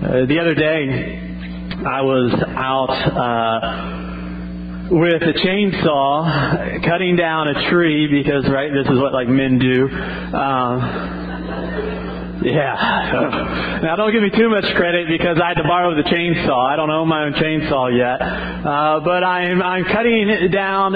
Uh, 0.00 0.24
the 0.24 0.38
other 0.40 0.54
day, 0.54 0.88
I 1.84 2.00
was 2.00 2.32
out 2.56 2.88
uh, 2.88 3.60
with 4.96 5.20
a 5.20 5.34
chainsaw 5.44 6.82
cutting 6.88 7.16
down 7.16 7.48
a 7.48 7.68
tree 7.68 8.08
because, 8.08 8.48
right, 8.48 8.72
this 8.72 8.88
is 8.90 8.98
what 8.98 9.12
like 9.12 9.28
men 9.28 9.58
do. 9.58 9.88
Um, 10.32 10.80
yeah. 12.48 13.76
Now 13.80 13.96
don't 13.96 14.12
give 14.12 14.22
me 14.22 14.30
too 14.30 14.50
much 14.50 14.64
credit 14.74 15.08
because 15.08 15.38
I 15.42 15.48
had 15.48 15.54
to 15.56 15.64
borrow 15.64 15.94
the 15.94 16.02
chainsaw. 16.02 16.72
I 16.72 16.76
don't 16.76 16.90
own 16.90 17.08
my 17.08 17.24
own 17.24 17.32
chainsaw 17.32 17.88
yet. 17.96 18.20
Uh, 18.20 19.00
but 19.00 19.24
I'm 19.24 19.62
I'm 19.62 19.84
cutting 19.84 20.50
down 20.52 20.92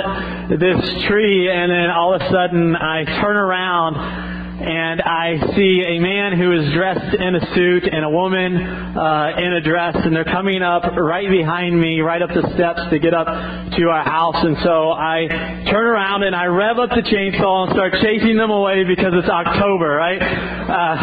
this 0.48 1.04
tree 1.08 1.50
and 1.50 1.70
then 1.72 1.90
all 1.90 2.14
of 2.14 2.20
a 2.20 2.30
sudden 2.30 2.76
I 2.76 3.04
turn 3.04 3.36
around 3.36 4.33
and 4.64 5.02
I 5.02 5.36
see 5.54 5.84
a 5.86 5.98
man 6.00 6.38
who 6.38 6.52
is 6.52 6.72
dressed 6.72 7.14
in 7.14 7.34
a 7.34 7.54
suit 7.54 7.84
and 7.84 8.04
a 8.04 8.08
woman 8.08 8.56
uh, 8.56 9.32
in 9.36 9.52
a 9.52 9.60
dress, 9.60 9.94
and 9.96 10.16
they're 10.16 10.24
coming 10.24 10.62
up 10.62 10.84
right 10.96 11.28
behind 11.28 11.78
me, 11.78 12.00
right 12.00 12.22
up 12.22 12.30
the 12.30 12.48
steps 12.54 12.80
to 12.90 12.98
get 12.98 13.12
up 13.12 13.26
to 13.26 13.82
our 13.90 14.04
house. 14.04 14.36
And 14.38 14.56
so 14.64 14.90
I 14.92 15.28
turn 15.70 15.86
around 15.86 16.22
and 16.22 16.34
I 16.34 16.46
rev 16.46 16.78
up 16.78 16.90
the 16.90 17.02
chainsaw 17.02 17.66
and 17.68 17.72
start 17.72 17.92
chasing 18.00 18.36
them 18.36 18.50
away 18.50 18.84
because 18.84 19.12
it's 19.12 19.28
October, 19.28 19.88
right? 19.88 20.22
Uh, 20.22 21.00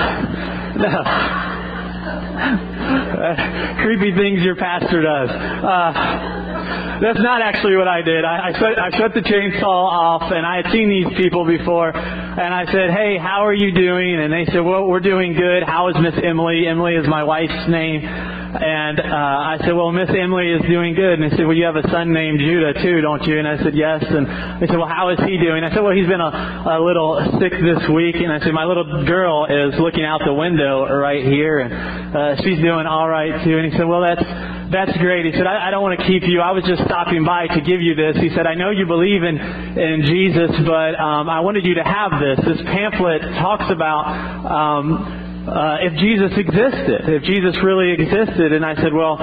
creepy 3.81 4.16
things 4.16 4.41
your 4.41 4.55
pastor 4.55 5.02
does. 5.02 5.29
Uh, 5.29 6.99
that's 7.02 7.21
not 7.21 7.41
actually 7.41 7.75
what 7.77 7.88
I 7.88 8.02
did. 8.02 8.25
I, 8.25 8.49
I, 8.49 8.52
shut, 8.53 8.79
I 8.79 8.89
shut 8.98 9.13
the 9.13 9.21
chainsaw 9.21 9.63
off, 9.63 10.31
and 10.31 10.45
I 10.45 10.57
had 10.57 10.71
seen 10.71 10.89
these 10.89 11.17
people 11.17 11.45
before, 11.45 11.89
and 11.95 12.53
I 12.53 12.65
said, 12.65 12.89
"Hey, 12.91 13.17
how 13.17 13.45
are 13.45 13.53
you 13.53 13.73
doing?" 13.73 14.21
And 14.21 14.31
they 14.31 14.45
said, 14.52 14.62
"Well, 14.62 14.85
we're 14.85 14.99
doing 15.02 15.34
good. 15.34 15.63
How 15.63 15.89
is 15.89 15.95
Miss 16.02 16.13
Emily? 16.23 16.67
Emily 16.67 16.93
is 16.93 17.07
my 17.07 17.23
wife's 17.23 17.70
name." 17.70 18.40
And 18.51 18.99
uh, 18.99 19.05
I 19.07 19.57
said, 19.63 19.71
well, 19.71 19.91
Miss 19.95 20.09
Emily 20.11 20.51
is 20.51 20.61
doing 20.67 20.93
good. 20.93 21.19
And 21.19 21.23
they 21.23 21.31
said, 21.37 21.47
well, 21.47 21.55
you 21.55 21.63
have 21.63 21.79
a 21.79 21.87
son 21.87 22.12
named 22.12 22.39
Judah 22.39 22.76
too, 22.84 22.99
don't 22.99 23.23
you? 23.23 23.39
And 23.39 23.48
I 23.48 23.55
said, 23.63 23.71
yes. 23.73 24.03
And 24.03 24.27
they 24.59 24.67
said, 24.67 24.76
well, 24.76 24.91
how 24.91 25.07
is 25.09 25.20
he 25.23 25.39
doing? 25.39 25.63
I 25.63 25.71
said, 25.71 25.79
well, 25.79 25.95
he's 25.95 26.07
been 26.07 26.20
a, 26.20 26.76
a 26.76 26.79
little 26.84 27.15
sick 27.39 27.55
this 27.55 27.79
week. 27.95 28.20
And 28.20 28.27
I 28.27 28.43
said, 28.43 28.51
my 28.51 28.65
little 28.67 29.05
girl 29.07 29.48
is 29.48 29.79
looking 29.79 30.03
out 30.03 30.20
the 30.26 30.34
window 30.35 30.84
right 30.84 31.23
here, 31.23 31.59
and 31.63 31.71
uh, 31.71 32.35
she's 32.43 32.59
doing 32.59 32.85
all 32.85 33.07
right 33.07 33.43
too. 33.43 33.55
And 33.55 33.71
he 33.71 33.77
said, 33.77 33.87
well, 33.87 34.01
that's 34.01 34.23
that's 34.71 34.95
great. 34.99 35.26
He 35.26 35.31
said, 35.31 35.48
I, 35.48 35.67
I 35.67 35.71
don't 35.71 35.83
want 35.83 35.99
to 35.99 36.05
keep 36.07 36.23
you. 36.23 36.39
I 36.39 36.51
was 36.51 36.63
just 36.63 36.83
stopping 36.83 37.23
by 37.23 37.48
to 37.48 37.61
give 37.61 37.79
you 37.79 37.95
this. 37.95 38.15
He 38.20 38.29
said, 38.35 38.48
I 38.48 38.55
know 38.55 38.71
you 38.71 38.85
believe 38.85 39.23
in 39.23 39.39
in 39.39 40.04
Jesus, 40.04 40.51
but 40.67 40.99
um, 40.99 41.29
I 41.31 41.39
wanted 41.39 41.63
you 41.63 41.76
to 41.76 41.83
have 41.83 42.11
this. 42.20 42.39
This 42.43 42.61
pamphlet 42.67 43.21
talks 43.39 43.71
about. 43.71 44.04
Um, 44.43 45.20
uh, 45.47 45.77
if 45.81 45.93
Jesus 45.97 46.31
existed, 46.37 47.01
if 47.09 47.23
Jesus 47.23 47.57
really 47.63 47.93
existed. 47.93 48.53
And 48.53 48.65
I 48.65 48.75
said, 48.75 48.93
well, 48.93 49.17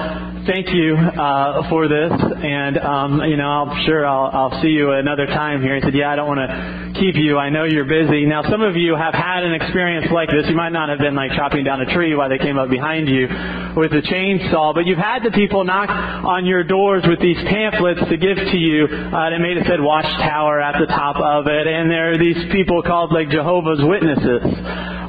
thank 0.49 0.73
you 0.73 0.97
uh, 0.97 1.69
for 1.69 1.87
this, 1.87 2.09
and 2.09 2.77
um, 2.79 3.21
you 3.21 3.37
know, 3.37 3.45
I'm 3.45 3.85
sure 3.85 4.01
I'll, 4.01 4.33
I'll 4.33 4.61
see 4.63 4.73
you 4.73 4.91
another 4.93 5.27
time 5.27 5.61
here. 5.61 5.75
He 5.75 5.81
said, 5.81 5.93
yeah, 5.93 6.09
I 6.09 6.15
don't 6.15 6.25
want 6.25 6.41
to 6.41 6.99
keep 6.99 7.13
you. 7.13 7.37
I 7.37 7.49
know 7.49 7.65
you're 7.65 7.85
busy. 7.85 8.25
Now, 8.25 8.41
some 8.49 8.65
of 8.65 8.75
you 8.75 8.95
have 8.97 9.13
had 9.13 9.43
an 9.43 9.53
experience 9.53 10.07
like 10.11 10.29
this. 10.29 10.49
You 10.49 10.55
might 10.55 10.73
not 10.73 10.89
have 10.89 10.97
been 10.97 11.13
like 11.13 11.37
chopping 11.37 11.63
down 11.63 11.81
a 11.81 11.93
tree 11.93 12.15
while 12.15 12.29
they 12.29 12.39
came 12.39 12.57
up 12.57 12.69
behind 12.69 13.07
you 13.07 13.29
with 13.77 13.93
a 13.93 14.01
chainsaw, 14.01 14.73
but 14.73 14.89
you've 14.89 14.97
had 14.97 15.21
the 15.21 15.29
people 15.29 15.63
knock 15.63 15.89
on 15.89 16.47
your 16.47 16.63
doors 16.63 17.05
with 17.05 17.21
these 17.21 17.37
pamphlets 17.45 18.01
to 18.09 18.17
give 18.17 18.37
to 18.37 18.57
you. 18.57 18.89
Uh, 18.89 19.29
that 19.29 19.37
made 19.37 19.57
it 19.57 19.69
said 19.69 19.79
Watchtower 19.79 20.59
at 20.59 20.79
the 20.81 20.87
top 20.87 21.17
of 21.21 21.45
it, 21.45 21.67
and 21.67 21.91
there 21.91 22.11
are 22.11 22.17
these 22.17 22.41
people 22.51 22.81
called 22.81 23.13
like 23.13 23.29
Jehovah's 23.29 23.85
Witnesses. 23.85 24.41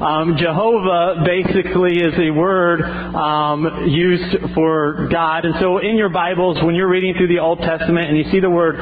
Um, 0.01 0.35
Jehovah 0.37 1.21
basically 1.25 1.97
is 1.97 2.13
a 2.17 2.29
word 2.31 2.81
um, 2.81 3.87
used 3.89 4.53
for 4.53 5.09
God. 5.11 5.30
And 5.39 5.55
so 5.61 5.77
in 5.77 5.95
your 5.95 6.09
Bibles, 6.09 6.61
when 6.61 6.75
you're 6.75 6.89
reading 6.89 7.13
through 7.15 7.29
the 7.29 7.39
Old 7.39 7.59
Testament 7.59 8.09
and 8.09 8.17
you 8.17 8.29
see 8.31 8.41
the 8.41 8.49
word 8.49 8.75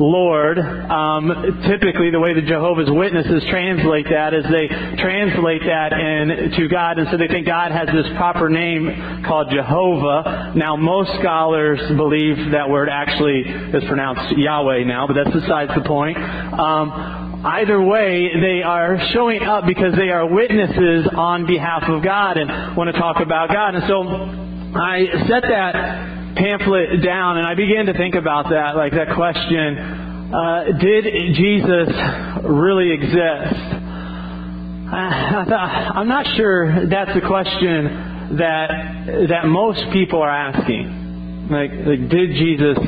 Lord, 0.00 0.58
um, 0.58 1.28
typically 1.68 2.10
the 2.10 2.18
way 2.18 2.32
the 2.32 2.40
Jehovah's 2.40 2.88
Witnesses 2.90 3.44
translate 3.50 4.06
that 4.08 4.32
is 4.32 4.42
they 4.44 4.66
translate 4.96 5.60
that 5.62 5.92
into 5.92 6.66
God, 6.68 6.98
and 6.98 7.08
so 7.10 7.18
they 7.18 7.28
think 7.28 7.46
God 7.46 7.72
has 7.72 7.88
this 7.88 8.06
proper 8.16 8.48
name 8.48 9.22
called 9.26 9.52
Jehovah. 9.52 10.54
Now, 10.56 10.76
most 10.76 11.10
scholars 11.20 11.78
believe 11.94 12.52
that 12.52 12.70
word 12.70 12.88
actually 12.88 13.40
is 13.42 13.84
pronounced 13.84 14.36
Yahweh 14.36 14.84
now, 14.84 15.06
but 15.06 15.14
that's 15.14 15.36
besides 15.36 15.72
the 15.74 15.82
point. 15.82 16.16
Um, 16.16 17.44
either 17.44 17.80
way, 17.82 18.30
they 18.40 18.62
are 18.62 18.98
showing 19.12 19.42
up 19.42 19.66
because 19.66 19.94
they 19.94 20.08
are 20.08 20.26
witnesses 20.26 21.06
on 21.14 21.46
behalf 21.46 21.84
of 21.86 22.02
God 22.02 22.38
and 22.38 22.76
want 22.76 22.88
to 22.92 22.98
talk 22.98 23.20
about 23.20 23.50
God. 23.50 23.74
And 23.74 23.84
so 23.86 24.51
I 24.74 25.04
set 25.28 25.42
that 25.42 25.74
pamphlet 26.36 27.02
down 27.04 27.36
and 27.36 27.46
I 27.46 27.54
began 27.54 27.86
to 27.86 27.92
think 27.92 28.14
about 28.14 28.48
that, 28.48 28.74
like 28.74 28.92
that 28.92 29.14
question, 29.14 29.76
uh, 30.32 30.64
did 30.80 31.04
Jesus 31.36 31.88
really 32.44 32.90
exist? 32.92 33.82
I 34.94 35.44
thought, 35.48 35.96
I'm 35.96 36.08
not 36.08 36.26
sure 36.36 36.86
that's 36.88 37.12
the 37.14 37.20
question 37.20 38.36
that 38.38 38.68
that 39.28 39.46
most 39.46 39.84
people 39.92 40.22
are 40.22 40.30
asking. 40.30 41.48
Like, 41.50 41.70
like 41.70 42.08
did 42.08 42.32
Jesus 42.32 42.78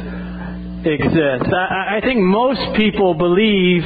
exist? 0.84 1.52
I, 1.52 1.98
I 1.98 2.00
think 2.02 2.20
most 2.20 2.76
people 2.76 3.14
believe 3.14 3.82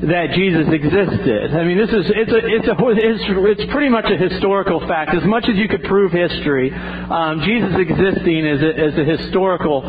that 0.00 0.32
Jesus 0.32 0.64
existed. 0.72 1.52
I 1.52 1.64
mean, 1.64 1.76
this 1.76 1.90
is 1.90 2.08
it's 2.08 2.32
a 2.32 2.40
it's 2.40 2.68
a 2.68 2.72
it's, 2.72 3.60
it's 3.60 3.72
pretty 3.72 3.90
much 3.90 4.06
a 4.08 4.16
historical 4.16 4.80
fact. 4.88 5.14
As 5.14 5.24
much 5.24 5.44
as 5.44 5.56
you 5.56 5.68
could 5.68 5.84
prove 5.84 6.10
history, 6.12 6.72
um, 6.72 7.44
Jesus 7.44 7.76
existing 7.76 8.46
is 8.46 8.62
a, 8.62 8.72
is 8.88 8.94
a 8.96 9.04
historical 9.04 9.82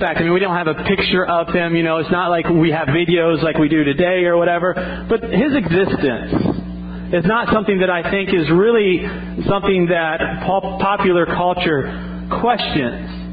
fact. 0.00 0.20
I 0.20 0.22
mean, 0.24 0.32
we 0.32 0.40
don't 0.40 0.56
have 0.56 0.68
a 0.68 0.88
picture 0.88 1.26
of 1.26 1.52
him. 1.52 1.76
You 1.76 1.82
know, 1.82 1.98
it's 1.98 2.10
not 2.10 2.30
like 2.30 2.48
we 2.48 2.70
have 2.70 2.88
videos 2.88 3.42
like 3.42 3.58
we 3.58 3.68
do 3.68 3.84
today 3.84 4.24
or 4.24 4.38
whatever. 4.38 4.72
But 5.08 5.24
his 5.24 5.52
existence 5.52 7.12
is 7.12 7.24
not 7.28 7.52
something 7.52 7.80
that 7.80 7.90
I 7.90 8.10
think 8.10 8.32
is 8.32 8.48
really 8.48 9.04
something 9.44 9.86
that 9.92 10.48
pop- 10.48 10.80
popular 10.80 11.26
culture 11.26 12.28
questions. 12.40 13.27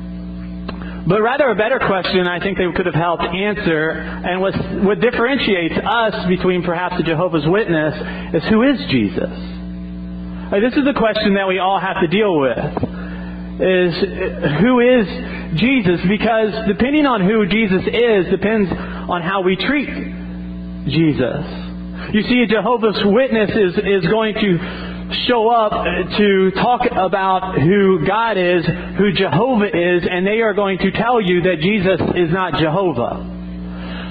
But 1.07 1.21
rather 1.21 1.49
a 1.49 1.55
better 1.55 1.77
question 1.77 2.27
I 2.27 2.39
think 2.39 2.57
they 2.57 2.65
could 2.75 2.87
have 2.87 2.95
helped 2.95 3.23
answer, 3.23 3.89
and 3.91 4.41
what, 4.41 4.99
differentiates 4.99 5.75
us 5.77 6.27
between 6.27 6.63
perhaps 6.63 6.95
a 6.99 7.03
Jehovah's 7.03 7.45
Witness 7.45 7.93
is 8.33 8.49
who 8.49 8.63
is 8.63 8.79
Jesus? 8.89 9.29
this 10.55 10.73
is 10.73 10.87
a 10.87 10.97
question 10.97 11.35
that 11.35 11.47
we 11.47 11.59
all 11.59 11.79
have 11.79 11.97
to 12.01 12.07
deal 12.07 12.39
with. 12.39 12.57
Is 13.55 13.93
who 14.59 14.79
is 14.79 15.05
Jesus? 15.59 16.01
Because 16.07 16.67
depending 16.67 17.05
on 17.05 17.21
who 17.21 17.45
Jesus 17.47 17.85
is 17.85 18.31
depends 18.31 18.71
on 18.71 19.21
how 19.21 19.41
we 19.41 19.55
treat 19.55 19.89
Jesus. 20.89 21.45
You 22.13 22.21
see, 22.23 22.41
a 22.43 22.47
Jehovah's 22.47 22.99
Witness 23.05 23.51
is, 23.51 23.77
is 23.77 24.09
going 24.09 24.35
to 24.35 24.94
show 25.27 25.49
up 25.49 25.71
to 26.17 26.51
talk 26.51 26.81
about 26.91 27.59
who 27.59 28.05
God 28.05 28.37
is, 28.37 28.65
who 28.97 29.11
Jehovah 29.13 29.67
is, 29.67 30.03
and 30.09 30.25
they 30.25 30.41
are 30.41 30.53
going 30.53 30.77
to 30.79 30.91
tell 30.91 31.21
you 31.21 31.41
that 31.43 31.57
Jesus 31.61 32.01
is 32.15 32.31
not 32.31 32.59
Jehovah. 32.59 33.33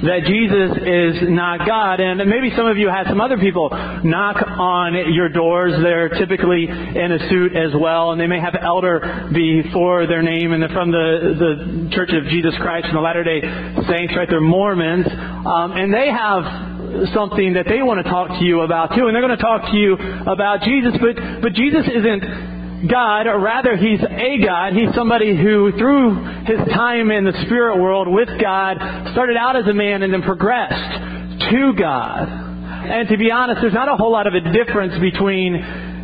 That 0.05 0.25
Jesus 0.27 0.77
is 0.85 1.31
not 1.31 1.67
God. 1.67 1.99
And 1.99 2.29
maybe 2.29 2.55
some 2.55 2.67
of 2.67 2.77
you 2.77 2.91
had 2.91 3.07
some 3.07 3.23
other 3.23 3.39
people 3.39 3.71
knock 3.71 4.37
on 4.37 5.15
your 5.15 5.31
doors. 5.31 5.73
They're 5.83 6.11
typically 6.11 6.65
in 6.65 7.13
a 7.13 7.29
suit 7.31 7.57
as 7.57 7.73
well, 7.75 8.13
and 8.13 8.21
they 8.21 8.27
may 8.27 8.39
have 8.39 8.55
elder 8.61 9.31
before 9.33 10.07
their 10.07 10.23
name, 10.23 10.53
and 10.53 10.63
they're 10.63 10.69
from 10.69 10.91
the, 10.91 11.87
the 11.89 11.91
Church 11.97 12.11
of 12.13 12.25
Jesus 12.29 12.55
Christ 12.59 12.87
and 12.89 12.97
the 12.97 13.01
Latter 13.01 13.25
day 13.25 13.41
Saints, 13.89 14.15
right? 14.15 14.29
They're 14.29 14.43
Mormons. 14.43 15.07
Um, 15.09 15.73
and 15.73 15.95
they 15.95 16.11
have 16.11 16.74
something 17.13 17.55
that 17.55 17.67
they 17.67 17.83
want 17.83 18.05
to 18.05 18.11
talk 18.11 18.29
to 18.39 18.45
you 18.45 18.61
about 18.61 18.95
too, 18.95 19.07
and 19.07 19.15
they're 19.15 19.25
going 19.25 19.37
to 19.37 19.43
talk 19.43 19.71
to 19.71 19.77
you 19.77 19.95
about 19.95 20.63
Jesus. 20.63 20.95
But 21.01 21.43
but 21.43 21.53
Jesus 21.55 21.87
isn't 21.87 22.89
God, 22.89 23.27
or 23.27 23.41
rather, 23.41 23.77
He's 23.77 24.01
a 24.01 24.45
God. 24.45 24.75
He's 24.75 24.95
somebody 24.95 25.37
who, 25.37 25.73
through 25.73 26.45
his 26.45 26.59
time 26.75 27.11
in 27.11 27.25
the 27.25 27.33
spirit 27.47 27.81
world 27.81 28.09
with 28.09 28.29
God, 28.41 28.77
started 29.13 29.37
out 29.37 29.57
as 29.57 29.67
a 29.67 29.73
man 29.73 30.03
and 30.03 30.13
then 30.13 30.23
progressed 30.23 31.51
to 31.51 31.73
God. 31.79 32.29
And 32.29 33.09
to 33.09 33.17
be 33.17 33.31
honest, 33.31 33.63
there's 33.63 33.75
not 33.75 33.89
a 33.89 33.97
whole 33.97 34.13
lot 34.13 34.27
of 34.27 34.35
a 34.35 34.53
difference 34.53 35.01
between 35.01 35.55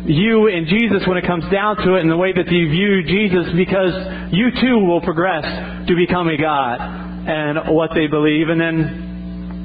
you 0.07 0.47
and 0.47 0.65
Jesus 0.67 1.05
when 1.05 1.17
it 1.17 1.27
comes 1.27 1.45
down 1.51 1.77
to 1.77 1.95
it 1.95 2.01
and 2.01 2.09
the 2.09 2.17
way 2.17 2.33
that 2.33 2.49
you 2.49 2.69
view 2.69 3.03
Jesus 3.03 3.53
because 3.55 3.93
you 4.33 4.49
too 4.59 4.79
will 4.85 5.01
progress 5.01 5.45
to 5.87 5.95
become 5.95 6.27
a 6.27 6.37
God 6.37 6.81
and 6.81 7.75
what 7.75 7.91
they 7.93 8.07
believe. 8.07 8.49
And 8.49 8.59
then 8.59 9.10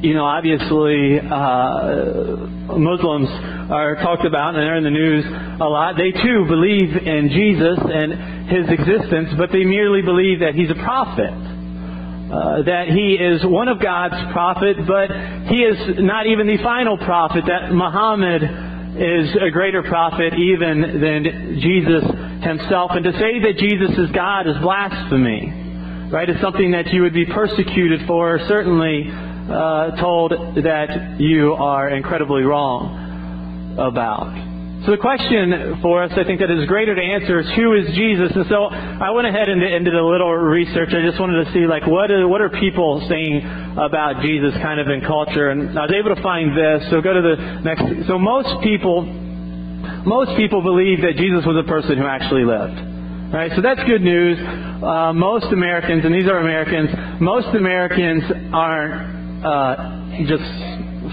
you 0.02 0.14
know, 0.14 0.25
obviously, 0.25 1.19
uh, 1.20 2.76
Muslims 2.76 3.28
are 3.72 3.96
talked 3.96 4.25
about 4.25 4.54
and 4.54 4.62
they're 4.62 4.76
in 4.76 4.84
the 4.84 4.90
news 4.90 5.25
a 5.25 5.64
lot. 5.64 5.96
They 5.96 6.12
too 6.12 6.44
believe 6.46 6.96
in 6.96 7.31
Jesus 7.32 7.78
and 7.81 8.48
his 8.48 8.69
existence, 8.69 9.31
but 9.38 9.50
they 9.52 9.64
merely 9.64 10.02
believe 10.02 10.40
that 10.40 10.54
he's 10.54 10.70
a 10.70 10.75
prophet. 10.75 11.32
Uh, 11.32 12.62
that 12.66 12.90
he 12.90 13.14
is 13.14 13.40
one 13.46 13.69
of 13.69 13.81
God's 13.81 14.19
prophet, 14.32 14.76
but 14.87 15.08
he 15.46 15.62
is 15.62 16.02
not 16.02 16.26
even 16.26 16.46
the 16.46 16.58
final 16.58 16.99
prophet. 16.99 17.44
That 17.46 17.72
Muhammad 17.72 18.42
is 18.99 19.31
a 19.40 19.50
greater 19.50 19.82
prophet 19.82 20.34
even 20.34 21.00
than 21.00 21.60
Jesus 21.62 22.04
himself. 22.42 22.90
And 22.92 23.04
to 23.04 23.12
say 23.12 23.40
that 23.46 23.56
Jesus 23.58 23.96
is 23.96 24.10
God 24.10 24.46
is 24.46 24.58
blasphemy. 24.60 25.64
Right? 26.10 26.28
It's 26.28 26.40
something 26.40 26.70
that 26.72 26.92
you 26.92 27.02
would 27.02 27.14
be 27.14 27.26
persecuted 27.26 28.06
for, 28.06 28.38
certainly 28.46 29.10
uh, 29.50 29.96
told 29.96 30.32
that 30.32 31.16
you 31.19 31.54
are 31.54 31.88
incredibly 31.90 32.43
wrong 32.43 33.76
about. 33.78 34.34
So 34.84 34.93
the 34.93 35.02
question 35.02 35.81
for 35.82 36.04
us, 36.04 36.12
I 36.14 36.22
think 36.22 36.38
that 36.38 36.50
is 36.50 36.66
greater 36.66 36.94
to 36.94 37.02
answer 37.02 37.40
is 37.40 37.50
who 37.56 37.75
is 37.75 37.90
Jesus? 37.96 38.31
And 38.34 38.46
so 38.46 38.70
I 38.70 39.10
went 39.10 39.26
ahead 39.26 39.48
and, 39.48 39.62
and 39.62 39.84
did 39.84 39.94
a 39.94 40.04
little 40.04 40.31
research. 40.31 40.94
I 40.94 41.02
just 41.02 41.19
wanted 41.19 41.44
to 41.44 41.52
see 41.52 41.66
like 41.66 41.87
what 41.87 42.10
are, 42.10 42.28
what 42.28 42.40
are 42.40 42.50
people 42.50 43.02
saying 43.08 43.43
about 43.75 44.22
Jesus 44.22 44.54
kind 44.62 44.78
of 44.78 44.87
in 44.87 45.00
culture, 45.00 45.50
and 45.50 45.76
I 45.78 45.90
was 45.90 45.94
able 45.96 46.14
to 46.14 46.22
find 46.22 46.54
this. 46.54 46.90
So 46.90 47.00
go 47.00 47.14
to 47.14 47.22
the 47.22 47.37
next. 47.66 48.06
So 48.06 48.19
most 48.19 48.62
people, 48.62 49.02
most 50.06 50.37
people 50.37 50.62
believe 50.62 51.02
that 51.02 51.16
Jesus 51.16 51.42
was 51.42 51.56
a 51.58 51.66
person 51.66 51.99
who 51.99 52.06
actually 52.06 52.44
lived. 52.44 52.78
Right, 53.26 53.50
so 53.56 53.60
that's 53.60 53.82
good 53.90 54.02
news. 54.02 54.38
Uh, 54.38 55.12
most 55.12 55.50
Americans, 55.50 56.04
and 56.04 56.14
these 56.14 56.28
are 56.28 56.38
Americans, 56.38 57.20
most 57.20 57.49
Americans 57.56 58.22
aren't 58.54 59.15
uh, 59.46 60.26
just 60.26 60.43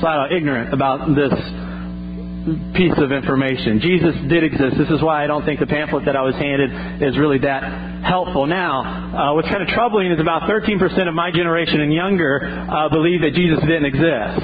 flat 0.01 0.17
out 0.17 0.31
ignorant 0.33 0.73
about 0.73 1.05
this 1.13 1.33
piece 2.75 2.97
of 2.97 3.11
information. 3.11 3.79
Jesus 3.79 4.15
did 4.27 4.43
exist. 4.43 4.75
This 4.77 4.89
is 4.89 5.01
why 5.01 5.23
I 5.23 5.27
don't 5.27 5.45
think 5.45 5.59
the 5.59 5.67
pamphlet 5.67 6.05
that 6.05 6.15
I 6.15 6.23
was 6.23 6.35
handed 6.35 7.01
is 7.01 7.17
really 7.17 7.37
that 7.39 7.63
helpful. 8.03 8.47
Now, 8.47 8.83
uh, 8.83 9.33
what's 9.35 9.47
kind 9.47 9.61
of 9.61 9.69
troubling 9.69 10.11
is 10.11 10.19
about 10.19 10.43
13% 10.43 11.07
of 11.07 11.13
my 11.13 11.31
generation 11.31 11.79
and 11.79 11.93
younger 11.93 12.43
uh, 12.43 12.89
believe 12.89 13.21
that 13.21 13.33
Jesus 13.33 13.59
didn't 13.61 13.85
exist. 13.85 14.43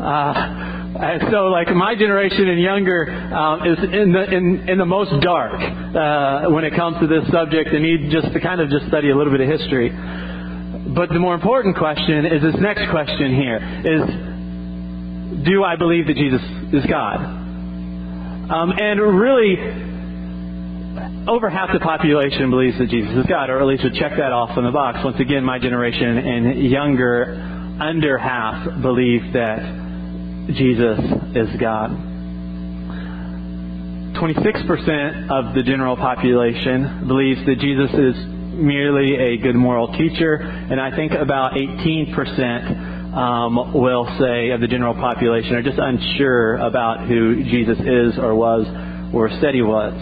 Uh, 0.00 0.76
and 0.96 1.28
so, 1.30 1.52
like 1.52 1.68
my 1.76 1.94
generation 1.94 2.48
and 2.48 2.60
younger 2.60 3.04
um, 3.12 3.68
is 3.68 3.78
in 3.84 4.12
the 4.12 4.24
in, 4.32 4.68
in 4.68 4.78
the 4.78 4.86
most 4.86 5.12
dark 5.20 5.60
uh, 5.60 6.48
when 6.48 6.64
it 6.64 6.74
comes 6.74 6.96
to 7.00 7.06
this 7.06 7.28
subject, 7.30 7.68
and 7.68 7.82
need 7.82 8.10
just 8.10 8.32
to 8.32 8.40
kind 8.40 8.62
of 8.62 8.70
just 8.70 8.88
study 8.88 9.10
a 9.10 9.16
little 9.16 9.32
bit 9.32 9.42
of 9.42 9.48
history. 9.60 9.92
But 10.96 11.10
the 11.10 11.18
more 11.18 11.34
important 11.34 11.76
question 11.76 12.24
is 12.24 12.40
this 12.40 12.56
next 12.58 12.88
question 12.90 13.36
here: 13.36 13.60
is 13.84 15.44
do 15.44 15.62
I 15.62 15.76
believe 15.76 16.06
that 16.06 16.16
Jesus 16.16 16.40
is 16.72 16.86
God? 16.88 17.20
Um, 17.20 18.72
and 18.72 18.96
really, 19.20 19.58
over 21.28 21.50
half 21.50 21.68
the 21.70 21.80
population 21.80 22.48
believes 22.48 22.78
that 22.78 22.88
Jesus 22.88 23.12
is 23.12 23.26
God, 23.26 23.50
or 23.50 23.60
at 23.60 23.66
least 23.66 23.84
would 23.84 23.92
check 23.94 24.12
that 24.16 24.32
off 24.32 24.56
in 24.56 24.64
the 24.64 24.70
box. 24.70 25.00
Once 25.04 25.20
again, 25.20 25.44
my 25.44 25.58
generation 25.58 26.16
and 26.16 26.62
younger, 26.64 27.34
under 27.78 28.16
half 28.16 28.80
believe 28.80 29.34
that 29.34 29.60
Jesus 30.56 30.98
is 31.36 31.60
God. 31.60 31.90
26% 34.16 35.28
of 35.28 35.54
the 35.54 35.62
general 35.62 35.96
population 35.96 37.06
believes 37.06 37.44
that 37.44 37.58
Jesus 37.60 37.90
is 37.92 38.35
merely 38.56 39.14
a 39.14 39.36
good 39.36 39.54
moral 39.54 39.92
teacher, 39.92 40.34
and 40.36 40.80
I 40.80 40.94
think 40.94 41.12
about 41.12 41.52
18% 41.52 43.14
um, 43.16 43.72
will 43.72 44.04
say 44.18 44.50
of 44.50 44.60
the 44.60 44.68
general 44.68 44.94
population 44.94 45.54
are 45.54 45.62
just 45.62 45.78
unsure 45.78 46.56
about 46.56 47.08
who 47.08 47.42
Jesus 47.44 47.78
is 47.78 48.18
or 48.18 48.34
was 48.34 48.66
or 49.14 49.30
said 49.40 49.54
he 49.54 49.62
was. 49.62 49.94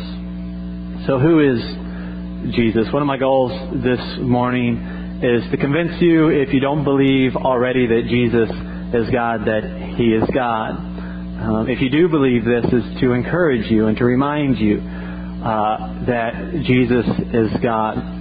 So, 1.07 1.19
who 1.19 1.39
is 1.41 2.55
Jesus? 2.55 2.93
One 2.93 3.03
of 3.03 3.07
my 3.07 3.19
goals 3.19 3.53
this 3.85 4.01
morning 4.21 5.21
is 5.23 5.49
to 5.51 5.57
convince 5.57 6.01
you, 6.01 6.29
if 6.29 6.53
you 6.53 6.61
don't 6.61 6.83
believe 6.83 7.37
already 7.37 7.87
that 7.87 8.03
Jesus 8.09 8.51
is 8.95 9.11
God, 9.11 9.47
that 9.47 9.95
He 9.97 10.15
is 10.15 10.25
God. 10.35 10.71
Um, 10.71 11.67
if 11.69 11.81
you 11.81 11.91
do 11.91 12.09
believe 12.09 12.45
this, 12.45 12.65
is 12.73 13.01
to 13.01 13.13
encourage 13.13 13.71
you 13.71 13.87
and 13.87 13.97
to 13.99 14.05
remind 14.05 14.59
you 14.59 14.79
uh, 14.79 16.05
that 16.07 16.63
Jesus 16.65 17.07
is 17.33 17.51
God. 17.63 18.14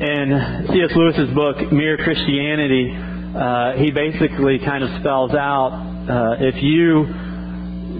In 0.00 0.66
C.S. 0.72 0.96
Lewis's 0.96 1.34
book, 1.34 1.70
Mere 1.70 1.98
Christianity, 1.98 2.90
uh, 3.36 3.72
he 3.76 3.90
basically 3.90 4.58
kind 4.58 4.82
of 4.82 4.88
spells 5.00 5.34
out 5.34 5.76
uh, 6.08 6.36
if 6.40 6.62
you 6.62 7.04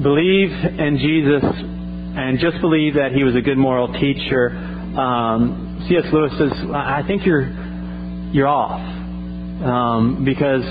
believe 0.03 0.51
in 0.51 0.97
Jesus 0.97 1.45
and 1.45 2.39
just 2.39 2.59
believe 2.63 2.95
that 2.95 3.13
he 3.13 3.23
was 3.23 3.37
a 3.37 3.43
good 3.43 3.59
moral 3.59 3.93
teacher, 3.93 4.49
um, 4.97 5.85
C.S. 5.91 6.05
Lewis 6.11 6.33
says, 6.39 6.53
I 6.73 7.03
think 7.07 7.27
you're 7.27 7.53
you're 8.33 8.49
off 8.49 8.81
um, 8.81 10.25
because 10.25 10.65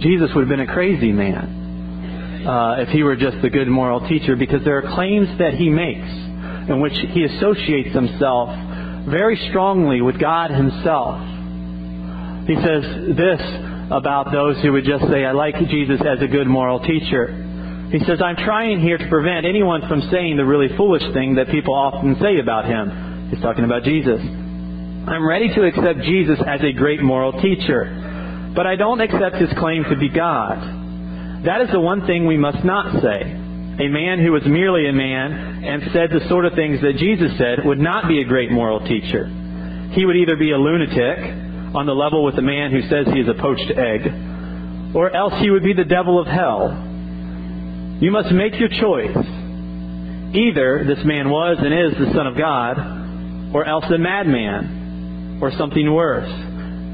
Jesus 0.00 0.30
would 0.34 0.48
have 0.48 0.48
been 0.48 0.66
a 0.66 0.72
crazy 0.72 1.12
man 1.12 2.46
uh, 2.48 2.76
if 2.78 2.88
he 2.88 3.02
were 3.02 3.16
just 3.16 3.36
a 3.44 3.50
good 3.50 3.68
moral 3.68 4.08
teacher 4.08 4.34
because 4.34 4.64
there 4.64 4.78
are 4.78 4.94
claims 4.94 5.28
that 5.38 5.52
he 5.54 5.68
makes 5.68 6.08
in 6.70 6.80
which 6.80 6.94
he 7.12 7.24
associates 7.24 7.94
himself 7.94 8.48
very 9.08 9.36
strongly 9.50 10.00
with 10.00 10.18
God 10.18 10.50
himself. 10.50 11.20
He 12.46 12.56
says 12.56 12.82
this 13.16 13.40
about 13.90 14.30
those 14.32 14.60
who 14.62 14.72
would 14.72 14.84
just 14.84 15.04
say, 15.10 15.24
I 15.24 15.32
like 15.32 15.54
Jesus 15.68 16.00
as 16.00 16.22
a 16.22 16.28
good 16.28 16.46
moral 16.46 16.80
teacher. 16.80 17.88
He 17.92 17.98
says, 18.06 18.22
I'm 18.22 18.36
trying 18.36 18.80
here 18.80 18.98
to 18.98 19.08
prevent 19.08 19.46
anyone 19.46 19.82
from 19.88 20.02
saying 20.10 20.36
the 20.36 20.44
really 20.44 20.68
foolish 20.76 21.02
thing 21.12 21.36
that 21.36 21.48
people 21.48 21.74
often 21.74 22.16
say 22.20 22.38
about 22.38 22.66
him. 22.66 23.30
He's 23.30 23.40
talking 23.40 23.64
about 23.64 23.82
Jesus. 23.82 24.20
I'm 24.20 25.26
ready 25.26 25.48
to 25.54 25.64
accept 25.64 26.02
Jesus 26.02 26.38
as 26.46 26.60
a 26.62 26.72
great 26.72 27.02
moral 27.02 27.32
teacher. 27.40 28.52
But 28.54 28.66
I 28.66 28.76
don't 28.76 29.00
accept 29.00 29.36
his 29.36 29.50
claim 29.58 29.84
to 29.90 29.96
be 29.96 30.08
God. 30.08 31.44
That 31.44 31.62
is 31.62 31.70
the 31.72 31.80
one 31.80 32.06
thing 32.06 32.26
we 32.26 32.36
must 32.36 32.64
not 32.64 33.00
say. 33.02 33.36
A 33.80 33.88
man 33.88 34.20
who 34.20 34.32
was 34.32 34.44
merely 34.44 34.88
a 34.88 34.92
man 34.92 35.64
and 35.64 35.90
said 35.94 36.10
the 36.10 36.28
sort 36.28 36.44
of 36.44 36.52
things 36.52 36.82
that 36.82 36.98
Jesus 36.98 37.32
said 37.38 37.64
would 37.64 37.78
not 37.78 38.08
be 38.08 38.20
a 38.20 38.28
great 38.28 38.50
moral 38.52 38.80
teacher. 38.86 39.24
He 39.92 40.04
would 40.04 40.16
either 40.16 40.36
be 40.36 40.52
a 40.52 40.58
lunatic 40.58 41.18
on 41.74 41.86
the 41.86 41.94
level 41.94 42.22
with 42.22 42.36
the 42.36 42.42
man 42.42 42.72
who 42.72 42.82
says 42.82 43.06
he 43.06 43.20
is 43.20 43.28
a 43.28 43.40
poached 43.40 43.70
egg, 43.70 44.04
or 44.94 45.08
else 45.16 45.32
he 45.40 45.48
would 45.48 45.62
be 45.62 45.72
the 45.72 45.88
devil 45.88 46.20
of 46.20 46.26
hell. 46.26 46.76
You 48.00 48.10
must 48.10 48.30
make 48.32 48.60
your 48.60 48.68
choice. 48.68 49.16
Either 50.36 50.84
this 50.84 51.02
man 51.04 51.30
was 51.30 51.56
and 51.58 51.72
is 51.72 51.96
the 51.98 52.12
Son 52.12 52.26
of 52.26 52.36
God, 52.36 53.54
or 53.54 53.64
else 53.64 53.86
a 53.88 53.96
madman, 53.96 55.40
or 55.40 55.50
something 55.56 55.90
worse. 55.90 56.28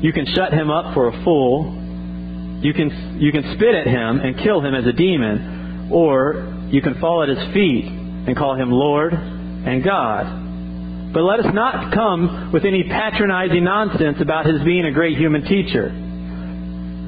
You 0.05 0.13
can 0.13 0.27
shut 0.37 0.53
him 0.53 0.71
up 0.71 0.95
for 0.95 1.09
a 1.09 1.25
fool. 1.25 2.61
You 2.63 2.73
can, 2.73 3.19
you 3.19 3.33
can 3.33 3.43
spit 3.57 3.75
at 3.75 3.89
him 3.89 4.21
and 4.21 4.39
kill 4.39 4.61
him 4.61 4.75
as 4.75 4.87
a 4.87 4.93
demon. 4.93 5.91
Or 5.91 6.56
you 6.71 6.83
can 6.83 7.01
fall 7.01 7.23
at 7.23 7.29
his 7.29 7.55
feet 7.55 7.85
and 7.87 8.37
call 8.37 8.57
him 8.57 8.71
Lord 8.71 9.13
and 9.13 9.85
God. 9.85 11.13
But 11.13 11.23
let 11.23 11.41
us 11.41 11.55
not 11.55 11.95
come 11.95 12.51
with 12.53 12.65
any 12.65 12.83
patronizing 12.83 13.65
nonsense 13.65 14.19
about 14.21 14.47
his 14.47 14.63
being 14.63 14.85
a 14.85 14.93
great 14.93 15.17
human 15.17 15.43
teacher. 15.43 15.91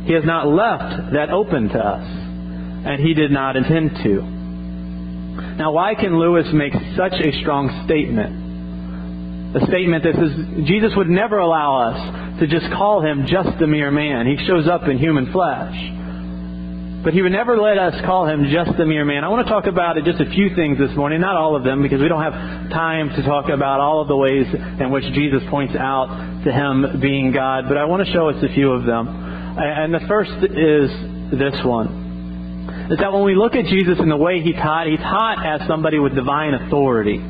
He 0.06 0.12
has 0.14 0.24
not 0.24 0.46
left 0.48 1.12
that 1.12 1.30
open 1.30 1.68
to 1.68 1.78
us, 1.78 2.06
and 2.86 3.02
he 3.02 3.12
did 3.14 3.30
not 3.30 3.56
intend 3.56 3.90
to. 4.02 4.22
Now, 5.58 5.72
why 5.72 5.94
can 5.94 6.18
Lewis 6.18 6.46
make 6.54 6.72
such 6.96 7.12
a 7.12 7.32
strong 7.42 7.84
statement? 7.84 9.56
A 9.56 9.66
statement 9.66 10.04
that 10.04 10.14
says 10.14 10.66
Jesus 10.66 10.92
would 10.96 11.08
never 11.08 11.38
allow 11.38 11.90
us 11.90 12.40
to 12.40 12.46
just 12.46 12.72
call 12.72 13.02
him 13.02 13.26
just 13.26 13.60
a 13.60 13.66
mere 13.66 13.90
man. 13.90 14.26
He 14.26 14.36
shows 14.46 14.68
up 14.68 14.88
in 14.88 14.98
human 14.98 15.32
flesh. 15.32 15.74
But 17.02 17.14
he 17.14 17.22
would 17.22 17.30
never 17.30 17.56
let 17.56 17.78
us 17.78 17.94
call 18.04 18.26
him 18.26 18.50
just 18.50 18.78
a 18.78 18.84
mere 18.84 19.04
man. 19.04 19.22
I 19.22 19.28
want 19.28 19.46
to 19.46 19.52
talk 19.52 19.66
about 19.66 19.96
just 20.04 20.20
a 20.20 20.28
few 20.30 20.54
things 20.56 20.78
this 20.78 20.90
morning, 20.96 21.20
not 21.20 21.36
all 21.36 21.54
of 21.54 21.62
them, 21.62 21.80
because 21.80 22.00
we 22.00 22.08
don't 22.08 22.22
have 22.22 22.70
time 22.70 23.10
to 23.10 23.22
talk 23.22 23.48
about 23.48 23.78
all 23.78 24.02
of 24.02 24.08
the 24.08 24.16
ways 24.16 24.46
in 24.52 24.90
which 24.90 25.04
Jesus 25.14 25.40
points 25.48 25.76
out 25.76 26.42
to 26.44 26.50
him 26.50 27.00
being 27.00 27.30
God. 27.30 27.68
But 27.68 27.76
I 27.76 27.84
want 27.84 28.04
to 28.04 28.12
show 28.12 28.28
us 28.28 28.42
a 28.42 28.52
few 28.52 28.72
of 28.72 28.84
them. 28.84 29.06
And 29.06 29.94
the 29.94 30.00
first 30.08 30.32
is 30.42 30.90
this 31.38 31.64
one. 31.64 32.90
Is 32.90 32.98
that 32.98 33.12
when 33.12 33.22
we 33.22 33.36
look 33.36 33.54
at 33.54 33.66
Jesus 33.66 33.98
and 34.00 34.10
the 34.10 34.16
way 34.16 34.42
he 34.42 34.52
taught, 34.52 34.88
he 34.88 34.96
taught 34.96 35.44
as 35.46 35.68
somebody 35.68 36.00
with 36.00 36.16
divine 36.16 36.54
authority. 36.54 37.22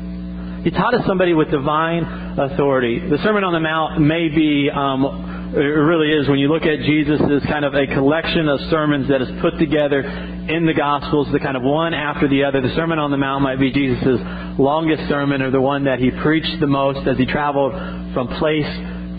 He 0.63 0.71
taught 0.71 0.95
as 0.95 1.05
somebody 1.05 1.33
with 1.33 1.51
divine 1.51 2.03
authority. 2.39 2.99
The 3.07 3.19
Sermon 3.23 3.43
on 3.43 3.53
the 3.53 3.59
Mount 3.59 4.01
may 4.01 4.29
be, 4.29 4.69
um, 4.73 5.28
it 5.55 5.81
really 5.81 6.13
is, 6.13 6.29
when 6.29 6.37
you 6.37 6.47
look 6.47 6.63
at 6.63 6.79
Jesus 6.85 7.19
as 7.19 7.41
kind 7.49 7.65
of 7.65 7.73
a 7.73 7.87
collection 7.87 8.47
of 8.47 8.59
sermons 8.69 9.09
that 9.09 9.21
is 9.21 9.29
put 9.41 9.57
together 9.57 10.01
in 10.01 10.65
the 10.65 10.73
Gospels, 10.73 11.27
the 11.31 11.39
kind 11.39 11.57
of 11.57 11.63
one 11.63 11.93
after 11.93 12.27
the 12.29 12.43
other. 12.43 12.61
The 12.61 12.73
Sermon 12.75 12.99
on 12.99 13.09
the 13.09 13.17
Mount 13.17 13.41
might 13.41 13.59
be 13.59 13.71
Jesus' 13.71 14.21
longest 14.59 15.09
sermon 15.09 15.41
or 15.41 15.49
the 15.49 15.61
one 15.61 15.85
that 15.85 15.97
he 15.97 16.11
preached 16.11 16.59
the 16.59 16.67
most 16.67 17.07
as 17.07 17.17
he 17.17 17.25
traveled 17.25 17.73
from 18.13 18.27
place 18.37 18.69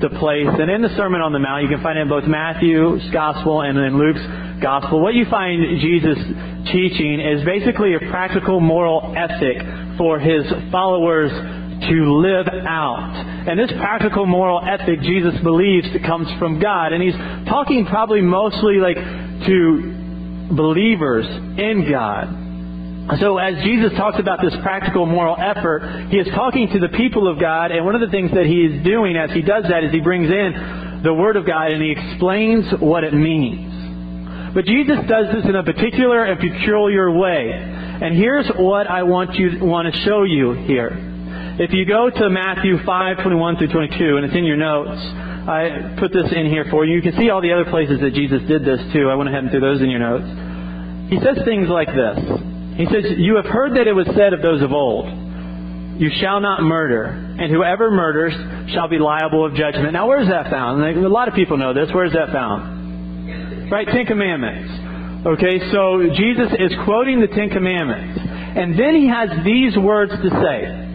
to 0.02 0.08
place. 0.22 0.46
And 0.46 0.70
in 0.70 0.82
the 0.82 0.94
Sermon 0.96 1.20
on 1.20 1.32
the 1.32 1.42
Mount, 1.42 1.64
you 1.64 1.68
can 1.68 1.82
find 1.82 1.99
it 1.99 2.02
in 2.02 2.08
both 2.08 2.25
Matthew's 2.25 3.02
Gospel 3.10 3.62
and 3.62 3.76
in 3.76 3.99
Luke's 3.99 4.62
Gospel. 4.62 5.02
What 5.02 5.14
you 5.14 5.26
find 5.26 5.80
Jesus 5.80 6.18
teaching 6.70 7.18
is 7.18 7.44
basically 7.44 7.94
a 7.94 8.00
practical 8.10 8.60
moral 8.60 9.14
ethic 9.18 9.58
for 9.99 10.18
his 10.18 10.46
followers 10.70 11.32
to 11.88 12.20
live 12.20 12.46
out. 12.66 13.46
And 13.49 13.58
this 13.58 13.70
practical 13.78 14.26
moral 14.26 14.60
ethic 14.62 15.00
Jesus 15.02 15.34
believes 15.42 15.88
comes 16.06 16.28
from 16.38 16.60
God. 16.60 16.92
And 16.92 17.02
he's 17.02 17.16
talking 17.49 17.87
probably 17.87 18.20
mostly 18.20 18.76
like 18.76 18.96
to 18.96 20.49
believers 20.52 21.26
in 21.26 21.87
God. 21.90 22.40
So 23.18 23.38
as 23.38 23.64
Jesus 23.64 23.92
talks 23.96 24.18
about 24.20 24.40
this 24.40 24.54
practical 24.62 25.04
moral 25.06 25.37
effort, 25.37 26.08
he 26.10 26.18
is 26.18 26.28
talking 26.28 26.68
to 26.72 26.78
the 26.78 26.88
people 26.96 27.26
of 27.26 27.40
God, 27.40 27.72
and 27.72 27.84
one 27.84 27.96
of 27.96 28.00
the 28.00 28.10
things 28.10 28.30
that 28.32 28.46
he 28.46 28.60
is 28.62 28.84
doing 28.84 29.16
as 29.16 29.30
he 29.32 29.42
does 29.42 29.64
that 29.68 29.82
is 29.82 29.90
he 29.90 30.00
brings 30.00 30.30
in 30.30 31.00
the 31.02 31.12
Word 31.12 31.37
of 31.37 31.46
God 31.46 31.72
and 31.72 31.82
he 31.82 31.90
explains 31.90 32.66
what 32.78 33.02
it 33.02 33.14
means. 33.14 34.54
But 34.54 34.64
Jesus 34.64 34.99
does 35.08 35.26
this 35.34 35.44
in 35.44 35.56
a 35.56 35.64
particular 35.64 36.25
and 36.25 36.38
peculiar 36.38 37.10
way. 37.10 37.50
And 37.52 38.16
here's 38.16 38.49
what 38.56 38.88
I 38.88 39.02
want 39.02 39.34
you 39.34 39.64
want 39.64 39.92
to 39.92 40.00
show 40.02 40.22
you 40.22 40.52
here. 40.52 41.10
If 41.59 41.73
you 41.73 41.85
go 41.85 42.09
to 42.09 42.30
Matthew 42.30 42.78
5, 42.85 43.23
21 43.23 43.57
through 43.57 43.73
22, 43.73 44.16
and 44.16 44.25
it's 44.25 44.35
in 44.35 44.45
your 44.45 44.57
notes, 44.57 45.00
I 45.49 45.97
put 45.99 46.12
this 46.12 46.30
in 46.30 46.47
here 46.47 46.66
for 46.71 46.85
you. 46.85 46.97
You 46.97 47.02
can 47.02 47.16
see 47.16 47.30
all 47.30 47.42
the 47.42 47.52
other 47.52 47.69
places 47.71 48.00
that 48.00 48.14
Jesus 48.14 48.42
did 48.47 48.64
this 48.64 48.80
too. 48.92 49.09
I 49.11 49.14
went 49.14 49.28
ahead 49.28 49.42
and 49.42 49.50
threw 49.50 49.61
those 49.61 49.80
in 49.80 49.90
your 49.90 50.00
notes. 50.00 50.28
He 51.11 51.19
says 51.19 51.42
things 51.45 51.69
like 51.69 51.88
this. 51.88 52.16
He 52.76 52.87
says, 52.87 53.19
You 53.19 53.37
have 53.37 53.47
heard 53.47 53.76
that 53.76 53.88
it 53.88 53.92
was 53.92 54.07
said 54.14 54.33
of 54.33 54.42
those 54.42 54.62
of 54.62 54.73
old, 54.73 55.11
You 55.99 56.09
shall 56.21 56.40
not 56.40 56.62
murder, 56.62 57.04
and 57.04 57.50
whoever 57.50 57.90
murders 57.90 58.33
shall 58.73 58.88
be 58.88 58.99
liable 58.99 59.45
of 59.45 59.54
judgment. 59.54 59.92
Now, 59.92 60.07
where's 60.07 60.28
that 60.28 60.50
found? 60.50 60.85
A 60.85 61.09
lot 61.09 61.28
of 61.28 61.35
people 61.35 61.57
know 61.57 61.75
this. 61.75 61.90
Where's 61.92 62.12
that 62.12 62.30
found? 62.33 63.71
Right? 63.71 63.87
Ten 63.88 64.07
Commandments. 64.07 65.26
Okay, 65.26 65.61
so 65.73 66.09
Jesus 66.16 66.52
is 66.59 66.73
quoting 66.85 67.21
the 67.21 67.28
Ten 67.28 67.50
Commandments. 67.50 68.21
And 68.57 68.78
then 68.78 68.95
he 68.95 69.09
has 69.09 69.28
these 69.45 69.76
words 69.76 70.12
to 70.12 70.30
say 70.30 70.89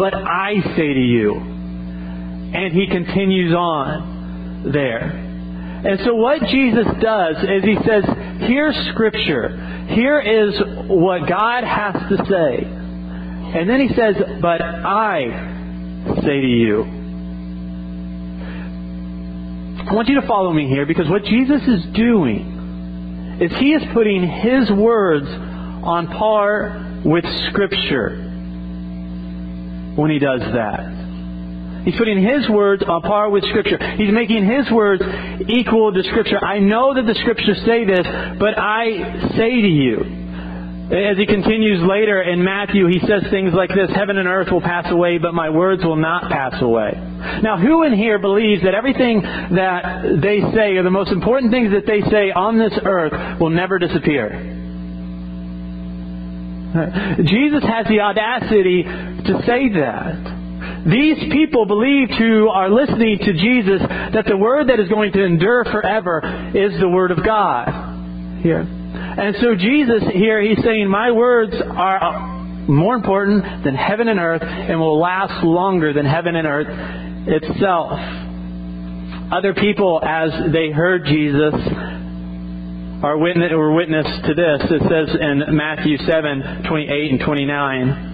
But 0.00 0.14
I 0.14 0.54
say 0.76 0.94
to 0.94 1.00
you, 1.00 1.34
and 1.34 2.72
he 2.72 2.86
continues 2.86 3.52
on 3.52 4.72
there. 4.72 5.02
And 5.02 6.00
so 6.06 6.14
what 6.14 6.40
Jesus 6.48 6.86
does 7.02 7.36
is 7.36 7.62
he 7.64 7.76
says, 7.86 8.04
here's 8.48 8.74
scripture. 8.94 9.86
Here 9.90 10.18
is 10.18 10.58
what 10.88 11.28
God 11.28 11.64
has 11.64 11.94
to 12.08 12.16
say. 12.16 12.64
And 12.64 13.68
then 13.68 13.86
he 13.86 13.94
says, 13.94 14.14
But 14.40 14.62
I 14.62 15.20
say 16.22 16.40
to 16.40 16.46
you. 16.46 16.82
I 19.86 19.92
want 19.92 20.08
you 20.08 20.18
to 20.18 20.26
follow 20.26 20.50
me 20.50 20.66
here 20.66 20.86
because 20.86 21.10
what 21.10 21.24
Jesus 21.24 21.60
is 21.60 21.84
doing 21.94 23.38
is 23.42 23.52
he 23.58 23.74
is 23.74 23.82
putting 23.92 24.26
his 24.26 24.70
words 24.70 25.26
on 25.26 26.06
par 26.06 27.02
with 27.04 27.24
Scripture 27.50 28.29
when 29.96 30.10
he 30.10 30.18
does 30.18 30.40
that. 30.40 31.00
He's 31.84 31.96
putting 31.96 32.22
his 32.22 32.48
words 32.50 32.82
on 32.82 33.00
par 33.02 33.30
with 33.30 33.44
Scripture. 33.44 33.78
He's 33.96 34.12
making 34.12 34.44
his 34.44 34.70
words 34.70 35.02
equal 35.48 35.92
to 35.92 36.02
Scripture. 36.02 36.42
I 36.44 36.58
know 36.58 36.94
that 36.94 37.06
the 37.06 37.14
Scriptures 37.14 37.56
say 37.64 37.84
this, 37.84 38.06
but 38.38 38.58
I 38.58 39.30
say 39.36 39.62
to 39.62 39.68
you. 39.68 40.20
As 40.90 41.16
he 41.16 41.24
continues 41.24 41.80
later 41.88 42.20
in 42.20 42.42
Matthew, 42.42 42.88
he 42.88 42.98
says 43.06 43.22
things 43.30 43.54
like 43.54 43.70
this 43.70 43.88
Heaven 43.94 44.18
and 44.18 44.26
earth 44.26 44.50
will 44.50 44.60
pass 44.60 44.90
away, 44.90 45.18
but 45.18 45.32
my 45.32 45.48
words 45.48 45.84
will 45.84 45.96
not 45.96 46.28
pass 46.28 46.60
away. 46.60 46.90
Now, 47.42 47.58
who 47.58 47.84
in 47.84 47.94
here 47.94 48.18
believes 48.18 48.64
that 48.64 48.74
everything 48.74 49.22
that 49.22 50.18
they 50.20 50.40
say, 50.52 50.76
or 50.76 50.82
the 50.82 50.90
most 50.90 51.12
important 51.12 51.52
things 51.52 51.70
that 51.70 51.86
they 51.86 52.00
say 52.10 52.32
on 52.32 52.58
this 52.58 52.72
earth, 52.84 53.40
will 53.40 53.50
never 53.50 53.78
disappear? 53.78 54.58
Jesus 56.70 57.62
has 57.62 57.86
the 57.86 58.00
audacity 58.00 58.84
to 59.24 59.42
say 59.46 59.68
that. 59.80 60.40
These 60.86 61.32
people 61.32 61.66
believed 61.66 62.12
who 62.12 62.48
are 62.48 62.70
listening 62.70 63.18
to 63.18 63.32
Jesus 63.32 63.80
that 63.88 64.24
the 64.26 64.36
word 64.36 64.68
that 64.68 64.80
is 64.80 64.88
going 64.88 65.12
to 65.12 65.24
endure 65.24 65.64
forever 65.64 66.20
is 66.54 66.78
the 66.80 66.88
word 66.88 67.10
of 67.10 67.24
God. 67.24 68.42
Here. 68.42 68.60
And 68.60 69.36
so 69.40 69.54
Jesus 69.54 70.02
here, 70.12 70.40
he's 70.42 70.62
saying, 70.64 70.88
My 70.88 71.10
words 71.10 71.54
are 71.54 72.02
uh, 72.02 72.40
more 72.68 72.94
important 72.94 73.64
than 73.64 73.74
heaven 73.74 74.08
and 74.08 74.18
earth 74.18 74.42
and 74.42 74.80
will 74.80 74.98
last 74.98 75.44
longer 75.44 75.92
than 75.92 76.06
heaven 76.06 76.36
and 76.36 76.46
earth 76.46 76.68
itself. 77.26 77.98
Other 79.32 79.54
people, 79.54 80.00
as 80.02 80.30
they 80.52 80.70
heard 80.70 81.04
Jesus, 81.04 81.54
are 83.02 83.16
witness, 83.16 83.50
were 83.52 83.74
witness 83.74 84.06
to 84.26 84.34
this. 84.34 84.60
It 84.70 84.82
says 84.82 85.16
in 85.20 85.56
Matthew 85.56 85.96
7 85.98 86.64
28 86.66 87.10
and 87.12 87.20
29, 87.20 88.09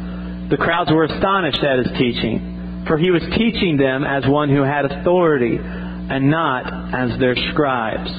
the 0.50 0.56
crowds 0.56 0.90
were 0.90 1.04
astonished 1.04 1.62
at 1.62 1.78
his 1.78 1.98
teaching 1.98 2.56
for 2.86 2.98
he 2.98 3.10
was 3.10 3.22
teaching 3.36 3.76
them 3.76 4.04
as 4.04 4.26
one 4.26 4.48
who 4.48 4.62
had 4.62 4.84
authority, 4.84 5.58
and 5.58 6.30
not 6.30 6.94
as 6.94 7.18
their 7.18 7.34
scribes. 7.52 8.10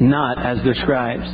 Not 0.00 0.38
as 0.38 0.62
their 0.64 0.74
scribes. 0.74 1.28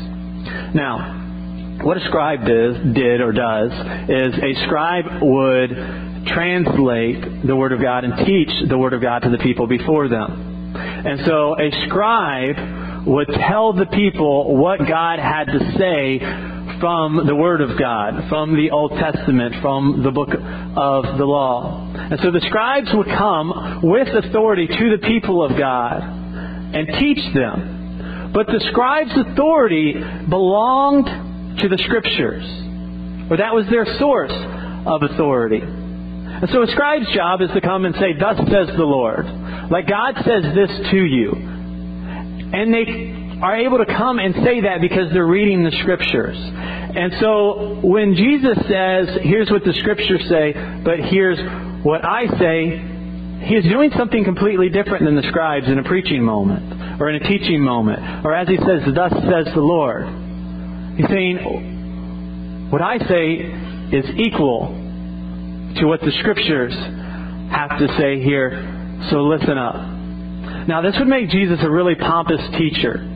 Now, 0.75 1.79
what 1.83 1.97
a 1.97 2.05
scribe 2.07 2.41
does, 2.41 2.95
did 2.95 3.21
or 3.21 3.33
does 3.33 3.71
is 4.09 4.35
a 4.35 4.65
scribe 4.67 5.05
would 5.23 6.27
translate 6.27 7.47
the 7.47 7.55
Word 7.55 7.73
of 7.73 7.81
God 7.81 8.05
and 8.05 8.27
teach 8.27 8.69
the 8.69 8.79
Word 8.79 8.93
of 8.93 9.03
God 9.03 9.21
to 9.21 9.31
the 9.31 9.39
people 9.39 9.67
before 9.67 10.09
them. 10.09 10.75
And 10.75 11.25
so 11.27 11.55
a 11.61 11.71
scribe 11.87 13.07
would 13.07 13.29
tell 13.29 13.73
the 13.75 13.87
people 13.87 14.57
what 14.57 14.79
God 14.79 15.19
had 15.19 15.45
to 15.45 15.61
say 15.79 16.19
from 16.85 17.27
the 17.27 17.35
Word 17.35 17.63
of 17.63 17.79
God, 17.79 18.29
from 18.29 18.55
the 18.55 18.71
Old 18.71 18.91
Testament, 18.91 19.55
from 19.63 20.03
the 20.05 20.11
book 20.11 20.29
of 20.29 21.17
the 21.17 21.25
law. 21.25 21.91
And 21.97 22.21
so 22.23 22.31
the 22.31 22.45
scribes 22.47 22.91
would 22.93 23.07
come 23.07 23.81
with 23.83 24.09
authority 24.09 24.67
to 24.67 24.91
the 24.91 24.99
people 25.09 25.43
of 25.43 25.57
God 25.57 26.03
and 26.03 26.87
teach 27.01 27.25
them. 27.33 28.33
But 28.35 28.49
the 28.49 28.63
scribes' 28.71 29.17
authority 29.17 29.95
belonged 30.29 31.07
to 31.61 31.69
the 31.71 31.79
Scriptures, 31.87 32.45
or 33.31 33.39
that 33.39 33.55
was 33.55 33.65
their 33.71 33.87
source 33.99 34.37
of 34.85 35.09
authority. 35.09 35.63
And 35.65 36.51
so 36.53 36.65
a 36.65 36.67
scribe's 36.67 37.09
job 37.15 37.41
is 37.41 37.49
to 37.55 37.63
come 37.63 37.87
and 37.87 37.95
say, 37.95 38.13
Thus 38.21 38.37
says 38.37 38.77
the 38.77 38.85
Lord. 38.85 39.25
Like 39.71 39.89
God 39.89 40.17
says 40.17 40.45
this 40.53 40.91
to 40.91 40.97
you. 40.99 41.33
And 41.33 42.75
they 42.75 43.24
are 43.43 43.57
able 43.57 43.79
to 43.79 43.87
come 43.87 44.19
and 44.19 44.35
say 44.45 44.61
that 44.63 44.81
because 44.81 45.13
they're 45.13 45.27
reading 45.27 45.65
the 45.65 45.73
Scriptures. 45.83 46.37
And 46.37 47.13
so 47.21 47.81
when 47.83 48.15
Jesus 48.15 48.57
says, 48.69 49.19
here's 49.23 49.51
what 49.51 49.65
the 49.65 49.73
Scriptures 49.75 50.23
say, 50.29 50.53
but 50.85 51.01
here's 51.01 51.39
what 51.85 52.05
I 52.05 52.27
say, 52.39 52.91
he 53.45 53.55
is 53.57 53.65
doing 53.65 53.91
something 53.97 54.25
completely 54.25 54.71
different 54.71 55.05
than 55.05 55.17
the 55.17 55.29
scribes 55.29 55.69
in 55.69 55.79
a 55.79 55.83
preaching 55.83 56.23
moment 56.23 57.01
or 57.01 57.11
in 57.11 57.17
a 57.17 57.29
teaching 57.29 57.61
moment. 57.61 58.25
Or 58.25 58.35
as 58.35 58.49
he 58.49 58.57
says, 58.57 58.83
thus 58.95 59.13
says 59.13 59.53
the 59.55 59.61
Lord. 59.61 60.07
He's 60.97 61.09
saying, 61.09 62.71
what 62.71 62.81
I 62.81 62.99
say 62.99 63.35
is 63.93 64.07
equal 64.17 64.69
to 65.77 65.87
what 65.87 66.01
the 66.01 66.13
Scriptures 66.21 66.73
have 66.73 67.79
to 67.79 67.89
say 67.99 68.23
here, 68.23 69.07
so 69.11 69.25
listen 69.25 69.59
up. 69.59 69.75
Now, 70.67 70.81
this 70.81 70.95
would 70.99 71.09
make 71.09 71.29
Jesus 71.29 71.59
a 71.63 71.71
really 71.71 71.97
pompous 71.97 72.41
teacher. 72.57 73.11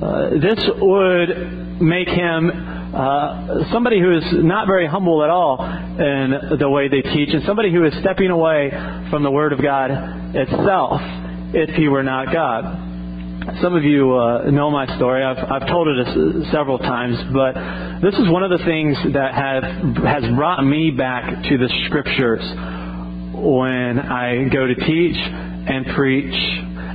Uh, 0.00 0.30
this 0.38 0.58
would 0.80 1.80
make 1.80 2.08
him 2.08 2.50
uh, 2.94 3.70
somebody 3.72 4.00
who 4.00 4.16
is 4.16 4.24
not 4.44 4.66
very 4.66 4.86
humble 4.86 5.24
at 5.24 5.30
all 5.30 5.58
in 5.60 6.58
the 6.58 6.70
way 6.70 6.88
they 6.88 7.02
teach, 7.02 7.30
and 7.34 7.42
somebody 7.44 7.72
who 7.72 7.84
is 7.84 7.92
stepping 8.00 8.30
away 8.30 8.70
from 9.10 9.22
the 9.24 9.30
Word 9.30 9.52
of 9.52 9.60
God 9.60 9.90
itself 10.34 11.00
if 11.52 11.74
he 11.74 11.88
were 11.88 12.04
not 12.04 12.32
God. 12.32 12.86
Some 13.60 13.74
of 13.74 13.82
you 13.82 14.14
uh, 14.14 14.50
know 14.50 14.70
my 14.70 14.86
story. 14.96 15.24
I've, 15.24 15.38
I've 15.50 15.68
told 15.68 15.88
it 15.88 16.06
several 16.52 16.78
times, 16.78 17.16
but 17.32 17.54
this 18.00 18.14
is 18.14 18.30
one 18.30 18.44
of 18.44 18.50
the 18.50 18.64
things 18.64 18.96
that 19.14 19.34
have, 19.34 19.64
has 20.04 20.30
brought 20.36 20.64
me 20.64 20.92
back 20.92 21.42
to 21.44 21.58
the 21.58 21.68
Scriptures 21.86 22.42
when 23.34 23.98
I 23.98 24.48
go 24.52 24.66
to 24.66 24.74
teach 24.74 25.16
and 25.16 25.86
preach 25.96 26.34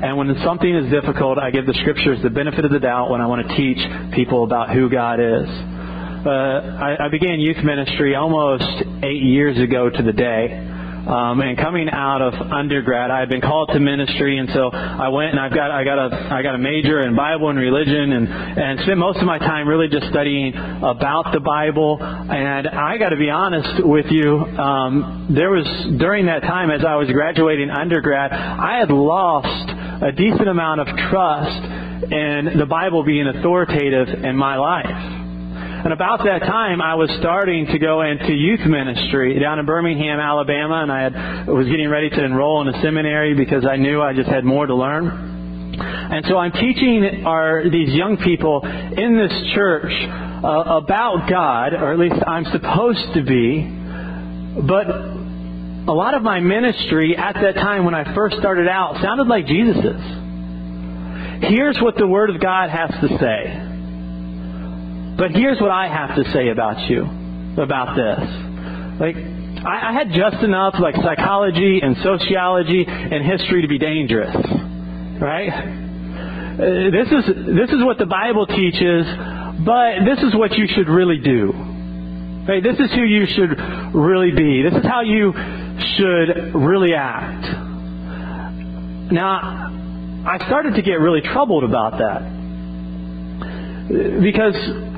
and 0.04 0.18
when 0.18 0.36
something 0.44 0.76
is 0.76 0.92
difficult, 0.92 1.38
I 1.38 1.50
give 1.50 1.66
the 1.66 1.74
scriptures 1.80 2.20
the 2.22 2.30
benefit 2.30 2.66
of 2.66 2.72
the 2.72 2.80
doubt 2.80 3.10
when 3.10 3.22
I 3.22 3.26
want 3.26 3.48
to 3.48 3.56
teach 3.56 3.80
people 4.14 4.44
about 4.44 4.70
who 4.76 4.90
God 4.90 5.22
is. 5.22 5.48
Uh, 5.48 6.30
I, 6.30 7.06
I 7.06 7.10
began 7.10 7.40
youth 7.40 7.64
ministry 7.64 8.14
almost 8.14 8.68
eight 9.02 9.24
years 9.24 9.58
ago 9.58 9.90
to 9.90 10.04
the 10.04 10.12
day. 10.12 10.72
Um, 11.08 11.40
and 11.40 11.58
coming 11.58 11.90
out 11.90 12.22
of 12.22 12.34
undergrad, 12.34 13.12
I 13.12 13.20
had 13.20 13.30
been 13.30 13.42
called 13.42 13.72
to 13.74 13.80
ministry, 13.80 14.40
and 14.40 14.50
so 14.54 14.72
I 14.72 15.08
went 15.10 15.32
and 15.32 15.40
I've 15.40 15.54
got 15.54 15.70
I 15.70 15.84
got 15.84 16.00
a 16.00 16.36
I 16.36 16.42
got 16.44 16.56
a 16.56 16.58
major 16.58 17.04
in 17.04 17.14
Bible 17.14 17.50
and 17.50 17.60
religion, 17.60 18.14
and 18.14 18.28
and 18.28 18.80
spent 18.82 18.98
most 18.98 19.20
of 19.20 19.26
my 19.26 19.38
time 19.38 19.68
really 19.68 19.90
just 19.90 20.08
studying 20.08 20.54
about 20.56 21.32
the 21.34 21.42
Bible. 21.42 21.98
And 22.02 22.70
I 22.70 22.98
got 22.98 23.10
to 23.10 23.18
be 23.18 23.30
honest 23.30 23.84
with 23.86 24.06
you, 24.12 24.40
um, 24.40 25.28
there 25.36 25.52
was 25.52 25.68
during 26.00 26.28
that 26.28 26.42
time 26.44 26.72
as 26.72 26.86
I 26.88 26.96
was 26.96 27.10
graduating 27.12 27.70
undergrad, 27.70 28.32
I 28.32 28.80
had 28.80 28.90
lost 28.90 29.83
a 30.02 30.12
decent 30.12 30.48
amount 30.48 30.82
of 30.82 30.88
trust 30.88 31.64
in 32.12 32.58
the 32.58 32.66
Bible 32.66 33.04
being 33.04 33.28
authoritative 33.28 34.24
in 34.24 34.36
my 34.36 34.58
life. 34.58 35.22
And 35.84 35.92
about 35.92 36.20
that 36.20 36.40
time, 36.40 36.82
I 36.82 36.96
was 36.96 37.10
starting 37.20 37.68
to 37.68 37.78
go 37.78 38.02
into 38.02 38.32
youth 38.32 38.62
ministry 38.66 39.38
down 39.38 39.60
in 39.60 39.66
Birmingham, 39.66 40.20
Alabama, 40.20 40.82
and 40.82 40.92
I 40.92 41.02
had, 41.02 41.48
was 41.48 41.68
getting 41.68 41.90
ready 41.90 42.10
to 42.10 42.24
enroll 42.24 42.62
in 42.62 42.74
a 42.74 42.82
seminary 42.82 43.36
because 43.36 43.66
I 43.66 43.76
knew 43.76 44.02
I 44.02 44.14
just 44.14 44.30
had 44.30 44.46
more 44.46 44.66
to 44.66 44.74
learn. 44.74 45.34
And 45.78 46.26
so 46.30 46.38
I'm 46.38 46.54
teaching 46.54 47.26
our, 47.26 47.64
these 47.70 47.90
young 47.90 48.16
people 48.18 48.62
in 48.64 49.18
this 49.18 49.34
church 49.56 49.92
uh, 49.92 50.80
about 50.80 51.30
God, 51.30 51.74
or 51.74 51.92
at 51.92 52.00
least 52.00 52.16
I'm 52.26 52.46
supposed 52.46 53.14
to 53.16 53.24
be, 53.24 53.68
but 54.66 55.13
a 55.88 55.92
lot 55.92 56.14
of 56.14 56.24
my 56.24 56.40
ministry 56.40 57.18
at 57.18 57.34
that 57.34 57.56
time 57.56 57.84
when 57.84 57.94
I 57.94 58.16
first 58.16 58.38
started 58.38 58.70
out 58.70 59.02
sounded 59.02 59.28
like 59.28 59.46
Jesus's. 59.48 60.02
Here's 61.50 61.78
what 61.82 61.96
the 61.98 62.08
Word 62.08 62.30
of 62.30 62.40
God 62.40 62.70
has 62.70 62.90
to 63.02 63.08
say. 63.20 63.60
But 65.18 65.32
here's 65.32 65.60
what 65.60 65.72
I 65.72 65.90
have 65.90 66.16
to 66.16 66.32
say 66.32 66.50
about 66.50 66.90
you, 66.90 67.04
about 67.62 67.96
this. 67.96 68.20
Like, 69.00 69.18
I, 69.66 69.90
I 69.90 69.94
had 69.94 70.10
just 70.14 70.42
enough 70.42 70.76
like 70.80 70.96
psychology 70.96 71.82
and 71.84 71.98
sociology 71.98 72.86
and 72.88 73.26
history 73.26 73.62
to 73.64 73.68
be 73.68 73.78
dangerous, 73.78 74.36
right? 75.20 75.52
Uh, 75.52 76.92
this 76.92 77.08
is 77.12 77.26
this 77.46 77.70
is 77.72 77.84
what 77.84 77.98
the 77.98 78.06
Bible 78.06 78.48
teaches, 78.48 79.06
but 79.66 80.06
this 80.06 80.20
is 80.24 80.34
what 80.34 80.54
you 80.54 80.66
should 80.68 80.88
really 80.88 81.20
do. 81.20 81.52
Right? 82.48 82.62
This 82.62 82.78
is 82.78 82.92
who 82.92 83.04
you 83.04 83.26
should 83.26 83.58
really 83.96 84.32
be. 84.32 84.64
This 84.64 84.74
is 84.74 84.84
how 84.84 85.02
you 85.02 85.32
should 85.98 86.56
really 86.56 86.94
act. 86.94 87.46
Now, 89.12 89.72
I 90.26 90.38
started 90.48 90.76
to 90.76 90.82
get 90.82 91.00
really 91.00 91.22
troubled 91.22 91.64
about 91.64 91.98
that 91.98 92.22
because 94.22 94.56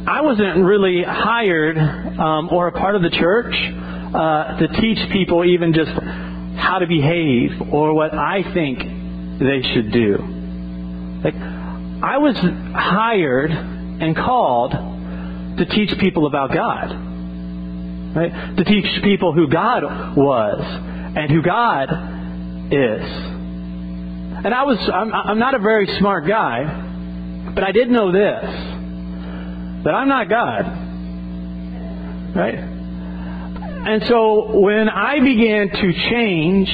I 0.08 0.22
wasn't 0.22 0.64
really 0.64 1.04
hired 1.04 1.78
um, 1.78 2.50
or 2.52 2.68
a 2.68 2.72
part 2.72 2.96
of 2.96 3.02
the 3.02 3.10
church 3.10 3.56
uh, 3.56 4.58
to 4.60 4.68
teach 4.80 5.00
people 5.12 5.44
even 5.44 5.74
just 5.74 5.92
how 6.58 6.80
to 6.80 6.88
behave 6.88 7.74
or 7.74 7.94
what 7.94 8.14
I 8.14 8.44
think 8.54 8.80
they 8.80 9.62
should 9.74 9.92
do. 9.92 10.18
Like, 11.24 11.36
I 11.36 12.18
was 12.20 12.36
hired 12.76 13.52
and 13.52 14.16
called 14.16 14.72
to 15.58 15.66
teach 15.66 15.98
people 16.00 16.28
about 16.28 16.54
God. 16.54 17.15
Right? 18.16 18.56
To 18.58 18.64
teach 18.64 19.04
people 19.04 19.34
who 19.34 19.48
God 19.50 19.84
was 20.16 20.62
and 21.16 21.30
who 21.30 21.42
God 21.42 21.90
is. 22.72 23.02
And 24.46 24.54
I 24.54 24.64
was, 24.64 24.78
I'm, 24.94 25.14
I'm 25.14 25.40
not 25.40 25.54
a 25.54 25.60
very 25.60 25.88
smart 26.00 26.26
guy, 26.28 27.52
but 27.54 27.64
I 27.64 27.72
did 27.72 27.90
know 27.90 28.12
this 28.12 28.44
that 29.84 29.94
I'm 29.94 30.08
not 30.08 30.30
God. 30.30 30.66
Right? 32.36 32.56
And 33.88 34.06
so 34.08 34.60
when 34.60 34.90
I 34.90 35.20
began 35.20 35.70
to 35.70 35.94
change 36.10 36.70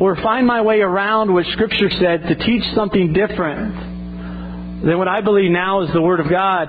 or 0.00 0.16
find 0.16 0.46
my 0.46 0.62
way 0.62 0.80
around 0.80 1.32
what 1.32 1.46
Scripture 1.46 1.90
said 1.90 2.24
to 2.24 2.34
teach 2.34 2.64
something 2.74 3.12
different 3.12 4.84
than 4.84 4.98
what 4.98 5.08
I 5.08 5.20
believe 5.20 5.50
now 5.50 5.82
is 5.82 5.92
the 5.92 6.02
Word 6.02 6.20
of 6.20 6.28
God 6.28 6.68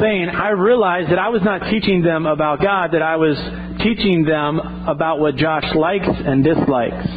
saying, 0.00 0.28
I 0.28 0.50
realized 0.50 1.10
that 1.10 1.18
I 1.18 1.28
was 1.28 1.42
not 1.42 1.70
teaching 1.70 2.02
them 2.02 2.26
about 2.26 2.60
God, 2.60 2.92
that 2.92 3.02
I 3.02 3.16
was 3.16 3.36
teaching 3.82 4.24
them 4.24 4.58
about 4.58 5.18
what 5.20 5.36
Josh 5.36 5.64
likes 5.74 6.08
and 6.08 6.44
dislikes, 6.44 7.08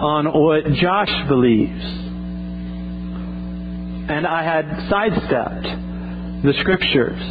on 0.00 0.26
what 0.26 0.64
Josh 0.74 1.10
believes. 1.28 1.84
And 4.08 4.26
I 4.26 4.42
had 4.44 4.88
sidestepped 4.88 5.66
the 6.44 6.52
Scriptures. 6.60 7.22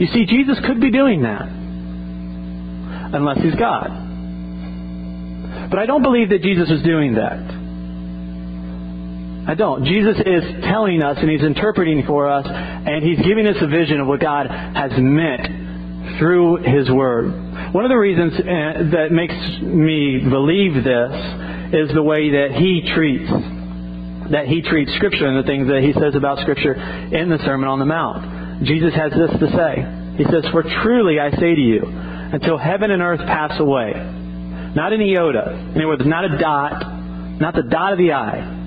You 0.00 0.06
see, 0.08 0.26
Jesus 0.26 0.58
could 0.66 0.80
be 0.80 0.90
doing 0.90 1.22
that 1.22 1.48
unless 3.14 3.38
he's 3.38 3.54
God. 3.54 3.88
But 5.70 5.78
I 5.78 5.86
don't 5.86 6.02
believe 6.02 6.30
that 6.30 6.42
Jesus 6.42 6.68
is 6.70 6.82
doing 6.82 7.14
that. 7.14 7.63
I 9.46 9.54
don't. 9.54 9.84
Jesus 9.84 10.16
is 10.24 10.64
telling 10.64 11.02
us 11.02 11.18
and 11.20 11.28
he's 11.28 11.42
interpreting 11.42 12.04
for 12.06 12.30
us 12.30 12.46
and 12.48 13.04
he's 13.04 13.20
giving 13.26 13.46
us 13.46 13.56
a 13.60 13.66
vision 13.66 14.00
of 14.00 14.06
what 14.06 14.20
God 14.20 14.46
has 14.48 14.92
meant 14.96 16.18
through 16.18 16.64
his 16.64 16.90
word. 16.90 17.28
One 17.74 17.84
of 17.84 17.90
the 17.90 17.98
reasons 17.98 18.32
uh, 18.34 18.44
that 18.96 19.08
makes 19.10 19.34
me 19.60 20.20
believe 20.20 20.82
this 20.84 21.12
is 21.74 21.92
the 21.92 22.02
way 22.02 22.30
that 22.30 22.56
he 22.56 22.88
treats 22.94 23.30
that 24.30 24.46
he 24.46 24.62
treats 24.62 24.90
scripture 24.96 25.26
and 25.26 25.36
the 25.36 25.46
things 25.46 25.68
that 25.68 25.82
he 25.82 25.92
says 25.92 26.14
about 26.14 26.38
scripture 26.38 26.72
in 26.72 27.28
the 27.28 27.36
Sermon 27.44 27.68
on 27.68 27.78
the 27.78 27.84
Mount. 27.84 28.64
Jesus 28.64 28.94
has 28.94 29.12
this 29.12 29.30
to 29.38 29.48
say. 29.52 29.84
He 30.16 30.24
says, 30.24 30.48
For 30.50 30.62
truly 30.62 31.20
I 31.20 31.30
say 31.30 31.54
to 31.54 31.60
you, 31.60 31.82
until 31.84 32.56
heaven 32.56 32.90
and 32.90 33.02
earth 33.02 33.20
pass 33.20 33.52
away, 33.60 33.92
not 34.74 34.94
an 34.94 35.02
iota, 35.02 35.52
in 35.52 35.76
other 35.76 35.88
words, 35.88 36.02
not 36.06 36.24
a 36.24 36.38
dot, 36.38 37.38
not 37.38 37.54
the 37.54 37.64
dot 37.68 37.92
of 37.92 37.98
the 37.98 38.12
I, 38.12 38.63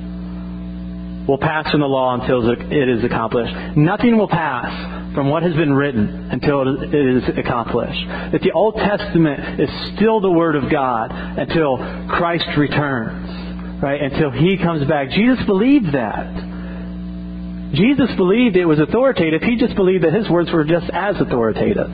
will 1.27 1.37
pass 1.37 1.69
from 1.69 1.81
the 1.81 1.87
law 1.87 2.15
until 2.19 2.49
it 2.49 2.89
is 2.89 3.03
accomplished. 3.03 3.53
Nothing 3.75 4.17
will 4.17 4.29
pass 4.29 5.13
from 5.13 5.29
what 5.29 5.43
has 5.43 5.53
been 5.53 5.73
written 5.73 6.29
until 6.31 6.61
it 6.81 6.93
is 6.93 7.23
accomplished. 7.37 8.07
That 8.31 8.41
the 8.41 8.51
Old 8.51 8.75
Testament 8.75 9.59
is 9.59 9.69
still 9.95 10.21
the 10.21 10.31
Word 10.31 10.55
of 10.55 10.71
God 10.71 11.11
until 11.11 11.77
Christ 12.07 12.47
returns, 12.57 13.81
right? 13.81 14.01
Until 14.01 14.31
He 14.31 14.57
comes 14.57 14.87
back. 14.87 15.09
Jesus 15.09 15.43
believed 15.45 15.93
that. 15.93 17.73
Jesus 17.73 18.09
believed 18.15 18.55
it 18.55 18.65
was 18.65 18.79
authoritative. 18.79 19.41
He 19.41 19.57
just 19.57 19.75
believed 19.75 20.05
that 20.05 20.13
his 20.13 20.29
words 20.29 20.49
were 20.51 20.63
just 20.63 20.89
as 20.93 21.19
authoritative. 21.19 21.89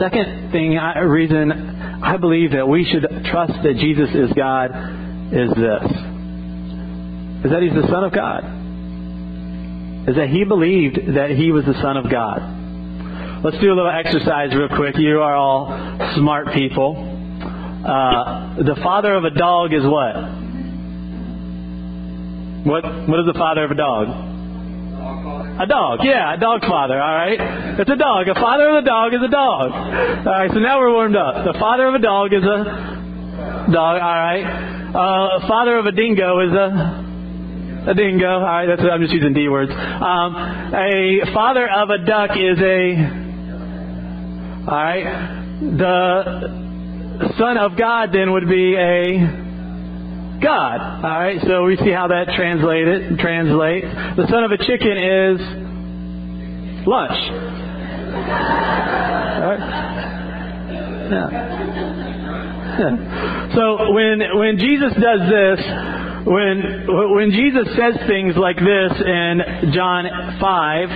Second 0.00 0.50
thing, 0.50 0.78
I, 0.78 1.00
reason 1.00 1.52
I 2.02 2.16
believe 2.16 2.52
that 2.52 2.66
we 2.66 2.84
should 2.90 3.06
trust 3.26 3.52
that 3.62 3.76
Jesus 3.76 4.08
is 4.14 4.32
God 4.32 4.70
is 5.32 5.50
this: 5.50 6.13
is 7.44 7.50
that 7.50 7.62
he's 7.62 7.74
the 7.74 7.86
Son 7.88 8.04
of 8.04 8.12
God. 8.12 8.44
Is 10.08 10.16
that 10.16 10.28
he 10.28 10.44
believed 10.44 11.16
that 11.16 11.30
he 11.30 11.52
was 11.52 11.64
the 11.64 11.74
Son 11.80 11.96
of 11.96 12.10
God. 12.10 13.44
Let's 13.44 13.58
do 13.58 13.68
a 13.68 13.76
little 13.76 13.92
exercise 13.92 14.54
real 14.54 14.68
quick. 14.68 14.96
You 14.96 15.20
are 15.20 15.36
all 15.36 15.68
smart 16.16 16.52
people. 16.54 16.96
Uh, 17.84 18.56
the 18.64 18.76
father 18.82 19.12
of 19.12 19.24
a 19.24 19.30
dog 19.30 19.74
is 19.74 19.84
what? 19.84 20.16
What 22.64 22.84
what 23.08 23.20
is 23.20 23.26
the 23.28 23.36
father 23.36 23.64
of 23.64 23.70
a 23.70 23.74
dog? 23.74 24.08
A 25.60 25.66
dog, 25.66 26.00
yeah, 26.02 26.34
a 26.34 26.38
dog 26.40 26.62
father, 26.62 27.00
all 27.00 27.14
right? 27.14 27.78
It's 27.78 27.90
a 27.90 27.96
dog. 27.96 28.26
A 28.26 28.34
father 28.34 28.70
of 28.70 28.82
a 28.82 28.86
dog 28.86 29.12
is 29.12 29.20
a 29.22 29.28
dog. 29.28 29.70
All 29.70 30.32
right, 30.32 30.50
so 30.50 30.58
now 30.58 30.80
we're 30.80 30.92
warmed 30.92 31.14
up. 31.14 31.44
The 31.44 31.56
father 31.60 31.86
of 31.86 31.94
a 31.94 31.98
dog 31.98 32.32
is 32.32 32.42
a 32.42 33.68
dog, 33.70 34.00
all 34.00 34.18
right? 34.18 34.44
Uh, 34.88 35.46
father 35.46 35.76
of 35.76 35.86
a 35.86 35.92
dingo 35.92 36.40
is 36.40 36.52
a 36.52 37.04
a 37.86 37.94
dingo. 37.94 38.26
All 38.26 38.40
right, 38.40 38.66
that's 38.66 38.82
I'm 38.82 39.00
just 39.00 39.12
using 39.12 39.32
D 39.32 39.48
words. 39.48 39.70
Um, 39.70 40.34
a 40.36 41.20
father 41.32 41.68
of 41.68 41.90
a 41.90 41.98
duck 42.04 42.30
is 42.36 42.58
a. 42.58 43.22
All 44.66 44.72
right, 44.72 45.04
the 45.60 47.34
son 47.38 47.58
of 47.58 47.76
God 47.76 48.10
then 48.12 48.32
would 48.32 48.48
be 48.48 48.74
a 48.74 50.38
God. 50.40 51.04
All 51.04 51.20
right, 51.20 51.40
so 51.46 51.64
we 51.64 51.76
see 51.76 51.90
how 51.90 52.08
that 52.08 52.34
translated 52.34 53.18
translates. 53.18 53.86
The 54.16 54.26
son 54.28 54.44
of 54.44 54.50
a 54.52 54.58
chicken 54.58 54.96
is 54.96 55.40
lunch. 56.86 57.18
All 58.14 59.50
right. 59.50 59.60
Yeah. 61.10 61.28
yeah. 62.78 63.54
So 63.54 63.92
when 63.92 64.22
when 64.38 64.58
Jesus 64.58 64.92
does 64.94 65.20
this, 65.28 65.60
when 66.24 66.86
when 67.14 67.30
Jesus 67.30 67.68
says 67.76 67.94
things 68.06 68.34
like 68.36 68.56
this 68.56 68.92
in 69.00 69.72
John 69.72 70.38
five 70.40 70.88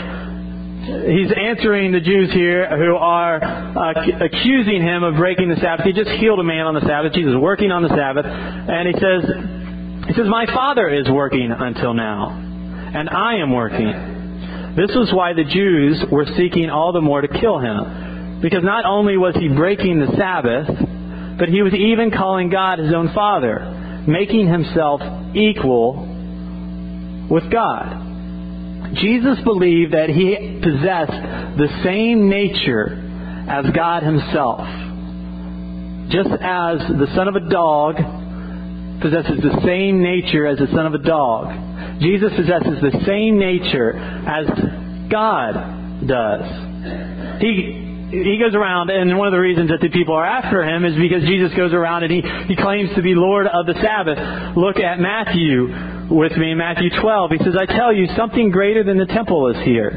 he's 0.89 1.29
answering 1.37 1.93
the 1.93 2.01
Jews 2.01 2.33
here 2.33 2.65
who 2.65 2.97
are 2.97 3.37
uh, 3.37 4.25
accusing 4.25 4.81
him 4.81 5.03
of 5.03 5.17
breaking 5.17 5.51
the 5.51 5.57
Sabbath. 5.57 5.85
He 5.85 5.93
just 5.93 6.11
healed 6.17 6.41
a 6.41 6.45
man 6.45 6.65
on 6.65 6.75
the 6.75 6.81
Sabbath. 6.81 7.13
Jesus 7.13 7.33
is 7.33 7.39
working 7.39 7.71
on 7.71 7.83
the 7.83 7.91
Sabbath, 7.91 8.25
and 8.25 8.89
he 8.89 8.95
says, 8.97 9.21
he 10.09 10.15
says, 10.15 10.27
"My 10.29 10.47
Father 10.47 10.89
is 10.89 11.09
working 11.11 11.53
until 11.53 11.93
now, 11.93 12.31
and 12.33 13.09
I 13.09 13.37
am 13.37 13.53
working." 13.53 14.17
This 14.77 14.95
was 14.95 15.13
why 15.13 15.33
the 15.35 15.45
Jews 15.45 16.05
were 16.11 16.27
seeking 16.37 16.71
all 16.71 16.93
the 16.93 17.01
more 17.01 17.21
to 17.21 17.29
kill 17.29 17.59
him, 17.59 18.41
because 18.41 18.63
not 18.63 18.85
only 18.85 19.17
was 19.17 19.35
he 19.35 19.49
breaking 19.49 20.01
the 20.01 20.17
Sabbath, 20.17 20.69
but 21.39 21.49
he 21.49 21.63
was 21.63 21.75
even 21.75 22.11
calling 22.11 22.49
God 22.49 22.79
his 22.79 22.95
own 22.95 23.13
Father, 23.13 24.05
making 24.07 24.49
himself 24.49 25.03
equal 25.35 27.27
with 27.31 27.51
God. 27.51 28.95
Jesus 28.95 29.39
believed 29.45 29.93
that 29.93 30.09
he 30.09 30.61
possessed 30.63 31.59
the 31.59 31.69
same 31.85 32.29
nature 32.29 33.05
as 33.49 33.67
God 33.75 34.03
himself. 34.03 34.61
Just 36.11 36.31
as 36.31 36.79
the 36.89 37.09
son 37.15 37.29
of 37.29 37.37
a 37.37 37.49
dog 37.51 37.97
possesses 39.01 39.41
the 39.43 39.61
same 39.65 40.03
nature 40.03 40.47
as 40.47 40.59
the 40.59 40.69
son 40.69 40.87
of 40.87 40.95
a 40.95 40.99
dog, 40.99 42.01
Jesus 42.01 42.33
possesses 42.35 42.81
the 42.81 43.03
same 43.05 43.39
nature 43.39 43.93
as 43.93 44.47
God 45.11 46.07
does. 46.07 47.41
He 47.41 47.88
he 48.11 48.39
goes 48.41 48.55
around, 48.55 48.89
and 48.89 49.19
one 49.19 49.29
of 49.29 49.33
the 49.33 49.39
reasons 49.39 49.69
that 49.69 49.81
the 49.81 49.91
people 49.91 50.15
are 50.15 50.25
after 50.25 50.65
him 50.65 50.85
is 50.85 50.97
because 50.97 51.23
Jesus 51.29 51.53
goes 51.55 51.75
around 51.75 52.05
and 52.05 52.13
he, 52.13 52.23
he 52.49 52.57
claims 52.57 52.89
to 52.97 53.03
be 53.03 53.15
Lord 53.15 53.47
of 53.47 53.67
the 53.67 53.75
Sabbath. 53.75 54.57
Look 54.57 54.79
at 54.79 54.99
Matthew 54.99 56.09
with 56.09 56.33
me 56.33 56.55
Matthew 56.55 56.89
12. 56.89 57.31
He 57.33 57.39
says, 57.45 57.55
I 57.59 57.67
tell 57.67 57.93
you, 57.93 58.09
something 58.17 58.51
greater 58.51 58.83
than 58.83 58.97
the 58.97 59.07
temple 59.07 59.49
is 59.49 59.63
here. 59.63 59.91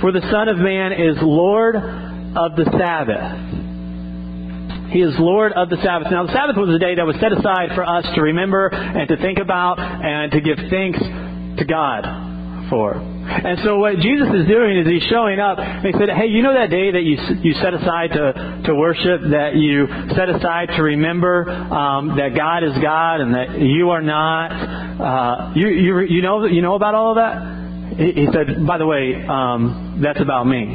For 0.00 0.12
the 0.12 0.20
Son 0.30 0.48
of 0.48 0.58
Man 0.58 0.92
is 0.92 1.16
Lord 1.22 1.76
of 1.76 2.56
the 2.56 2.68
Sabbath. 2.76 4.92
He 4.92 5.00
is 5.00 5.14
Lord 5.18 5.52
of 5.52 5.70
the 5.70 5.78
Sabbath. 5.82 6.12
Now, 6.12 6.26
the 6.26 6.34
Sabbath 6.34 6.56
was 6.56 6.68
a 6.68 6.78
day 6.78 6.96
that 6.96 7.06
was 7.06 7.16
set 7.16 7.32
aside 7.32 7.70
for 7.74 7.84
us 7.84 8.04
to 8.14 8.20
remember 8.20 8.68
and 8.68 9.08
to 9.08 9.16
think 9.16 9.38
about 9.38 9.80
and 9.80 10.30
to 10.32 10.40
give 10.42 10.58
thanks 10.68 11.00
to 11.00 11.64
God 11.64 12.31
for. 12.72 12.96
And 12.96 13.60
so 13.62 13.76
what 13.76 13.96
Jesus 14.00 14.28
is 14.32 14.48
doing 14.48 14.78
is 14.80 14.88
he's 14.88 15.04
showing 15.12 15.38
up. 15.38 15.58
And 15.58 15.84
he 15.84 15.92
said, 15.92 16.08
hey, 16.08 16.26
you 16.26 16.42
know 16.42 16.54
that 16.54 16.70
day 16.70 16.90
that 16.90 17.04
you, 17.04 17.20
you 17.44 17.52
set 17.60 17.74
aside 17.74 18.16
to, 18.16 18.62
to 18.64 18.74
worship, 18.74 19.20
that 19.30 19.52
you 19.54 19.86
set 20.16 20.32
aside 20.32 20.72
to 20.76 20.82
remember 20.82 21.48
um, 21.50 22.16
that 22.16 22.34
God 22.34 22.64
is 22.64 22.72
God 22.80 23.20
and 23.20 23.34
that 23.34 23.60
you 23.60 23.90
are 23.90 24.00
not? 24.00 24.48
Uh, 24.48 25.52
you, 25.54 25.68
you, 25.68 26.00
you, 26.00 26.22
know, 26.22 26.46
you 26.46 26.62
know 26.62 26.74
about 26.74 26.94
all 26.94 27.10
of 27.10 27.16
that? 27.16 28.00
He, 28.00 28.24
he 28.24 28.26
said, 28.32 28.66
by 28.66 28.78
the 28.78 28.86
way, 28.86 29.20
um, 29.28 30.00
that's 30.02 30.20
about 30.20 30.44
me. 30.44 30.72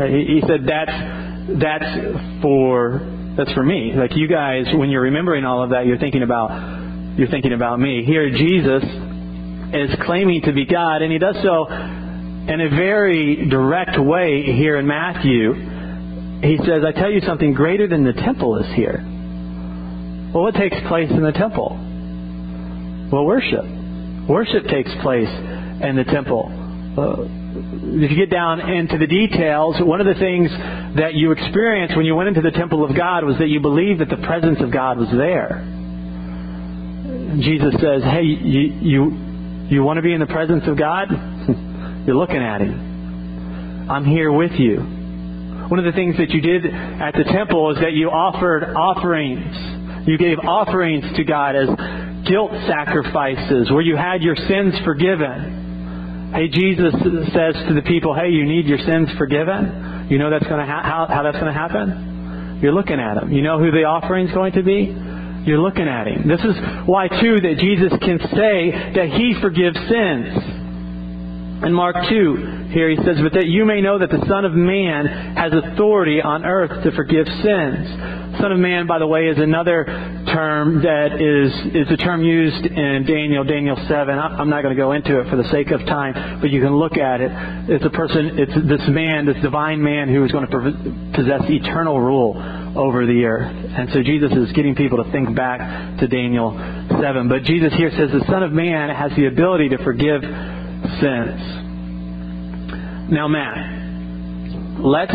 He, 0.00 0.40
he 0.40 0.42
said, 0.48 0.64
that's, 0.64 1.60
that's 1.60 2.40
for, 2.40 3.04
that's 3.36 3.52
for 3.52 3.62
me. 3.62 3.92
Like 3.94 4.16
you 4.16 4.28
guys, 4.28 4.64
when 4.72 4.88
you're 4.88 5.02
remembering 5.02 5.44
all 5.44 5.62
of 5.62 5.70
that, 5.70 5.84
you're 5.84 5.98
thinking 5.98 6.22
about, 6.22 7.18
you're 7.18 7.28
thinking 7.28 7.52
about 7.52 7.78
me. 7.78 8.04
Here, 8.04 8.30
Jesus 8.30 8.82
is 9.72 9.90
claiming 10.04 10.42
to 10.42 10.52
be 10.52 10.64
God, 10.66 11.02
and 11.02 11.10
he 11.12 11.18
does 11.18 11.36
so 11.42 11.66
in 11.66 12.60
a 12.60 12.68
very 12.70 13.48
direct 13.48 13.98
way 13.98 14.42
here 14.42 14.78
in 14.78 14.86
Matthew. 14.86 15.52
He 16.42 16.58
says, 16.58 16.84
I 16.86 16.92
tell 16.92 17.10
you 17.10 17.20
something 17.22 17.54
greater 17.54 17.88
than 17.88 18.04
the 18.04 18.12
temple 18.12 18.58
is 18.58 18.66
here. 18.74 19.02
Well, 20.32 20.44
what 20.44 20.54
takes 20.54 20.76
place 20.86 21.10
in 21.10 21.22
the 21.22 21.32
temple? 21.32 21.76
Well, 23.10 23.24
worship. 23.24 23.64
Worship 24.28 24.66
takes 24.68 24.90
place 25.02 25.28
in 25.28 25.96
the 25.96 26.04
temple. 26.04 26.50
Uh, 26.96 27.24
if 28.04 28.10
you 28.10 28.16
get 28.16 28.30
down 28.30 28.60
into 28.60 28.98
the 28.98 29.06
details, 29.06 29.76
one 29.80 30.00
of 30.00 30.06
the 30.06 30.18
things 30.20 30.50
that 30.96 31.14
you 31.14 31.32
experienced 31.32 31.96
when 31.96 32.06
you 32.06 32.14
went 32.14 32.28
into 32.28 32.42
the 32.42 32.50
temple 32.50 32.84
of 32.84 32.94
God 32.96 33.24
was 33.24 33.38
that 33.38 33.48
you 33.48 33.60
believed 33.60 34.00
that 34.00 34.10
the 34.10 34.24
presence 34.26 34.60
of 34.60 34.70
God 34.70 34.98
was 34.98 35.08
there. 35.10 35.64
Jesus 37.40 37.74
says, 37.80 38.02
hey, 38.02 38.22
you, 38.22 38.60
you 38.80 39.25
you 39.68 39.82
want 39.82 39.98
to 39.98 40.02
be 40.02 40.12
in 40.12 40.20
the 40.20 40.26
presence 40.26 40.64
of 40.66 40.78
God? 40.78 41.08
You're 42.06 42.16
looking 42.16 42.36
at 42.36 42.60
Him. 42.60 43.90
I'm 43.90 44.04
here 44.04 44.30
with 44.32 44.52
you. 44.52 44.78
One 44.78 45.80
of 45.80 45.84
the 45.84 45.92
things 45.92 46.16
that 46.18 46.30
you 46.30 46.40
did 46.40 46.66
at 46.66 47.12
the 47.14 47.24
temple 47.24 47.72
is 47.72 47.78
that 47.80 47.92
you 47.92 48.08
offered 48.08 48.62
offerings. 48.62 50.06
You 50.06 50.16
gave 50.18 50.38
offerings 50.38 51.04
to 51.16 51.24
God 51.24 51.56
as 51.56 51.68
guilt 52.28 52.52
sacrifices 52.66 53.70
where 53.70 53.82
you 53.82 53.96
had 53.96 54.22
your 54.22 54.36
sins 54.36 54.74
forgiven. 54.84 56.30
Hey, 56.32 56.46
Jesus 56.48 56.94
says 57.34 57.54
to 57.66 57.74
the 57.74 57.82
people, 57.86 58.14
hey, 58.14 58.30
you 58.30 58.46
need 58.46 58.66
your 58.66 58.78
sins 58.78 59.10
forgiven? 59.18 60.06
You 60.10 60.18
know 60.18 60.30
that's 60.30 60.46
going 60.46 60.60
to 60.60 60.66
ha- 60.66 60.82
how, 60.82 61.06
how 61.10 61.22
that's 61.24 61.38
going 61.38 61.52
to 61.52 61.58
happen? 61.58 62.60
You're 62.62 62.74
looking 62.74 63.00
at 63.00 63.22
Him. 63.22 63.32
You 63.32 63.42
know 63.42 63.58
who 63.58 63.72
the 63.72 63.82
offering's 63.82 64.32
going 64.32 64.52
to 64.52 64.62
be? 64.62 64.94
You're 65.46 65.62
looking 65.62 65.86
at 65.86 66.08
him. 66.08 66.26
This 66.26 66.40
is 66.40 66.56
why, 66.86 67.06
too, 67.06 67.40
that 67.40 67.58
Jesus 67.58 67.92
can 68.02 68.18
say 68.34 68.92
that 68.98 69.08
he 69.14 69.38
forgives 69.40 69.76
sins. 69.76 70.66
In 71.62 71.72
Mark 71.72 71.94
2, 72.10 72.68
here 72.74 72.90
he 72.90 72.96
says, 72.96 73.16
But 73.22 73.32
that 73.32 73.46
you 73.46 73.64
may 73.64 73.80
know 73.80 73.98
that 73.98 74.10
the 74.10 74.26
Son 74.26 74.44
of 74.44 74.52
Man 74.52 75.06
has 75.06 75.52
authority 75.54 76.20
on 76.20 76.44
earth 76.44 76.82
to 76.82 76.90
forgive 76.92 77.26
sins. 77.26 78.40
Son 78.42 78.52
of 78.52 78.58
Man, 78.58 78.86
by 78.86 78.98
the 78.98 79.06
way, 79.06 79.28
is 79.28 79.38
another 79.38 79.84
term 80.26 80.82
that 80.82 81.14
is, 81.14 81.54
is 81.74 81.90
a 81.90 81.96
term 81.96 82.22
used 82.22 82.66
in 82.66 83.06
Daniel, 83.06 83.44
Daniel 83.44 83.76
7. 83.88 84.18
I'm 84.18 84.50
not 84.50 84.62
going 84.62 84.76
to 84.76 84.80
go 84.80 84.92
into 84.92 85.20
it 85.20 85.30
for 85.30 85.36
the 85.36 85.48
sake 85.48 85.70
of 85.70 85.80
time, 85.86 86.40
but 86.40 86.50
you 86.50 86.60
can 86.60 86.76
look 86.76 86.98
at 86.98 87.20
it. 87.20 87.30
It's 87.70 87.84
a 87.86 87.90
person, 87.90 88.36
it's 88.36 88.52
this 88.68 88.86
man, 88.90 89.24
this 89.24 89.40
divine 89.40 89.80
man 89.80 90.08
who 90.08 90.24
is 90.24 90.32
going 90.32 90.46
to 90.46 91.12
possess 91.14 91.42
eternal 91.48 92.00
rule 92.00 92.34
over 92.76 93.06
the 93.06 93.24
earth. 93.24 93.50
And 93.50 93.90
so 93.92 94.02
Jesus 94.02 94.30
is 94.32 94.52
getting 94.52 94.74
people 94.74 95.02
to 95.02 95.10
think 95.10 95.34
back 95.34 95.98
to 95.98 96.06
Daniel 96.06 96.52
7. 96.88 97.28
But 97.28 97.44
Jesus 97.44 97.72
here 97.74 97.90
says 97.90 98.10
the 98.12 98.24
Son 98.28 98.42
of 98.42 98.52
Man 98.52 98.90
has 98.90 99.10
the 99.16 99.26
ability 99.26 99.70
to 99.70 99.78
forgive 99.82 100.22
sins. 100.22 101.40
Now, 103.10 103.28
Matt, 103.28 103.56
let's 104.84 105.14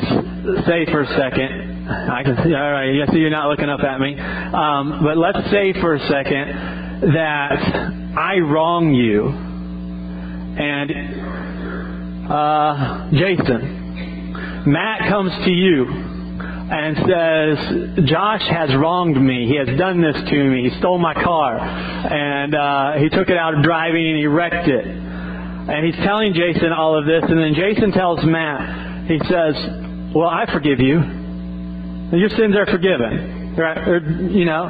say 0.65 0.86
for 0.91 1.02
a 1.02 1.08
second, 1.08 1.88
I 1.88 2.24
can 2.24 2.38
see, 2.43 2.54
all 2.54 2.71
right, 2.71 3.02
I 3.02 3.06
see 3.12 3.19
you're 3.19 3.30
not 3.30 3.50
looking 3.50 3.69
up 3.69 3.82
at 3.82 4.00
me. 4.00 4.17
Um, 4.17 5.02
but 5.04 5.17
let's 5.17 5.50
say 5.52 5.74
for 5.74 5.93
a 5.95 6.00
second 6.08 7.12
that 7.13 7.60
I 8.17 8.39
wrong 8.39 8.93
you. 8.93 9.28
And, 10.58 10.91
uh, 12.32 13.10
Jason, 13.12 14.63
Matt 14.67 15.10
comes 15.10 15.32
to 15.45 15.52
you 15.52 16.11
and 16.71 16.95
says, 16.95 18.05
Josh 18.07 18.43
has 18.49 18.73
wronged 18.73 19.21
me. 19.21 19.45
He 19.45 19.57
has 19.57 19.77
done 19.77 20.01
this 20.01 20.15
to 20.15 20.43
me. 20.49 20.69
He 20.69 20.77
stole 20.79 20.97
my 20.97 21.13
car. 21.13 21.60
And 21.60 22.55
uh, 22.55 22.93
he 22.97 23.10
took 23.10 23.29
it 23.29 23.38
out 23.38 23.55
of 23.55 23.63
driving 23.63 24.07
and 24.07 24.17
he 24.17 24.25
wrecked 24.25 24.69
it. 24.69 24.86
And 24.86 25.86
he's 25.86 25.97
telling 26.05 26.34
Jason 26.34 26.71
all 26.71 26.97
of 26.97 27.05
this. 27.05 27.23
And 27.27 27.38
then 27.38 27.53
Jason 27.55 27.91
tells 27.91 28.23
Matt, 28.23 29.05
he 29.07 29.19
says, 29.19 29.55
Well, 30.15 30.29
I 30.29 30.45
forgive 30.51 30.79
you. 30.79 31.01
Your 32.17 32.29
sins 32.29 32.55
are 32.55 32.65
forgiven. 32.65 33.55
Right? 33.57 33.77
Or, 33.77 33.99
you 33.99 34.45
know. 34.45 34.67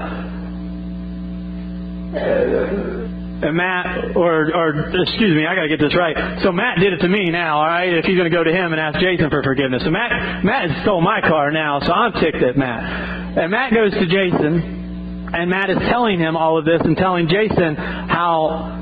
And 3.42 3.58
Matt, 3.58 4.16
or, 4.16 4.54
or 4.54 4.70
excuse 5.02 5.34
me, 5.34 5.48
I 5.50 5.56
got 5.56 5.64
to 5.64 5.68
get 5.68 5.80
this 5.80 5.96
right. 5.98 6.16
So 6.44 6.52
Matt 6.52 6.78
did 6.78 6.94
it 6.94 7.02
to 7.02 7.10
me 7.10 7.32
now, 7.32 7.58
all 7.58 7.66
right? 7.66 7.92
If 7.92 8.06
he's 8.06 8.16
going 8.16 8.30
to 8.30 8.36
go 8.36 8.44
to 8.44 8.54
him 8.54 8.72
and 8.72 8.80
ask 8.80 9.00
Jason 9.00 9.30
for 9.30 9.42
forgiveness, 9.42 9.82
so 9.84 9.90
Matt, 9.90 10.46
Matt 10.46 10.84
stole 10.84 11.02
my 11.02 11.22
car 11.22 11.50
now, 11.50 11.80
so 11.82 11.92
I'm 11.92 12.14
ticked 12.22 12.38
at 12.38 12.56
Matt. 12.56 13.42
And 13.42 13.50
Matt 13.50 13.74
goes 13.74 13.94
to 13.94 14.06
Jason, 14.06 15.34
and 15.34 15.50
Matt 15.50 15.72
is 15.72 15.78
telling 15.90 16.20
him 16.20 16.38
all 16.38 16.60
of 16.60 16.66
this 16.66 16.82
and 16.86 16.96
telling 16.96 17.28
Jason 17.30 17.76
how 17.76 18.78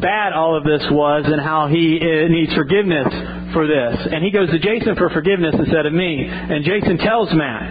bad 0.00 0.32
all 0.32 0.56
of 0.56 0.62
this 0.62 0.84
was 0.92 1.24
and 1.26 1.40
how 1.40 1.66
he 1.66 1.98
uh, 1.98 2.28
needs 2.28 2.54
forgiveness 2.54 3.08
for 3.52 3.66
this. 3.66 3.96
And 4.12 4.22
he 4.22 4.30
goes 4.30 4.50
to 4.50 4.58
Jason 4.60 4.94
for 4.94 5.10
forgiveness 5.10 5.56
instead 5.58 5.86
of 5.86 5.92
me. 5.92 6.22
And 6.22 6.62
Jason 6.64 6.98
tells 6.98 7.34
Matt, 7.34 7.66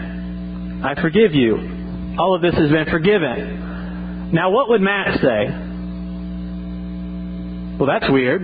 I 0.83 1.01
forgive 1.01 1.33
you. 1.33 2.17
All 2.19 2.35
of 2.35 2.41
this 2.41 2.55
has 2.55 2.69
been 2.69 2.89
forgiven. 2.89 4.33
Now, 4.33 4.49
what 4.49 4.67
would 4.69 4.81
Matt 4.81 5.21
say? 5.21 5.66
Well, 7.79 7.87
that's 7.87 8.09
weird. 8.09 8.41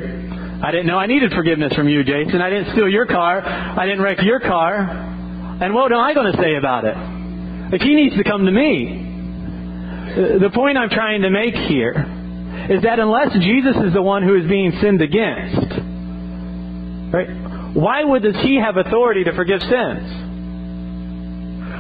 I 0.63 0.71
didn't 0.71 0.85
know 0.85 0.97
I 0.97 1.07
needed 1.07 1.31
forgiveness 1.33 1.73
from 1.73 1.89
you, 1.89 2.03
Jason. 2.03 2.39
I 2.39 2.49
didn't 2.49 2.73
steal 2.73 2.87
your 2.87 3.07
car. 3.07 3.41
I 3.43 3.85
didn't 3.85 4.01
wreck 4.01 4.21
your 4.21 4.39
car. 4.39 4.79
And 5.61 5.73
what 5.73 5.91
am 5.91 5.99
I 5.99 6.13
going 6.13 6.31
to 6.31 6.37
say 6.37 6.55
about 6.55 6.85
it? 6.85 6.95
Like, 7.71 7.81
he 7.81 7.95
needs 7.95 8.15
to 8.15 8.23
come 8.23 8.45
to 8.45 8.51
me. 8.51 9.09
Uh, 10.13 10.37
the 10.39 10.51
point 10.53 10.77
I'm 10.77 10.89
trying 10.89 11.23
to 11.23 11.31
make 11.31 11.55
here 11.55 11.95
is 12.69 12.83
that 12.83 12.99
unless 12.99 13.33
Jesus 13.33 13.75
is 13.87 13.93
the 13.93 14.01
one 14.01 14.21
who 14.21 14.35
is 14.35 14.47
being 14.47 14.71
sinned 14.79 15.01
against, 15.01 15.73
right, 17.11 17.73
why 17.73 18.03
would 18.03 18.21
does 18.21 18.35
he 18.43 18.59
have 18.59 18.77
authority 18.77 19.23
to 19.23 19.33
forgive 19.33 19.61
sins? 19.61 20.29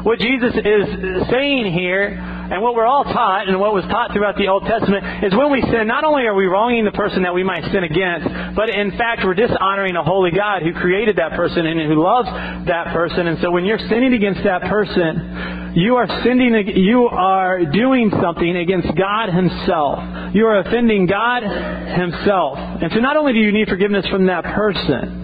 What 0.03 0.19
Jesus 0.19 0.53
is 0.55 1.27
saying 1.29 1.71
here 1.71 2.32
and 2.53 2.61
what 2.61 2.75
we're 2.77 2.85
all 2.85 3.03
taught, 3.03 3.49
and 3.49 3.59
what 3.59 3.73
was 3.73 3.83
taught 3.89 4.13
throughout 4.13 4.37
the 4.37 4.45
Old 4.45 4.61
Testament, 4.69 5.25
is 5.25 5.33
when 5.33 5.49
we 5.49 5.61
sin, 5.73 5.89
not 5.89 6.05
only 6.05 6.29
are 6.29 6.37
we 6.37 6.45
wronging 6.45 6.85
the 6.85 6.93
person 6.93 7.23
that 7.23 7.33
we 7.33 7.41
might 7.41 7.65
sin 7.73 7.81
against, 7.81 8.29
but 8.53 8.69
in 8.69 8.93
fact 8.93 9.25
we're 9.25 9.33
dishonoring 9.33 9.97
a 9.97 10.03
holy 10.03 10.29
God 10.29 10.61
who 10.61 10.71
created 10.77 11.17
that 11.17 11.33
person 11.33 11.65
and 11.65 11.81
who 11.89 11.97
loves 11.97 12.29
that 12.69 12.93
person. 12.93 13.25
And 13.25 13.41
so 13.41 13.49
when 13.49 13.65
you're 13.65 13.81
sinning 13.89 14.13
against 14.13 14.45
that 14.45 14.61
person, 14.69 15.73
you 15.73 15.97
are 15.97 16.05
sinning, 16.21 16.53
you 16.77 17.09
are 17.09 17.65
doing 17.65 18.13
something 18.21 18.55
against 18.55 18.93
God 18.93 19.33
Himself. 19.33 20.37
You 20.37 20.45
are 20.45 20.61
offending 20.61 21.07
God 21.07 21.41
Himself. 21.41 22.57
And 22.85 22.91
so 22.93 22.99
not 23.01 23.17
only 23.17 23.33
do 23.33 23.39
you 23.39 23.51
need 23.51 23.67
forgiveness 23.67 24.05
from 24.13 24.27
that 24.27 24.43
person, 24.43 25.22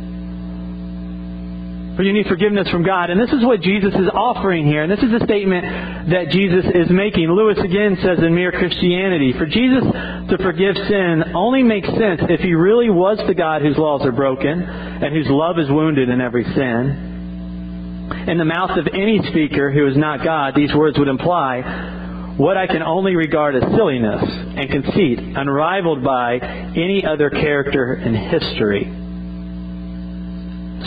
but 2.00 2.06
you 2.06 2.14
need 2.14 2.28
forgiveness 2.28 2.70
from 2.70 2.86
God. 2.86 3.10
And 3.10 3.20
this 3.20 3.30
is 3.36 3.44
what 3.44 3.60
Jesus 3.60 3.94
is 3.94 4.08
offering 4.14 4.66
here. 4.66 4.84
And 4.84 4.90
this 4.90 5.04
is 5.04 5.12
a 5.12 5.20
statement 5.26 6.08
that 6.08 6.32
Jesus 6.32 6.64
is 6.64 6.88
making. 6.90 7.28
Lewis 7.28 7.58
again 7.60 7.98
says 8.02 8.24
in 8.24 8.34
Mere 8.34 8.54
Christianity, 8.54 9.34
for 9.38 9.46
Jesus 9.46 9.84
to 9.84 10.38
forgive 10.40 10.78
sin 10.88 11.36
only 11.36 11.62
makes 11.62 11.90
sense 11.90 12.24
if 12.30 12.40
he 12.40 12.54
really 12.54 12.90
was 12.90 13.20
the 13.28 13.34
God 13.34 13.62
whose 13.62 13.78
laws 13.78 14.00
are 14.06 14.14
broken 14.14 14.64
and 14.64 15.14
whose 15.14 15.28
love 15.28 15.60
is 15.60 15.70
wounded 15.70 16.08
in 16.08 16.22
every 16.22 16.46
sin. 16.46 18.16
In 18.32 18.38
the 18.38 18.48
mouth 18.48 18.80
of 18.80 18.88
any 18.94 19.20
speaker 19.28 19.70
who 19.70 19.86
is 19.86 19.98
not 19.98 20.24
God, 20.24 20.56
these 20.56 20.74
words 20.74 20.98
would 20.98 21.10
imply 21.10 22.36
what 22.38 22.56
I 22.56 22.68
can 22.68 22.82
only 22.82 23.18
regard 23.18 23.58
as 23.58 23.64
silliness 23.76 24.24
and 24.24 24.72
conceit, 24.72 25.20
unrivaled 25.20 26.02
by 26.02 26.40
any 26.40 27.04
other 27.06 27.30
character 27.30 27.96
in 27.96 28.16
history. 28.16 28.99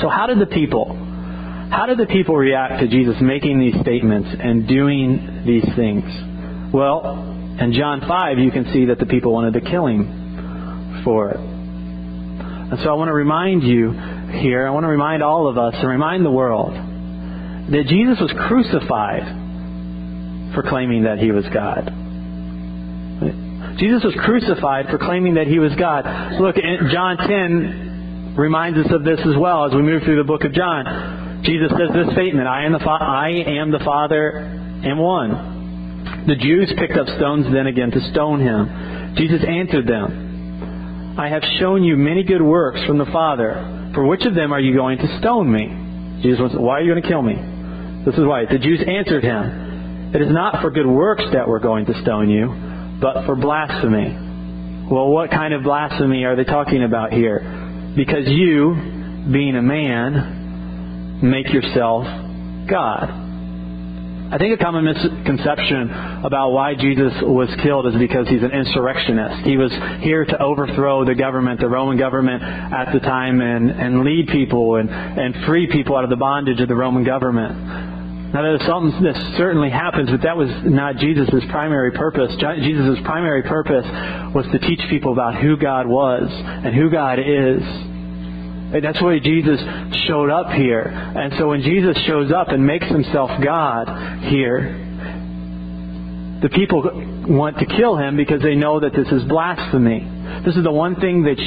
So 0.00 0.09
how 0.09 0.26
did 0.26 0.38
the 0.38 0.46
people 0.46 0.98
how 1.72 1.87
did 1.87 1.96
the 1.96 2.07
people 2.07 2.37
react 2.37 2.81
to 2.81 2.87
Jesus 2.87 3.16
making 3.22 3.59
these 3.59 3.72
statements 3.81 4.28
and 4.38 4.68
doing 4.68 5.42
these 5.46 5.64
things? 5.74 6.05
Well, 6.70 7.16
in 7.59 7.72
John 7.72 8.02
5, 8.07 8.38
you 8.38 8.50
can 8.50 8.70
see 8.74 8.85
that 8.87 8.98
the 8.98 9.07
people 9.07 9.33
wanted 9.33 9.55
to 9.55 9.62
kill 9.62 9.87
him 9.87 11.00
for 11.02 11.31
it. 11.31 11.38
And 11.38 12.78
so 12.83 12.90
I 12.90 12.92
want 12.92 13.09
to 13.09 13.14
remind 13.14 13.62
you 13.62 13.92
here, 13.92 14.66
I 14.66 14.70
want 14.70 14.85
to 14.85 14.88
remind 14.88 15.22
all 15.22 15.48
of 15.48 15.57
us 15.57 15.72
and 15.78 15.88
remind 15.88 16.26
the 16.26 16.31
world 16.31 16.74
that 16.74 17.85
Jesus 17.88 18.20
was 18.20 18.33
crucified 18.46 19.22
for 20.55 20.62
claiming 20.68 21.05
that 21.05 21.18
he 21.18 21.33
was 21.33 21.46
God. 21.55 21.88
Jesus 23.78 24.05
was 24.05 24.14
crucified 24.22 24.88
for 24.90 24.98
claiming 24.98 25.35
that 25.35 25.46
he 25.46 25.59
was 25.59 25.72
God. 25.76 26.05
Look, 26.38 26.57
in 26.59 26.90
John 26.92 27.16
10 27.16 27.91
reminds 28.36 28.78
us 28.78 28.90
of 28.92 29.04
this 29.04 29.20
as 29.20 29.36
well 29.36 29.66
as 29.66 29.74
we 29.74 29.82
move 29.82 30.02
through 30.04 30.16
the 30.16 30.26
book 30.26 30.44
of 30.44 30.52
John. 30.52 31.42
Jesus 31.44 31.70
says 31.70 31.90
this 31.92 32.14
statement, 32.14 32.46
I 32.46 32.64
am 32.64 32.72
the, 32.72 32.78
fa- 32.78 33.02
I 33.02 33.28
am 33.60 33.70
the 33.70 33.82
Father 33.84 34.38
and 34.38 34.98
one. 34.98 36.24
The 36.26 36.36
Jews 36.36 36.72
picked 36.78 36.96
up 36.96 37.06
stones 37.18 37.46
then 37.52 37.66
again 37.66 37.90
to 37.90 38.00
stone 38.12 38.40
him. 38.40 39.14
Jesus 39.16 39.44
answered 39.46 39.86
them, 39.86 41.16
I 41.18 41.28
have 41.28 41.42
shown 41.58 41.84
you 41.84 41.96
many 41.96 42.22
good 42.22 42.40
works 42.40 42.82
from 42.86 42.98
the 42.98 43.06
Father. 43.06 43.90
For 43.94 44.06
which 44.06 44.24
of 44.24 44.34
them 44.34 44.52
are 44.52 44.60
you 44.60 44.74
going 44.74 44.98
to 44.98 45.18
stone 45.18 45.52
me? 45.52 46.22
Jesus 46.22 46.40
wants, 46.40 46.54
why 46.56 46.78
are 46.78 46.82
you 46.82 46.92
going 46.92 47.02
to 47.02 47.08
kill 47.08 47.22
me? 47.22 47.34
This 48.06 48.14
is 48.14 48.24
why. 48.24 48.46
The 48.46 48.58
Jews 48.58 48.80
answered 48.86 49.22
him, 49.22 50.14
It 50.14 50.22
is 50.22 50.32
not 50.32 50.62
for 50.62 50.70
good 50.70 50.86
works 50.86 51.24
that 51.32 51.46
we're 51.46 51.60
going 51.60 51.86
to 51.86 52.00
stone 52.02 52.30
you, 52.30 52.48
but 53.00 53.26
for 53.26 53.36
blasphemy. 53.36 54.16
Well, 54.90 55.08
what 55.08 55.30
kind 55.30 55.52
of 55.52 55.62
blasphemy 55.62 56.24
are 56.24 56.36
they 56.36 56.44
talking 56.44 56.82
about 56.82 57.12
here? 57.12 57.62
Because 57.94 58.26
you, 58.26 58.74
being 59.31 59.57
a 59.57 59.62
man, 59.62 61.20
make 61.22 61.52
yourself 61.52 62.05
God. 62.68 63.22
I 64.33 64.38
think 64.38 64.59
a 64.59 64.64
common 64.64 64.85
misconception 64.87 65.90
about 66.24 66.52
why 66.52 66.74
Jesus 66.74 67.12
was 67.20 67.50
killed 67.62 67.87
is 67.87 67.94
because 67.96 68.26
he's 68.28 68.42
an 68.42 68.50
insurrectionist. 68.50 69.44
He 69.44 69.59
was 69.59 69.70
here 70.00 70.24
to 70.24 70.42
overthrow 70.42 71.05
the 71.05 71.14
government, 71.14 71.61
the 71.61 71.68
Roman 71.68 71.98
government 71.98 72.42
at 72.42 72.94
the 72.94 73.00
time, 73.00 73.42
and, 73.42 73.70
and 73.70 74.05
lead 74.05 74.28
people 74.28 74.76
and, 74.76 74.88
and 74.88 75.44
free 75.44 75.68
people 75.70 75.98
out 75.98 76.05
of 76.05 76.11
the 76.11 76.16
bondage 76.16 76.61
of 76.61 76.68
the 76.68 76.74
Roman 76.74 77.05
government. 77.05 78.01
Now, 78.32 78.40
there's 78.40 78.64
something 78.66 79.02
that 79.02 79.36
certainly 79.36 79.68
happens, 79.68 80.08
but 80.10 80.22
that 80.22 80.36
was 80.36 80.48
not 80.64 80.96
Jesus' 80.96 81.28
primary 81.50 81.92
purpose. 81.92 82.34
Jesus' 82.64 82.98
primary 83.04 83.42
purpose 83.42 83.84
was 84.34 84.46
to 84.52 84.58
teach 84.58 84.80
people 84.88 85.12
about 85.12 85.34
who 85.34 85.58
God 85.58 85.86
was 85.86 86.30
and 86.30 86.74
who 86.74 86.88
God 86.90 87.18
is. 87.18 87.62
And 88.72 88.82
That's 88.82 89.00
why 89.02 89.18
Jesus 89.18 89.60
showed 90.06 90.30
up 90.30 90.50
here. 90.52 90.80
And 90.80 91.34
so 91.38 91.48
when 91.48 91.60
Jesus 91.60 91.94
shows 92.06 92.32
up 92.32 92.48
and 92.48 92.66
makes 92.66 92.86
himself 92.86 93.30
God 93.44 93.86
here, 94.24 94.80
the 96.40 96.48
people 96.48 96.82
want 97.28 97.58
to 97.58 97.66
kill 97.66 97.98
him 97.98 98.16
because 98.16 98.40
they 98.40 98.54
know 98.54 98.80
that 98.80 98.94
this 98.94 99.08
is 99.12 99.24
blasphemy. 99.28 100.08
This 100.46 100.56
is 100.56 100.64
the 100.64 100.72
one 100.72 100.96
thing 100.96 101.24
that 101.24 101.38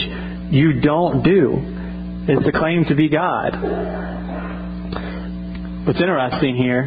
you 0.54 0.82
don't 0.82 1.24
do, 1.24 2.32
is 2.32 2.44
to 2.46 2.52
claim 2.52 2.86
to 2.86 2.96
be 2.96 3.10
God. 3.10 4.15
What's 5.86 6.02
interesting 6.02 6.58
here 6.58 6.82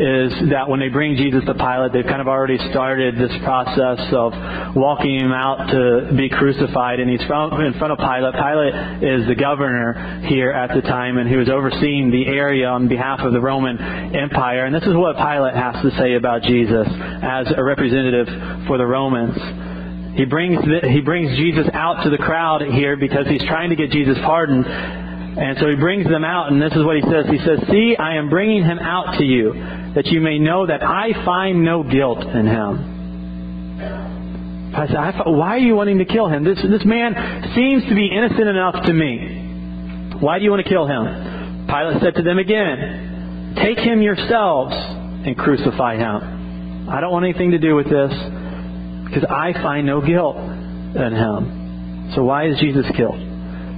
is 0.00 0.32
that 0.48 0.70
when 0.70 0.80
they 0.80 0.88
bring 0.88 1.16
Jesus 1.16 1.44
to 1.44 1.52
Pilate, 1.52 1.92
they've 1.92 2.06
kind 2.08 2.22
of 2.22 2.28
already 2.28 2.56
started 2.70 3.18
this 3.20 3.36
process 3.44 4.00
of 4.08 4.32
walking 4.74 5.20
him 5.20 5.32
out 5.32 5.68
to 5.68 6.16
be 6.16 6.30
crucified, 6.30 6.98
and 6.98 7.10
he's 7.10 7.20
in 7.20 7.28
front 7.28 7.92
of 7.92 7.98
Pilate. 7.98 8.32
Pilate 8.32 8.74
is 9.04 9.28
the 9.28 9.34
governor 9.34 10.24
here 10.32 10.50
at 10.50 10.72
the 10.72 10.80
time, 10.80 11.18
and 11.18 11.28
he 11.28 11.36
was 11.36 11.50
overseeing 11.50 12.10
the 12.10 12.24
area 12.24 12.66
on 12.68 12.88
behalf 12.88 13.20
of 13.20 13.34
the 13.34 13.40
Roman 13.40 13.76
Empire. 14.16 14.64
And 14.64 14.74
this 14.74 14.84
is 14.84 14.94
what 14.94 15.16
Pilate 15.16 15.52
has 15.52 15.84
to 15.84 15.90
say 15.98 16.14
about 16.14 16.40
Jesus 16.40 16.88
as 16.88 17.52
a 17.54 17.62
representative 17.62 18.64
for 18.66 18.78
the 18.78 18.86
Romans. 18.86 19.36
He 20.16 20.24
brings, 20.24 20.56
the, 20.64 20.88
he 20.88 21.02
brings 21.02 21.36
Jesus 21.36 21.68
out 21.74 22.02
to 22.04 22.08
the 22.08 22.16
crowd 22.16 22.62
here 22.62 22.96
because 22.96 23.26
he's 23.26 23.44
trying 23.44 23.68
to 23.68 23.76
get 23.76 23.90
Jesus 23.90 24.16
pardoned 24.24 24.64
and 25.38 25.56
so 25.60 25.68
he 25.68 25.76
brings 25.76 26.08
them 26.08 26.24
out, 26.24 26.50
and 26.50 26.60
this 26.60 26.72
is 26.72 26.84
what 26.84 26.96
he 26.96 27.02
says. 27.02 27.26
He 27.30 27.38
says, 27.38 27.60
See, 27.70 27.96
I 27.96 28.16
am 28.16 28.28
bringing 28.28 28.64
him 28.64 28.80
out 28.80 29.18
to 29.18 29.24
you, 29.24 29.52
that 29.94 30.06
you 30.06 30.20
may 30.20 30.38
know 30.40 30.66
that 30.66 30.82
I 30.82 31.12
find 31.24 31.64
no 31.64 31.84
guilt 31.84 32.26
in 32.26 32.46
him. 32.46 32.98
I 34.74 34.86
said, 34.88 34.96
I, 34.96 35.28
why 35.28 35.50
are 35.50 35.58
you 35.58 35.76
wanting 35.76 35.98
to 35.98 36.04
kill 36.04 36.28
him? 36.28 36.42
This, 36.42 36.58
this 36.60 36.84
man 36.84 37.14
seems 37.54 37.84
to 37.88 37.94
be 37.94 38.10
innocent 38.10 38.48
enough 38.48 38.84
to 38.84 38.92
me. 38.92 40.18
Why 40.18 40.38
do 40.38 40.44
you 40.44 40.50
want 40.50 40.64
to 40.64 40.68
kill 40.68 40.86
him? 40.86 41.66
Pilate 41.68 42.02
said 42.02 42.16
to 42.16 42.22
them 42.22 42.38
again, 42.38 43.54
Take 43.62 43.78
him 43.78 44.02
yourselves 44.02 44.74
and 44.74 45.38
crucify 45.38 45.96
him. 45.96 46.88
I 46.88 47.00
don't 47.00 47.12
want 47.12 47.24
anything 47.24 47.52
to 47.52 47.58
do 47.58 47.76
with 47.76 47.86
this 47.86 48.12
because 49.06 49.24
I 49.30 49.52
find 49.52 49.86
no 49.86 50.00
guilt 50.00 50.36
in 50.36 51.12
him. 51.14 52.12
So 52.16 52.24
why 52.24 52.48
is 52.48 52.58
Jesus 52.58 52.86
killed? 52.96 53.20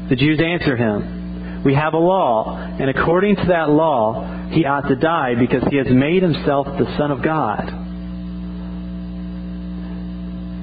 The 0.09 0.17
Jews 0.17 0.41
answer 0.41 0.77
him, 0.77 1.20
we 1.65 1.75
have 1.75 1.95
a 1.95 1.99
law, 1.99 2.57
and 2.57 2.89
according 2.89 3.37
to 3.37 3.45
that 3.49 3.69
law, 3.69 4.49
he 4.51 4.65
ought 4.65 4.89
to 4.89 4.97
die 4.97 5.35
because 5.39 5.63
he 5.71 5.77
has 5.77 5.87
made 5.91 6.23
himself 6.23 6.67
the 6.67 6.87
Son 6.97 7.11
of 7.11 7.23
God. 7.23 7.65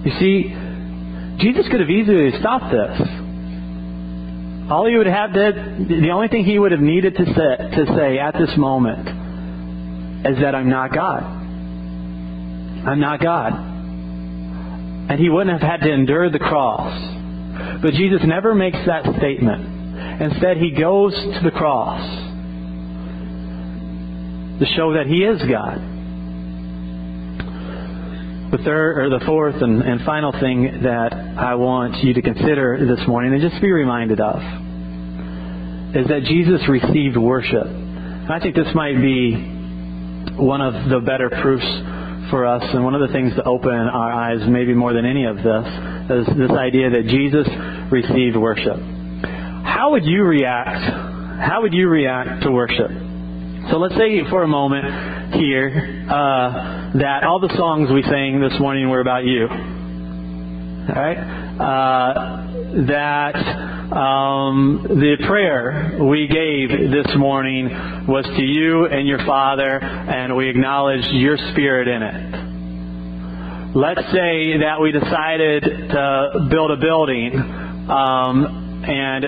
You 0.06 0.12
see, 0.20 0.56
Jesus 1.44 1.68
could 1.70 1.82
have 1.82 1.90
easily 1.90 2.32
stopped 2.40 2.72
this. 2.72 3.02
All 4.72 4.88
he 4.90 4.98
would 4.98 5.08
have 5.08 5.34
did, 5.34 5.56
the 5.88 6.10
only 6.12 6.28
thing 6.30 6.44
he 6.44 6.58
would 6.58 6.72
have 6.72 6.82
needed 6.82 7.16
to 7.16 7.26
say, 7.26 7.76
to 7.76 7.86
say 7.96 8.18
at 8.18 8.34
this 8.34 8.58
moment 8.58 9.08
is 10.26 10.40
that 10.42 10.56
I'm 10.56 10.70
not 10.70 10.94
God. 10.94 11.24
I'm 12.88 13.00
not 13.00 13.22
God. 13.22 13.54
And 15.10 15.20
he 15.20 15.30
wouldn't 15.30 15.62
have 15.62 15.70
had 15.70 15.86
to 15.86 15.94
endure 15.94 16.30
the 16.30 16.40
cross. 16.40 17.82
But 17.82 17.94
Jesus 17.94 18.22
never 18.26 18.56
makes 18.56 18.78
that 18.88 19.04
statement. 19.18 19.77
Instead, 20.20 20.58
he 20.58 20.72
goes 20.72 21.14
to 21.14 21.42
the 21.44 21.52
cross 21.52 22.02
to 24.60 24.66
show 24.76 24.94
that 24.94 25.06
he 25.06 25.24
is 25.24 25.42
God. 25.50 25.78
The 28.52 28.64
third 28.64 28.98
or 28.98 29.10
the 29.20 29.24
fourth 29.26 29.62
and, 29.62 29.82
and 29.82 30.02
final 30.06 30.32
thing 30.32 30.82
that 30.84 31.14
I 31.14 31.56
want 31.56 32.04
you 32.04 32.14
to 32.14 32.22
consider 32.22 32.80
this 32.88 33.06
morning 33.08 33.34
and 33.34 33.42
just 33.42 33.62
be 33.62 33.72
reminded 33.72 34.20
of 34.20 34.38
is 35.96 36.08
that 36.08 36.24
Jesus 36.26 36.62
received 36.68 37.18
worship. 37.18 37.68
And 37.68 38.32
I 38.32 38.40
think 38.40 38.56
this 38.56 38.74
might 38.74 38.96
be 38.96 39.36
one 40.38 40.62
of 40.62 40.90
the 40.90 41.00
better 41.00 41.30
proofs 41.30 41.68
for 42.32 42.46
us 42.46 42.64
and 42.74 42.84
one 42.84 42.96
of 42.96 43.02
the 43.02 43.14
things 43.14 43.36
to 43.36 43.44
open 43.44 43.72
our 43.72 44.12
eyes 44.12 44.40
maybe 44.48 44.74
more 44.74 44.94
than 44.94 45.06
any 45.06 45.26
of 45.26 45.38
this 45.38 45.68
is 46.10 46.38
this 46.38 46.52
idea 46.52 46.90
that 46.90 47.06
Jesus 47.08 47.48
received 47.92 48.36
worship 48.36 48.97
how 49.78 49.92
would 49.92 50.06
you 50.06 50.24
react? 50.24 50.82
How 51.40 51.62
would 51.62 51.72
you 51.72 51.88
react 51.88 52.42
to 52.42 52.52
worship? 52.52 52.90
So 53.70 53.78
let's 53.78 53.94
say 53.94 54.28
for 54.28 54.42
a 54.42 54.48
moment 54.48 55.36
here 55.36 56.08
uh, 56.10 56.98
that 56.98 57.24
all 57.24 57.40
the 57.40 57.56
songs 57.56 57.92
we 57.92 58.02
sang 58.02 58.42
this 58.42 58.60
morning 58.60 58.90
were 58.90 59.02
about 59.02 59.24
you. 59.24 59.48
All 59.48 60.96
right? 60.96 61.18
Uh, 61.60 62.14
that 62.88 63.36
um, 63.96 64.82
the 64.90 65.18
prayer 65.28 66.00
we 66.02 66.26
gave 66.26 66.70
this 66.90 67.16
morning 67.16 67.70
was 68.08 68.26
to 68.26 68.44
you 68.44 68.88
and 68.88 69.08
your 69.08 69.24
Father, 69.28 69.80
and 69.80 70.36
we 70.36 70.50
acknowledged 70.50 71.10
your 71.12 71.38
Spirit 71.52 71.88
in 71.88 72.02
it. 72.02 73.76
Let's 73.76 74.02
say 74.12 74.58
that 74.58 74.82
we 74.82 74.92
decided 74.92 75.62
to 75.62 76.48
build 76.50 76.72
a 76.72 76.78
building. 76.78 77.38
Um, 77.88 78.67
and 78.84 79.26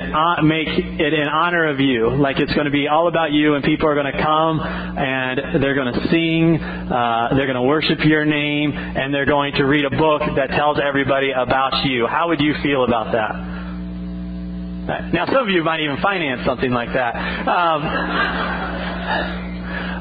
make 0.48 0.68
it 0.68 1.14
in 1.14 1.28
honor 1.28 1.70
of 1.70 1.80
you. 1.80 2.10
Like 2.10 2.40
it's 2.40 2.54
going 2.54 2.66
to 2.66 2.72
be 2.72 2.88
all 2.88 3.08
about 3.08 3.32
you, 3.32 3.56
and 3.56 3.64
people 3.64 3.88
are 3.88 3.96
going 3.96 4.12
to 4.12 4.22
come 4.22 4.60
and 4.60 5.64
they're 5.64 5.76
going 5.76 5.94
to 5.94 6.08
sing, 6.10 6.60
uh, 6.62 7.30
they're 7.36 7.48
going 7.48 7.56
to 7.56 7.64
worship 7.64 8.00
your 8.04 8.26
name, 8.26 8.72
and 8.76 9.14
they're 9.14 9.26
going 9.26 9.54
to 9.56 9.64
read 9.64 9.86
a 9.86 9.90
book 9.90 10.22
that 10.36 10.50
tells 10.52 10.80
everybody 10.80 11.32
about 11.32 11.86
you. 11.86 12.08
How 12.08 12.28
would 12.30 12.40
you 12.40 12.54
feel 12.62 12.84
about 12.84 13.12
that? 13.14 13.60
Now, 15.14 15.26
some 15.28 15.44
of 15.44 15.50
you 15.50 15.64
might 15.64 15.82
even 15.82 15.98
finance 16.02 16.42
something 16.46 16.72
like 16.72 16.90
that. 16.94 17.16
Um, 17.48 17.82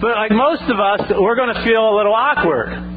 but 0.01 0.17
like 0.17 0.31
most 0.31 0.63
of 0.63 0.81
us, 0.81 1.13
we're 1.19 1.37
going 1.37 1.55
to 1.55 1.63
feel 1.65 1.91
a 1.91 1.95
little 1.97 2.15
awkward 2.15 2.88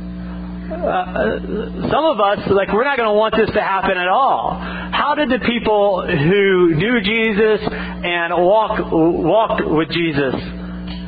uh, 0.71 1.91
some 1.91 2.05
of 2.05 2.19
us, 2.19 2.39
like, 2.49 2.71
we're 2.71 2.83
not 2.83 2.97
going 2.97 3.09
to 3.09 3.13
want 3.13 3.35
this 3.35 3.49
to 3.51 3.61
happen 3.61 3.97
at 3.97 4.07
all. 4.07 4.55
How 4.55 5.15
did 5.15 5.29
the 5.29 5.43
people 5.45 6.05
who 6.07 6.75
knew 6.75 7.01
Jesus 7.01 7.59
and 7.67 8.33
walk, 8.33 8.79
walked 8.91 9.61
with 9.65 9.89
Jesus 9.89 10.33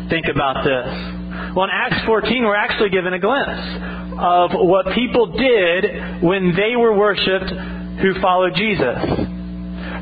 think 0.10 0.28
about 0.28 0.64
this? 0.64 1.56
Well, 1.56 1.66
in 1.66 1.72
Acts 1.72 2.06
14, 2.06 2.44
we're 2.44 2.56
actually 2.56 2.90
given 2.90 3.14
a 3.14 3.20
glimpse 3.20 4.14
of 4.20 4.52
what 4.54 4.94
people 4.94 5.28
did 5.28 6.22
when 6.22 6.54
they 6.56 6.76
were 6.76 6.98
worshiped 6.98 7.50
who 8.02 8.20
followed 8.22 8.56
Jesus. 8.56 9.00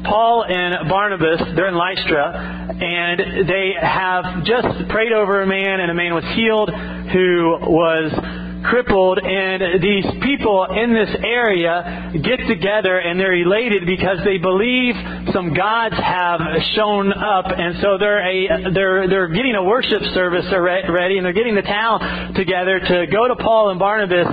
Paul 0.04 0.46
and 0.48 0.90
Barnabas, 0.90 1.42
they're 1.56 1.68
in 1.68 1.76
Lystra, 1.76 2.74
and 2.82 3.48
they 3.48 3.74
have 3.80 4.44
just 4.44 4.90
prayed 4.90 5.12
over 5.12 5.44
a 5.44 5.48
man, 5.48 5.80
and 5.80 5.92
a 5.92 5.94
man 5.94 6.14
was 6.14 6.26
healed 6.34 6.70
who 6.70 7.58
was 7.62 8.12
crippled, 8.64 9.20
and 9.20 9.82
these 9.82 10.06
people 10.22 10.66
in 10.70 10.94
this 10.94 11.10
area 11.24 12.12
get 12.14 12.48
together 12.48 12.98
and 13.00 13.20
they're 13.20 13.36
elated 13.36 13.86
because 13.86 14.18
they 14.24 14.38
believe 14.38 14.96
some 15.34 15.54
gods 15.54 15.96
have 15.96 16.42
shown 16.76 17.12
up, 17.14 17.46
and 17.48 17.80
so 17.82 17.98
they're 17.98 18.22
a 18.22 18.72
they're 18.74 19.08
they're 19.08 19.30
getting 19.30 19.56
a 19.56 19.64
worship 19.64 20.02
service 20.14 20.46
ready, 20.52 21.18
and 21.18 21.26
they're 21.26 21.34
getting 21.34 21.56
the 21.56 21.62
town 21.62 22.34
together 22.34 22.80
to 22.80 23.08
go 23.08 23.28
to 23.28 23.36
Paul 23.36 23.70
and 23.70 23.80
Barnabas 23.80 24.28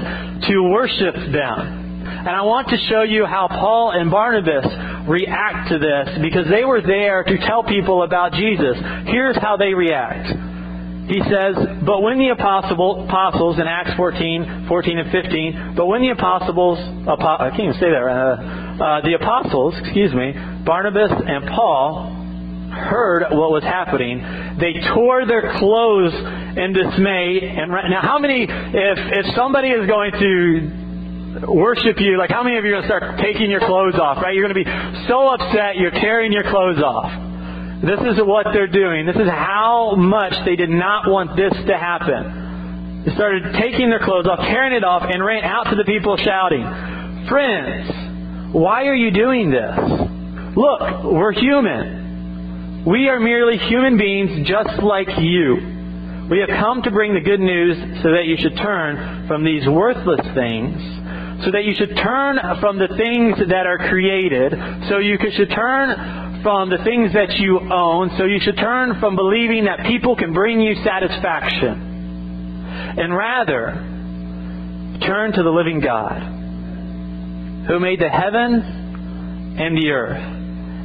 to 0.48 0.62
worship 0.70 1.14
them. 1.14 1.88
And 2.18 2.28
I 2.28 2.42
want 2.42 2.68
to 2.68 2.76
show 2.88 3.02
you 3.02 3.26
how 3.26 3.48
Paul 3.48 3.92
and 3.92 4.10
Barnabas 4.10 4.66
react 5.08 5.70
to 5.70 5.78
this 5.78 6.18
because 6.20 6.46
they 6.50 6.64
were 6.64 6.82
there 6.82 7.22
to 7.24 7.38
tell 7.46 7.62
people 7.62 8.02
about 8.02 8.32
Jesus. 8.32 8.76
Here's 9.06 9.36
how 9.36 9.56
they 9.56 9.72
react. 9.72 10.47
He 11.08 11.20
says, 11.24 11.56
But 11.88 12.02
when 12.02 12.18
the 12.18 12.28
apostles, 12.36 13.58
in 13.58 13.66
Acts 13.66 13.96
14, 13.96 14.66
14 14.68 14.98
and 14.98 15.10
15, 15.10 15.72
but 15.74 15.86
when 15.86 16.02
the 16.02 16.10
apostles, 16.10 16.78
I 17.08 17.48
can't 17.48 17.72
even 17.72 17.80
say 17.80 17.88
that 17.88 18.04
uh, 18.04 18.84
uh, 18.84 19.00
the 19.00 19.16
apostles, 19.16 19.74
excuse 19.80 20.12
me, 20.12 20.36
Barnabas 20.64 21.10
and 21.10 21.48
Paul 21.48 22.12
heard 22.68 23.24
what 23.32 23.50
was 23.50 23.64
happening, 23.64 24.20
they 24.60 24.76
tore 24.92 25.24
their 25.24 25.56
clothes 25.56 26.12
in 26.12 26.76
dismay. 26.76 27.56
And 27.56 27.72
right, 27.72 27.88
now, 27.88 28.02
how 28.02 28.18
many, 28.18 28.44
if 28.44 28.98
if 29.00 29.34
somebody 29.34 29.68
is 29.68 29.88
going 29.88 30.12
to 30.12 31.46
worship 31.48 31.96
you, 32.00 32.18
like 32.18 32.30
how 32.30 32.42
many 32.42 32.58
of 32.58 32.64
you 32.64 32.76
are 32.76 32.82
going 32.82 32.88
to 32.88 32.88
start 32.88 33.18
taking 33.20 33.50
your 33.50 33.60
clothes 33.60 33.96
off? 33.96 34.20
Right, 34.20 34.34
you're 34.34 34.44
going 34.44 34.52
to 34.52 34.60
be 34.60 34.68
so 35.08 35.28
upset 35.28 35.76
you're 35.76 35.90
tearing 35.90 36.32
your 36.32 36.44
clothes 36.44 36.82
off. 36.84 37.27
This 37.82 38.00
is 38.00 38.18
what 38.26 38.46
they're 38.52 38.66
doing. 38.66 39.06
This 39.06 39.16
is 39.16 39.28
how 39.28 39.94
much 39.96 40.34
they 40.44 40.56
did 40.56 40.70
not 40.70 41.08
want 41.08 41.36
this 41.36 41.52
to 41.52 41.78
happen. 41.78 43.04
They 43.06 43.14
started 43.14 43.54
taking 43.54 43.88
their 43.88 44.00
clothes 44.00 44.26
off, 44.26 44.40
tearing 44.40 44.72
it 44.72 44.82
off, 44.82 45.04
and 45.08 45.24
ran 45.24 45.44
out 45.44 45.70
to 45.70 45.76
the 45.76 45.84
people 45.84 46.16
shouting, 46.16 46.64
Friends, 47.28 48.52
why 48.52 48.86
are 48.86 48.96
you 48.96 49.12
doing 49.12 49.50
this? 49.50 49.78
Look, 50.56 51.04
we're 51.04 51.32
human. 51.32 52.84
We 52.84 53.08
are 53.08 53.20
merely 53.20 53.58
human 53.58 53.96
beings 53.96 54.48
just 54.48 54.82
like 54.82 55.08
you. 55.18 56.26
We 56.28 56.40
have 56.40 56.48
come 56.48 56.82
to 56.82 56.90
bring 56.90 57.14
the 57.14 57.20
good 57.20 57.40
news 57.40 58.02
so 58.02 58.10
that 58.10 58.24
you 58.26 58.36
should 58.38 58.56
turn 58.56 59.28
from 59.28 59.44
these 59.44 59.66
worthless 59.68 60.26
things 60.34 60.98
so 61.44 61.52
that 61.52 61.64
you 61.64 61.74
should 61.74 61.96
turn 61.96 62.38
from 62.60 62.78
the 62.78 62.88
things 62.88 63.38
that 63.48 63.66
are 63.66 63.78
created, 63.88 64.52
so 64.88 64.98
you 64.98 65.16
should 65.36 65.50
turn 65.50 66.27
from 66.42 66.70
the 66.70 66.78
things 66.84 67.12
that 67.14 67.36
you 67.38 67.58
own, 67.58 68.10
so 68.16 68.24
you 68.24 68.38
should 68.40 68.56
turn 68.56 68.98
from 69.00 69.16
believing 69.16 69.64
that 69.64 69.86
people 69.86 70.16
can 70.16 70.32
bring 70.32 70.60
you 70.60 70.74
satisfaction. 70.84 71.86
And 72.98 73.14
rather, 73.14 73.72
turn 75.06 75.32
to 75.32 75.42
the 75.42 75.50
living 75.50 75.80
God, 75.80 76.22
who 77.66 77.78
made 77.80 78.00
the 78.00 78.08
heavens 78.08 78.64
and 79.60 79.76
the 79.76 79.90
earth, 79.90 80.22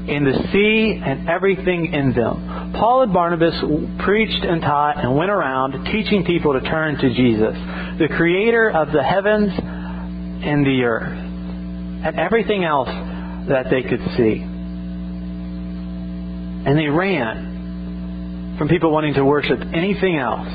and 0.09 0.27
the 0.27 0.47
sea 0.51 1.01
and 1.03 1.29
everything 1.29 1.93
in 1.93 2.13
them. 2.13 2.73
Paul 2.77 3.03
and 3.03 3.13
Barnabas 3.13 3.55
preached 4.03 4.43
and 4.43 4.61
taught 4.61 4.97
and 4.97 5.15
went 5.15 5.31
around 5.31 5.85
teaching 5.85 6.25
people 6.25 6.53
to 6.53 6.61
turn 6.61 6.97
to 6.97 7.09
Jesus, 7.13 7.55
the 7.99 8.07
creator 8.15 8.69
of 8.69 8.91
the 8.91 9.03
heavens 9.03 9.51
and 9.53 10.65
the 10.65 10.83
earth, 10.83 11.17
and 12.05 12.19
everything 12.19 12.63
else 12.63 12.89
that 13.47 13.69
they 13.69 13.81
could 13.83 14.01
see. 14.17 14.52
And 16.65 16.77
they 16.77 16.87
ran 16.87 18.55
from 18.57 18.67
people 18.67 18.91
wanting 18.91 19.15
to 19.15 19.25
worship 19.25 19.59
anything 19.73 20.17
else. 20.17 20.47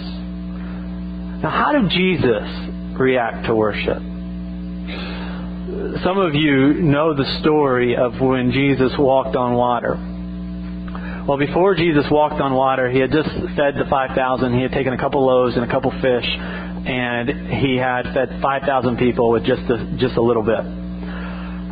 Now, 1.42 1.50
how 1.50 1.72
did 1.72 1.90
Jesus 1.90 2.98
react 2.98 3.46
to 3.46 3.54
worship? 3.54 3.98
Some 6.02 6.18
of 6.18 6.34
you 6.34 6.74
know 6.74 7.14
the 7.14 7.38
story 7.40 7.96
of 7.96 8.20
when 8.20 8.52
Jesus 8.52 8.92
walked 8.98 9.36
on 9.36 9.54
water. 9.54 9.96
Well, 11.28 11.38
before 11.38 11.74
Jesus 11.74 12.06
walked 12.10 12.40
on 12.40 12.54
water, 12.54 12.88
he 12.88 12.98
had 13.00 13.12
just 13.12 13.28
fed 13.28 13.74
the 13.76 13.84
5,000. 13.90 14.54
He 14.54 14.62
had 14.62 14.72
taken 14.72 14.94
a 14.94 14.98
couple 14.98 15.26
loaves 15.26 15.56
and 15.56 15.64
a 15.64 15.70
couple 15.70 15.90
fish, 15.90 16.24
and 16.24 17.28
he 17.52 17.76
had 17.76 18.04
fed 18.14 18.40
5,000 18.40 18.96
people 18.96 19.30
with 19.30 19.44
just 19.44 19.60
a, 19.68 19.96
just 19.98 20.16
a 20.16 20.22
little 20.22 20.42
bit. 20.42 20.87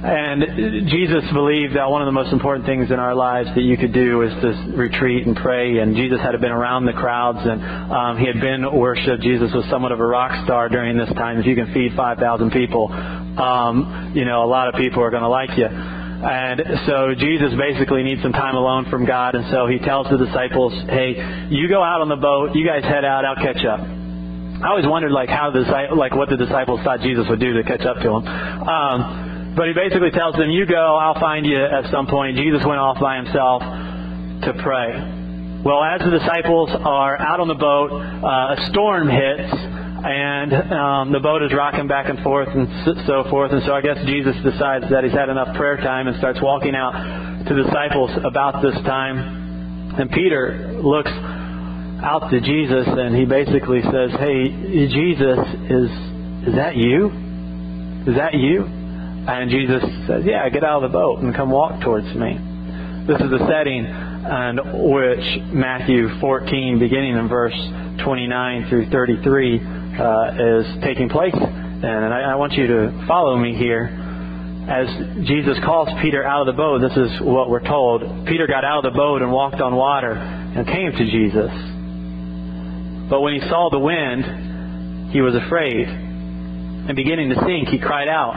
And 0.05 0.89
Jesus 0.89 1.25
believed 1.33 1.75
that 1.75 1.89
one 1.89 2.03
of 2.03 2.07
the 2.07 2.13
most 2.13 2.33
important 2.33 2.67
things 2.67 2.91
in 2.91 2.99
our 2.99 3.15
lives 3.15 3.49
that 3.55 3.63
you 3.63 3.77
could 3.77 3.93
do 3.93 4.23
is 4.23 4.33
to 4.43 4.77
retreat 4.77 5.27
and 5.27 5.35
pray. 5.35 5.79
And 5.79 5.97
Jesus 5.97 6.21
had 6.21 6.39
been 6.41 6.53
around 6.53 6.85
the 6.85 6.93
crowds 6.93 7.39
and 7.41 7.65
um, 7.91 8.19
he 8.19 8.27
had 8.27 8.41
been 8.41 8.63
worshipped. 8.77 9.23
Jesus 9.23 9.51
was 9.55 9.65
somewhat 9.71 9.93
of 9.93 10.01
a 10.01 10.07
rock 10.07 10.45
star 10.45 10.69
during 10.69 10.99
this 10.99 11.09
time. 11.15 11.39
If 11.39 11.47
you 11.47 11.55
can 11.55 11.73
feed 11.73 11.93
5,000 11.97 12.51
people, 12.51 12.93
um, 12.93 14.13
you 14.15 14.25
know, 14.25 14.45
a 14.45 14.51
lot 14.51 14.69
of 14.69 14.75
people 14.75 15.03
are 15.03 15.11
going 15.11 15.23
to 15.23 15.29
like 15.29 15.57
you. 15.57 15.67
And 15.67 16.63
so 16.87 17.15
Jesus 17.17 17.53
basically 17.59 18.03
needs 18.03 18.23
some 18.23 18.33
time 18.33 18.55
alone 18.55 18.87
from 18.91 19.07
God. 19.07 19.35
And 19.35 19.51
so 19.51 19.67
he 19.67 19.79
tells 19.79 20.09
the 20.09 20.19
disciples, 20.19 20.73
hey, 20.89 21.49
you 21.51 21.69
go 21.69 21.83
out 21.83 22.01
on 22.01 22.09
the 22.09 22.17
boat. 22.17 22.55
You 22.55 22.67
guys 22.67 22.85
head 22.85 23.05
out. 23.05 23.25
I'll 23.25 23.37
catch 23.37 23.65
up. 23.65 23.81
I 23.81 24.69
always 24.71 24.87
wondered 24.87 25.13
like 25.13 25.29
how 25.29 25.51
the 25.51 25.61
like 25.95 26.17
what 26.17 26.31
the 26.31 26.39
disciples 26.39 26.81
thought 26.83 27.01
Jesus 27.01 27.27
would 27.29 27.41
do 27.41 27.53
to 27.61 27.63
catch 27.63 27.83
up 27.83 27.99
to 27.99 28.09
them. 28.09 28.27
Um, 28.27 29.36
but 29.57 29.69
he 29.69 29.73
basically 29.73 30.11
tells 30.13 30.37
them, 30.37 30.51
You 30.51 30.67
go, 30.67 30.97
I'll 31.01 31.19
find 31.19 31.47
you 31.47 31.57
at 31.57 31.91
some 31.91 32.07
point. 32.07 32.37
Jesus 32.37 32.61
went 32.65 32.79
off 32.79 33.01
by 33.01 33.17
himself 33.17 33.63
to 34.45 34.53
pray. 34.63 34.93
Well, 35.65 35.83
as 35.83 35.99
the 36.05 36.13
disciples 36.13 36.71
are 36.71 37.19
out 37.19 37.41
on 37.41 37.49
the 37.49 37.59
boat, 37.59 37.91
uh, 37.91 38.55
a 38.55 38.69
storm 38.71 39.09
hits, 39.09 39.51
and 39.51 40.53
um, 40.53 41.05
the 41.11 41.19
boat 41.19 41.43
is 41.43 41.53
rocking 41.57 41.89
back 41.89 42.09
and 42.09 42.21
forth 42.21 42.47
and 42.53 42.69
so 43.09 43.25
forth. 43.33 43.51
And 43.51 43.65
so 43.65 43.73
I 43.73 43.81
guess 43.81 43.97
Jesus 44.05 44.37
decides 44.45 44.85
that 44.93 45.03
he's 45.03 45.17
had 45.17 45.33
enough 45.33 45.57
prayer 45.57 45.79
time 45.79 46.07
and 46.07 46.17
starts 46.19 46.39
walking 46.41 46.77
out 46.77 46.93
to 47.49 47.55
the 47.55 47.65
disciples 47.65 48.13
about 48.23 48.63
this 48.63 48.77
time. 48.85 49.97
And 49.99 50.11
Peter 50.13 50.79
looks 50.85 51.11
out 52.05 52.29
to 52.31 52.39
Jesus 52.45 52.87
and 52.87 53.17
he 53.17 53.25
basically 53.25 53.81
says, 53.83 54.13
Hey, 54.21 54.87
Jesus, 54.87 55.41
is, 55.67 55.89
is 56.47 56.55
that 56.55 56.77
you? 56.77 57.11
Is 58.07 58.15
that 58.21 58.35
you? 58.35 58.76
And 59.27 59.51
Jesus 59.51 59.83
says, 60.07 60.23
Yeah, 60.25 60.49
get 60.51 60.63
out 60.63 60.85
of 60.85 60.91
the 60.91 60.97
boat 60.97 61.19
and 61.19 61.35
come 61.35 61.51
walk 61.51 61.83
towards 61.83 62.07
me. 62.15 62.39
This 63.07 63.21
is 63.21 63.31
the 63.31 63.43
setting 63.51 63.87
in 63.87 64.55
which 64.91 65.55
Matthew 65.55 66.09
14, 66.21 66.79
beginning 66.79 67.17
in 67.17 67.29
verse 67.29 67.55
29 68.05 68.69
through 68.69 68.91
33, 68.91 69.61
uh, 69.99 70.63
is 70.63 70.67
taking 70.83 71.09
place. 71.09 71.35
And 71.35 72.15
I, 72.15 72.33
I 72.33 72.35
want 72.37 72.53
you 72.55 72.67
to 72.67 73.05
follow 73.07 73.37
me 73.37 73.55
here. 73.55 73.91
As 74.67 74.89
Jesus 75.27 75.59
calls 75.65 75.89
Peter 76.03 76.25
out 76.25 76.49
of 76.49 76.55
the 76.55 76.59
boat, 76.59 76.81
this 76.83 76.97
is 76.97 77.21
what 77.21 77.51
we're 77.51 77.67
told. 77.67 78.03
Peter 78.27 78.47
got 78.47 78.65
out 78.65 78.85
of 78.85 78.93
the 78.93 78.97
boat 78.97 79.23
and 79.23 79.31
walked 79.31 79.61
on 79.61 79.77
water 79.77 80.13
and 80.13 80.67
came 80.67 80.91
to 80.91 81.05
Jesus. 81.11 81.51
But 83.11 83.21
when 83.21 83.35
he 83.35 83.41
saw 83.49 83.71
the 83.71 83.79
wind, 83.79 85.13
he 85.13 85.21
was 85.21 85.35
afraid. 85.35 85.87
And 85.87 86.97
beginning 86.97 87.31
to 87.31 87.37
sink, 87.47 87.69
he 87.69 87.79
cried 87.79 88.09
out, 88.09 88.35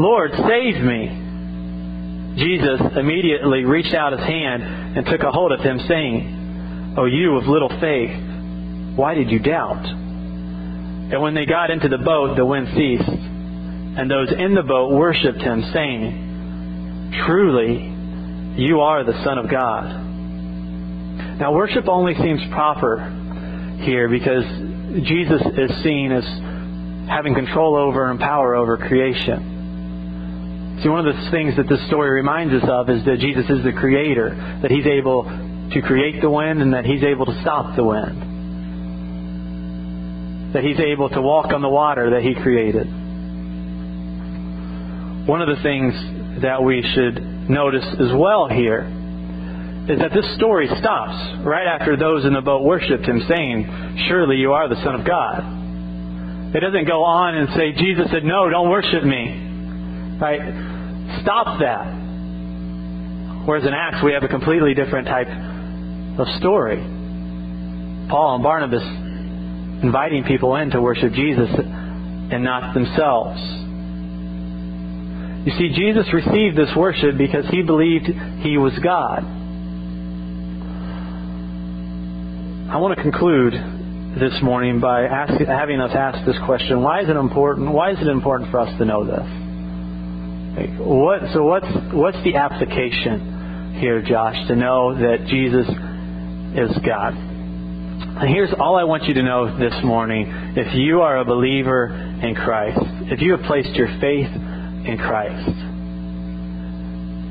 Lord, 0.00 0.32
save 0.32 0.82
me. 0.82 2.34
Jesus 2.36 2.80
immediately 2.96 3.64
reached 3.64 3.92
out 3.92 4.12
his 4.12 4.22
hand 4.22 4.62
and 4.62 5.04
took 5.04 5.20
a 5.20 5.30
hold 5.30 5.52
of 5.52 5.60
him, 5.60 5.78
saying, 5.86 6.94
O 6.96 7.04
you 7.04 7.36
of 7.36 7.46
little 7.46 7.68
faith, 7.68 8.96
why 8.96 9.12
did 9.12 9.30
you 9.30 9.40
doubt? 9.40 9.84
And 9.84 11.20
when 11.20 11.34
they 11.34 11.44
got 11.44 11.70
into 11.70 11.88
the 11.88 11.98
boat, 11.98 12.36
the 12.36 12.46
wind 12.46 12.68
ceased, 12.74 13.10
and 13.10 14.10
those 14.10 14.32
in 14.32 14.54
the 14.54 14.62
boat 14.62 14.90
worshipped 14.90 15.42
him, 15.42 15.70
saying, 15.74 17.12
Truly, 17.26 18.62
you 18.62 18.80
are 18.80 19.04
the 19.04 19.22
Son 19.22 19.36
of 19.36 19.50
God. 19.50 19.84
Now, 21.38 21.52
worship 21.52 21.88
only 21.88 22.14
seems 22.14 22.40
proper 22.52 23.76
here 23.82 24.08
because 24.08 24.44
Jesus 25.04 25.42
is 25.58 25.82
seen 25.82 26.10
as 26.12 26.24
having 27.10 27.34
control 27.34 27.76
over 27.76 28.10
and 28.10 28.18
power 28.18 28.54
over 28.54 28.78
creation. 28.78 29.49
See, 30.82 30.88
one 30.88 31.06
of 31.06 31.14
the 31.14 31.30
things 31.30 31.56
that 31.56 31.68
this 31.68 31.86
story 31.88 32.10
reminds 32.10 32.54
us 32.54 32.66
of 32.66 32.88
is 32.88 33.04
that 33.04 33.18
Jesus 33.20 33.44
is 33.50 33.62
the 33.62 33.72
creator, 33.72 34.58
that 34.62 34.70
he's 34.70 34.86
able 34.86 35.24
to 35.24 35.82
create 35.82 36.22
the 36.22 36.30
wind 36.30 36.62
and 36.62 36.72
that 36.72 36.86
he's 36.86 37.02
able 37.04 37.26
to 37.26 37.40
stop 37.42 37.76
the 37.76 37.84
wind. 37.84 38.22
That 40.54 40.64
he's 40.64 40.80
able 40.80 41.10
to 41.10 41.20
walk 41.20 41.52
on 41.52 41.60
the 41.60 41.68
water 41.68 42.10
that 42.10 42.22
he 42.22 42.34
created. 42.34 42.86
One 45.28 45.42
of 45.42 45.48
the 45.48 45.62
things 45.62 45.92
that 46.42 46.64
we 46.64 46.82
should 46.94 47.50
notice 47.50 47.84
as 47.84 48.12
well 48.16 48.48
here 48.48 48.88
is 49.86 49.98
that 50.00 50.12
this 50.14 50.34
story 50.36 50.66
stops 50.80 51.44
right 51.44 51.66
after 51.66 51.96
those 51.96 52.24
in 52.24 52.32
the 52.32 52.40
boat 52.40 52.62
worshipped 52.62 53.04
him, 53.04 53.20
saying, 53.28 54.06
Surely 54.08 54.36
you 54.36 54.52
are 54.52 54.68
the 54.68 54.80
Son 54.82 54.94
of 54.94 55.04
God. 55.06 56.54
It 56.56 56.60
doesn't 56.60 56.86
go 56.86 57.04
on 57.04 57.36
and 57.36 57.48
say, 57.54 57.72
Jesus 57.72 58.10
said, 58.10 58.24
No, 58.24 58.48
don't 58.48 58.70
worship 58.70 59.04
me. 59.04 60.18
Right? 60.20 60.69
Stop 61.22 61.60
that. 61.60 61.86
Whereas 63.46 63.66
in 63.66 63.72
Acts, 63.74 64.02
we 64.04 64.12
have 64.12 64.22
a 64.22 64.28
completely 64.28 64.74
different 64.74 65.06
type 65.06 65.28
of 66.18 66.26
story. 66.38 66.78
Paul 68.08 68.34
and 68.34 68.42
Barnabas 68.42 68.82
inviting 69.82 70.24
people 70.24 70.56
in 70.56 70.70
to 70.70 70.80
worship 70.80 71.12
Jesus 71.12 71.48
and 71.56 72.44
not 72.44 72.74
themselves. 72.74 73.40
You 75.46 75.52
see, 75.56 75.70
Jesus 75.74 76.06
received 76.12 76.56
this 76.56 76.68
worship 76.76 77.16
because 77.16 77.46
he 77.50 77.62
believed 77.62 78.06
he 78.42 78.58
was 78.58 78.78
God. 78.84 79.24
I 82.70 82.76
want 82.76 82.94
to 82.96 83.02
conclude 83.02 83.54
this 84.20 84.34
morning 84.42 84.80
by 84.80 85.06
having 85.08 85.80
us 85.80 85.92
ask 85.94 86.26
this 86.26 86.36
question: 86.44 86.82
Why 86.82 87.00
is 87.00 87.08
it 87.08 87.16
important? 87.16 87.72
Why 87.72 87.92
is 87.92 87.98
it 88.00 88.06
important 88.06 88.50
for 88.50 88.60
us 88.60 88.76
to 88.78 88.84
know 88.84 89.04
this? 89.04 89.49
What, 90.50 91.20
so 91.32 91.44
what's 91.44 91.66
what's 91.92 92.18
the 92.24 92.34
application 92.34 93.76
here, 93.78 94.02
Josh, 94.02 94.34
to 94.48 94.56
know 94.56 94.94
that 94.94 95.26
Jesus 95.28 95.68
is 95.68 96.76
God? 96.84 97.14
And 97.14 98.28
here's 98.28 98.52
all 98.58 98.76
I 98.76 98.82
want 98.82 99.04
you 99.04 99.14
to 99.14 99.22
know 99.22 99.56
this 99.58 99.74
morning: 99.84 100.26
If 100.56 100.74
you 100.74 101.02
are 101.02 101.18
a 101.18 101.24
believer 101.24 101.86
in 101.86 102.34
Christ, 102.34 102.80
if 103.12 103.20
you 103.20 103.36
have 103.36 103.46
placed 103.46 103.70
your 103.76 103.86
faith 104.00 104.26
in 104.26 104.98
Christ, 104.98 105.54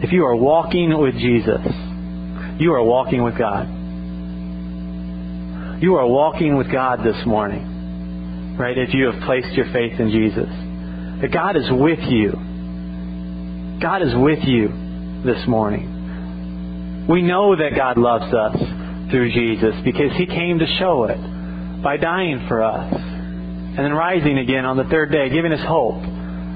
if 0.05 0.13
you 0.13 0.25
are 0.25 0.35
walking 0.37 0.97
with 0.97 1.15
Jesus, 1.15 1.61
you 2.57 2.71
are 2.73 2.83
walking 2.83 3.21
with 3.21 3.37
God. 3.37 3.67
You 5.83 5.95
are 5.95 6.07
walking 6.07 6.55
with 6.55 6.71
God 6.71 7.03
this 7.03 7.25
morning, 7.25 8.55
right? 8.57 8.77
If 8.77 8.93
you 8.93 9.11
have 9.11 9.21
placed 9.23 9.51
your 9.57 9.65
faith 9.73 9.99
in 9.99 10.09
Jesus, 10.09 10.49
that 11.21 11.33
God 11.33 11.57
is 11.57 11.69
with 11.69 11.99
you 12.07 12.48
God 13.81 14.01
is 14.01 14.13
with 14.13 14.39
you 14.43 14.67
this 15.23 15.47
morning. 15.47 17.07
We 17.09 17.21
know 17.21 17.55
that 17.55 17.75
God 17.77 17.97
loves 17.97 18.33
us 18.33 18.57
through 19.09 19.31
Jesus 19.31 19.73
because 19.85 20.11
He 20.17 20.25
came 20.25 20.59
to 20.59 20.67
show 20.79 21.05
it 21.05 21.17
by 21.81 21.95
dying 21.95 22.45
for 22.49 22.61
us 22.61 22.93
and 22.93 23.77
then 23.77 23.93
rising 23.93 24.37
again 24.37 24.65
on 24.65 24.75
the 24.75 24.83
third 24.83 25.13
day, 25.13 25.29
giving 25.29 25.53
us 25.53 25.65
hope, 25.65 26.03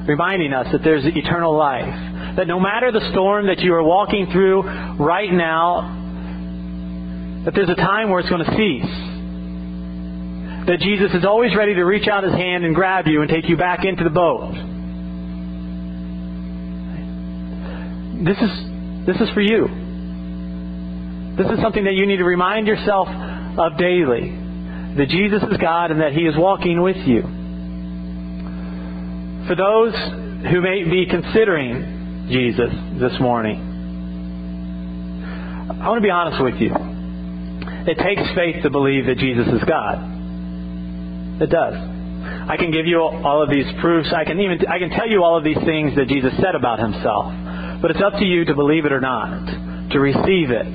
reminding 0.05 0.51
us 0.51 0.67
that 0.73 0.83
there's 0.83 1.05
eternal 1.05 1.55
life. 1.55 2.35
That 2.35 2.47
no 2.47 2.59
matter 2.59 2.91
the 2.91 3.07
storm 3.11 3.47
that 3.47 3.59
you 3.59 3.73
are 3.73 3.83
walking 3.83 4.27
through 4.29 4.63
right 4.99 5.31
now, 5.31 6.01
that 7.45 7.53
there's 7.55 7.69
a 7.69 7.75
time 7.75 8.09
where 8.09 8.19
it's 8.19 8.29
going 8.29 8.43
to 8.43 8.51
cease. 8.51 8.91
That 10.67 10.79
Jesus 10.81 11.13
is 11.13 11.23
always 11.23 11.55
ready 11.55 11.73
to 11.75 11.83
reach 11.83 12.09
out 12.09 12.25
his 12.25 12.33
hand 12.33 12.65
and 12.65 12.75
grab 12.75 13.07
you 13.07 13.21
and 13.21 13.29
take 13.29 13.47
you 13.47 13.55
back 13.55 13.85
into 13.85 14.03
the 14.03 14.09
boat. 14.09 14.72
This 18.21 18.37
is 18.37 18.51
this 19.05 19.17
is 19.17 19.29
for 19.33 19.41
you. 19.41 19.67
This 21.37 21.47
is 21.47 21.59
something 21.61 21.83
that 21.85 21.93
you 21.93 22.05
need 22.05 22.17
to 22.17 22.25
remind 22.25 22.67
yourself 22.67 23.07
of 23.09 23.77
daily. 23.77 24.29
That 24.97 25.09
Jesus 25.09 25.41
is 25.41 25.57
God 25.57 25.89
and 25.89 26.01
that 26.01 26.13
He 26.13 26.21
is 26.21 26.35
walking 26.37 26.81
with 26.81 26.97
you. 26.97 27.23
For 29.47 29.55
those 29.55 29.93
who 30.51 30.61
may 30.61 30.83
be 30.83 31.07
considering 31.09 32.27
Jesus 32.29 32.69
this 33.01 33.19
morning, 33.19 33.59
I 35.81 35.89
want 35.89 35.97
to 35.97 36.05
be 36.05 36.11
honest 36.11 36.41
with 36.41 36.61
you. 36.61 36.71
It 37.85 37.97
takes 37.97 38.21
faith 38.35 38.63
to 38.63 38.69
believe 38.69 39.07
that 39.07 39.17
Jesus 39.17 39.47
is 39.47 39.63
God. 39.67 41.41
It 41.41 41.49
does. 41.49 41.75
I 42.47 42.55
can 42.57 42.71
give 42.71 42.85
you 42.85 43.01
all 43.01 43.41
of 43.41 43.49
these 43.49 43.65
proofs. 43.81 44.13
I 44.15 44.23
can 44.23 44.39
even 44.39 44.65
I 44.67 44.79
can 44.79 44.91
tell 44.91 45.09
you 45.09 45.23
all 45.23 45.37
of 45.37 45.43
these 45.43 45.59
things 45.65 45.95
that 45.95 46.07
Jesus 46.07 46.31
said 46.37 46.55
about 46.55 46.79
himself. 46.79 47.33
But 47.83 47.91
it's 47.91 48.01
up 48.01 48.13
to 48.13 48.23
you 48.23 48.45
to 48.45 48.55
believe 48.55 48.85
it 48.85 48.93
or 48.93 49.01
not, 49.01 49.45
to 49.91 49.99
receive 49.99 50.51
it. 50.51 50.71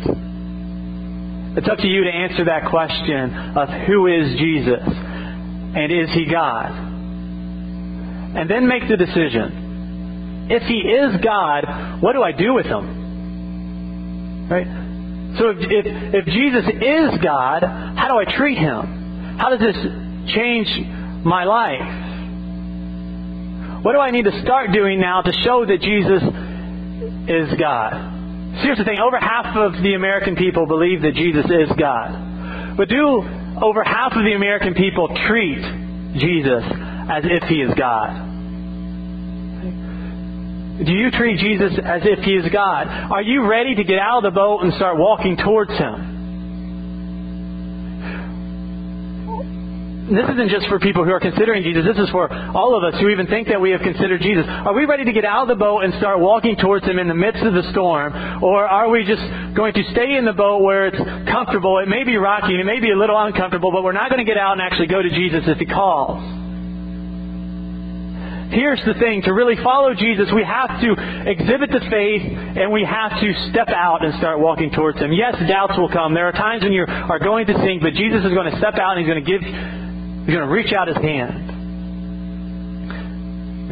It's 1.56 1.66
up 1.66 1.78
to 1.78 1.86
you 1.86 2.04
to 2.04 2.10
answer 2.10 2.44
that 2.44 2.68
question 2.68 3.32
of 3.56 3.66
who 3.88 4.06
is 4.08 4.36
Jesus 4.36 4.84
and 4.84 5.90
is 5.90 6.12
he 6.12 6.26
God? 6.30 6.68
And 8.36 8.50
then 8.50 8.68
make 8.68 8.86
the 8.90 8.98
decision. 8.98 10.48
If 10.50 10.64
he 10.64 10.84
is 10.84 11.16
God, 11.24 12.02
what 12.02 12.12
do 12.12 12.22
I 12.22 12.32
do 12.32 12.52
with 12.52 12.66
him? 12.66 14.46
Right? 14.50 14.66
So 15.38 15.48
if, 15.48 15.56
if, 15.64 15.86
if 16.12 16.26
Jesus 16.26 16.66
is 16.68 17.18
God, 17.24 17.62
how 17.64 18.08
do 18.08 18.18
I 18.18 18.36
treat 18.36 18.58
him? 18.58 19.38
How 19.38 19.48
does 19.48 19.60
this 19.60 19.76
change 20.34 20.68
my 21.24 21.44
life? 21.44 22.04
What 23.82 23.94
do 23.94 23.98
I 23.98 24.10
need 24.10 24.24
to 24.24 24.42
start 24.42 24.72
doing 24.74 25.00
now 25.00 25.22
to 25.22 25.32
show 25.32 25.64
that 25.64 25.80
Jesus 25.80 26.22
is 27.28 27.54
God. 27.58 28.56
Here's 28.62 28.78
the 28.78 28.84
thing 28.84 28.98
over 28.98 29.18
half 29.20 29.54
of 29.56 29.72
the 29.82 29.94
American 29.94 30.34
people 30.34 30.66
believe 30.66 31.02
that 31.02 31.14
Jesus 31.14 31.44
is 31.44 31.70
God. 31.78 32.76
But 32.76 32.88
do 32.88 33.22
over 33.62 33.84
half 33.84 34.12
of 34.12 34.24
the 34.24 34.32
American 34.34 34.74
people 34.74 35.08
treat 35.28 35.62
Jesus 36.16 36.64
as 37.10 37.24
if 37.24 37.48
he 37.48 37.56
is 37.56 37.74
God? 37.74 38.26
Do 40.84 40.92
you 40.92 41.10
treat 41.10 41.38
Jesus 41.40 41.72
as 41.84 42.02
if 42.04 42.24
he 42.24 42.32
is 42.32 42.50
God? 42.52 42.86
Are 42.86 43.22
you 43.22 43.46
ready 43.46 43.74
to 43.74 43.84
get 43.84 43.98
out 43.98 44.24
of 44.24 44.32
the 44.32 44.34
boat 44.34 44.62
and 44.62 44.72
start 44.74 44.96
walking 44.96 45.36
towards 45.36 45.72
him? 45.72 46.17
This 50.08 50.24
isn't 50.24 50.48
just 50.48 50.66
for 50.68 50.78
people 50.78 51.04
who 51.04 51.12
are 51.12 51.20
considering 51.20 51.62
Jesus. 51.62 51.84
This 51.84 51.98
is 51.98 52.08
for 52.10 52.32
all 52.32 52.76
of 52.76 52.82
us 52.82 52.98
who 53.00 53.08
even 53.08 53.26
think 53.26 53.48
that 53.48 53.60
we 53.60 53.70
have 53.70 53.80
considered 53.80 54.20
Jesus. 54.20 54.44
Are 54.48 54.72
we 54.72 54.86
ready 54.86 55.04
to 55.04 55.12
get 55.12 55.24
out 55.24 55.42
of 55.42 55.48
the 55.48 55.60
boat 55.60 55.84
and 55.84 55.92
start 55.94 56.20
walking 56.20 56.56
towards 56.56 56.86
Him 56.86 56.98
in 56.98 57.08
the 57.08 57.14
midst 57.14 57.42
of 57.42 57.52
the 57.52 57.68
storm? 57.72 58.12
Or 58.42 58.64
are 58.64 58.88
we 58.88 59.04
just 59.04 59.22
going 59.54 59.74
to 59.74 59.84
stay 59.92 60.16
in 60.16 60.24
the 60.24 60.32
boat 60.32 60.62
where 60.62 60.86
it's 60.86 60.98
comfortable? 61.28 61.78
It 61.78 61.88
may 61.88 62.04
be 62.04 62.16
rocky, 62.16 62.58
it 62.58 62.64
may 62.64 62.80
be 62.80 62.90
a 62.90 62.96
little 62.96 63.18
uncomfortable, 63.18 63.70
but 63.72 63.84
we're 63.84 63.92
not 63.92 64.10
going 64.10 64.24
to 64.24 64.28
get 64.28 64.38
out 64.38 64.52
and 64.52 64.62
actually 64.62 64.88
go 64.88 65.02
to 65.02 65.10
Jesus 65.10 65.44
if 65.46 65.58
He 65.58 65.66
calls. 65.66 66.38
Here's 68.48 68.80
the 68.86 68.94
thing 68.94 69.20
to 69.28 69.34
really 69.34 69.56
follow 69.62 69.92
Jesus, 69.92 70.28
we 70.34 70.42
have 70.42 70.80
to 70.80 70.90
exhibit 71.28 71.68
the 71.68 71.84
faith 71.90 72.24
and 72.24 72.72
we 72.72 72.82
have 72.82 73.20
to 73.20 73.28
step 73.50 73.68
out 73.68 74.02
and 74.02 74.16
start 74.16 74.40
walking 74.40 74.70
towards 74.70 74.98
Him. 74.98 75.12
Yes, 75.12 75.36
doubts 75.46 75.76
will 75.76 75.92
come. 75.92 76.14
There 76.14 76.26
are 76.26 76.32
times 76.32 76.62
when 76.62 76.72
you 76.72 76.86
are 76.88 77.18
going 77.18 77.46
to 77.46 77.54
sink, 77.60 77.82
but 77.82 77.92
Jesus 77.92 78.24
is 78.24 78.32
going 78.32 78.50
to 78.50 78.56
step 78.56 78.80
out 78.80 78.96
and 78.96 79.04
He's 79.04 79.12
going 79.12 79.22
to 79.22 79.28
give 79.28 79.42
He's 80.28 80.36
going 80.36 80.46
to 80.46 80.52
reach 80.52 80.74
out 80.76 80.88
his 80.88 80.98
hand. 80.98 81.56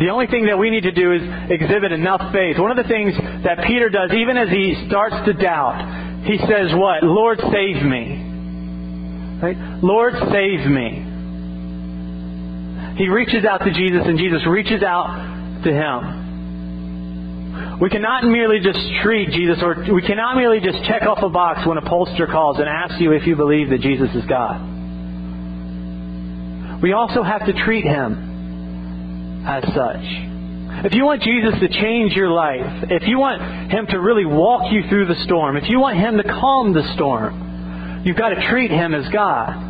The 0.00 0.08
only 0.08 0.26
thing 0.26 0.46
that 0.46 0.56
we 0.56 0.70
need 0.70 0.84
to 0.84 0.90
do 0.90 1.12
is 1.12 1.20
exhibit 1.50 1.92
enough 1.92 2.32
faith. 2.32 2.56
One 2.56 2.70
of 2.70 2.78
the 2.78 2.88
things 2.88 3.12
that 3.44 3.60
Peter 3.68 3.90
does, 3.90 4.10
even 4.16 4.38
as 4.38 4.48
he 4.48 4.72
starts 4.88 5.16
to 5.26 5.34
doubt, 5.34 6.24
he 6.24 6.38
says, 6.38 6.72
What? 6.72 7.04
Lord, 7.04 7.40
save 7.52 7.84
me. 7.84 9.36
Right? 9.36 9.84
Lord, 9.84 10.14
save 10.32 10.64
me. 10.64 11.04
He 13.04 13.12
reaches 13.12 13.44
out 13.44 13.60
to 13.60 13.70
Jesus, 13.70 14.06
and 14.06 14.16
Jesus 14.16 14.40
reaches 14.48 14.82
out 14.82 15.60
to 15.60 15.68
him. 15.68 16.24
We 17.82 17.90
cannot 17.90 18.24
merely 18.24 18.60
just 18.64 18.80
treat 19.02 19.28
Jesus, 19.28 19.58
or 19.60 19.84
we 19.92 20.00
cannot 20.00 20.36
merely 20.36 20.60
just 20.60 20.82
check 20.88 21.02
off 21.02 21.18
a 21.22 21.28
box 21.28 21.66
when 21.66 21.76
a 21.76 21.82
pollster 21.82 22.26
calls 22.26 22.56
and 22.56 22.66
asks 22.66 22.98
you 22.98 23.12
if 23.12 23.26
you 23.26 23.36
believe 23.36 23.68
that 23.68 23.82
Jesus 23.82 24.08
is 24.14 24.24
God 24.24 24.75
we 26.82 26.92
also 26.92 27.22
have 27.22 27.46
to 27.46 27.52
treat 27.64 27.84
him 27.84 29.44
as 29.46 29.64
such. 29.64 30.04
If 30.84 30.92
you 30.92 31.04
want 31.04 31.22
Jesus 31.22 31.58
to 31.60 31.68
change 31.68 32.12
your 32.12 32.30
life, 32.30 32.84
if 32.90 33.08
you 33.08 33.18
want 33.18 33.40
him 33.72 33.86
to 33.86 33.98
really 33.98 34.26
walk 34.26 34.70
you 34.70 34.82
through 34.88 35.06
the 35.06 35.14
storm, 35.24 35.56
if 35.56 35.68
you 35.70 35.80
want 35.80 35.96
him 35.96 36.18
to 36.18 36.22
calm 36.22 36.74
the 36.74 36.82
storm, 36.94 38.02
you've 38.04 38.16
got 38.16 38.28
to 38.30 38.48
treat 38.50 38.70
him 38.70 38.94
as 38.94 39.08
God. 39.10 39.64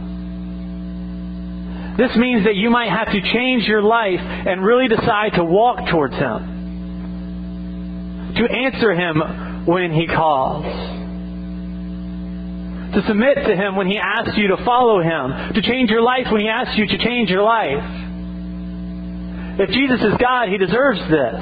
This 1.96 2.14
means 2.16 2.44
that 2.44 2.56
you 2.56 2.70
might 2.70 2.90
have 2.90 3.06
to 3.12 3.20
change 3.32 3.64
your 3.64 3.82
life 3.82 4.20
and 4.20 4.64
really 4.64 4.88
decide 4.88 5.34
to 5.34 5.44
walk 5.44 5.88
towards 5.90 6.14
him. 6.14 6.54
To 8.36 8.44
answer 8.52 8.92
him 8.92 9.64
when 9.64 9.92
he 9.92 10.06
calls 10.06 10.64
to 12.96 13.04
submit 13.06 13.36
to 13.36 13.54
Him 13.54 13.76
when 13.76 13.86
He 13.86 13.98
asks 13.98 14.32
you 14.36 14.48
to 14.56 14.64
follow 14.64 15.02
Him, 15.04 15.52
to 15.52 15.60
change 15.60 15.90
your 15.90 16.00
life 16.00 16.32
when 16.32 16.40
He 16.40 16.48
asks 16.48 16.76
you 16.78 16.86
to 16.88 16.98
change 16.98 17.28
your 17.28 17.42
life. 17.42 17.84
If 19.60 19.68
Jesus 19.70 20.00
is 20.00 20.16
God, 20.18 20.48
He 20.48 20.56
deserves 20.56 21.00
this. 21.00 21.40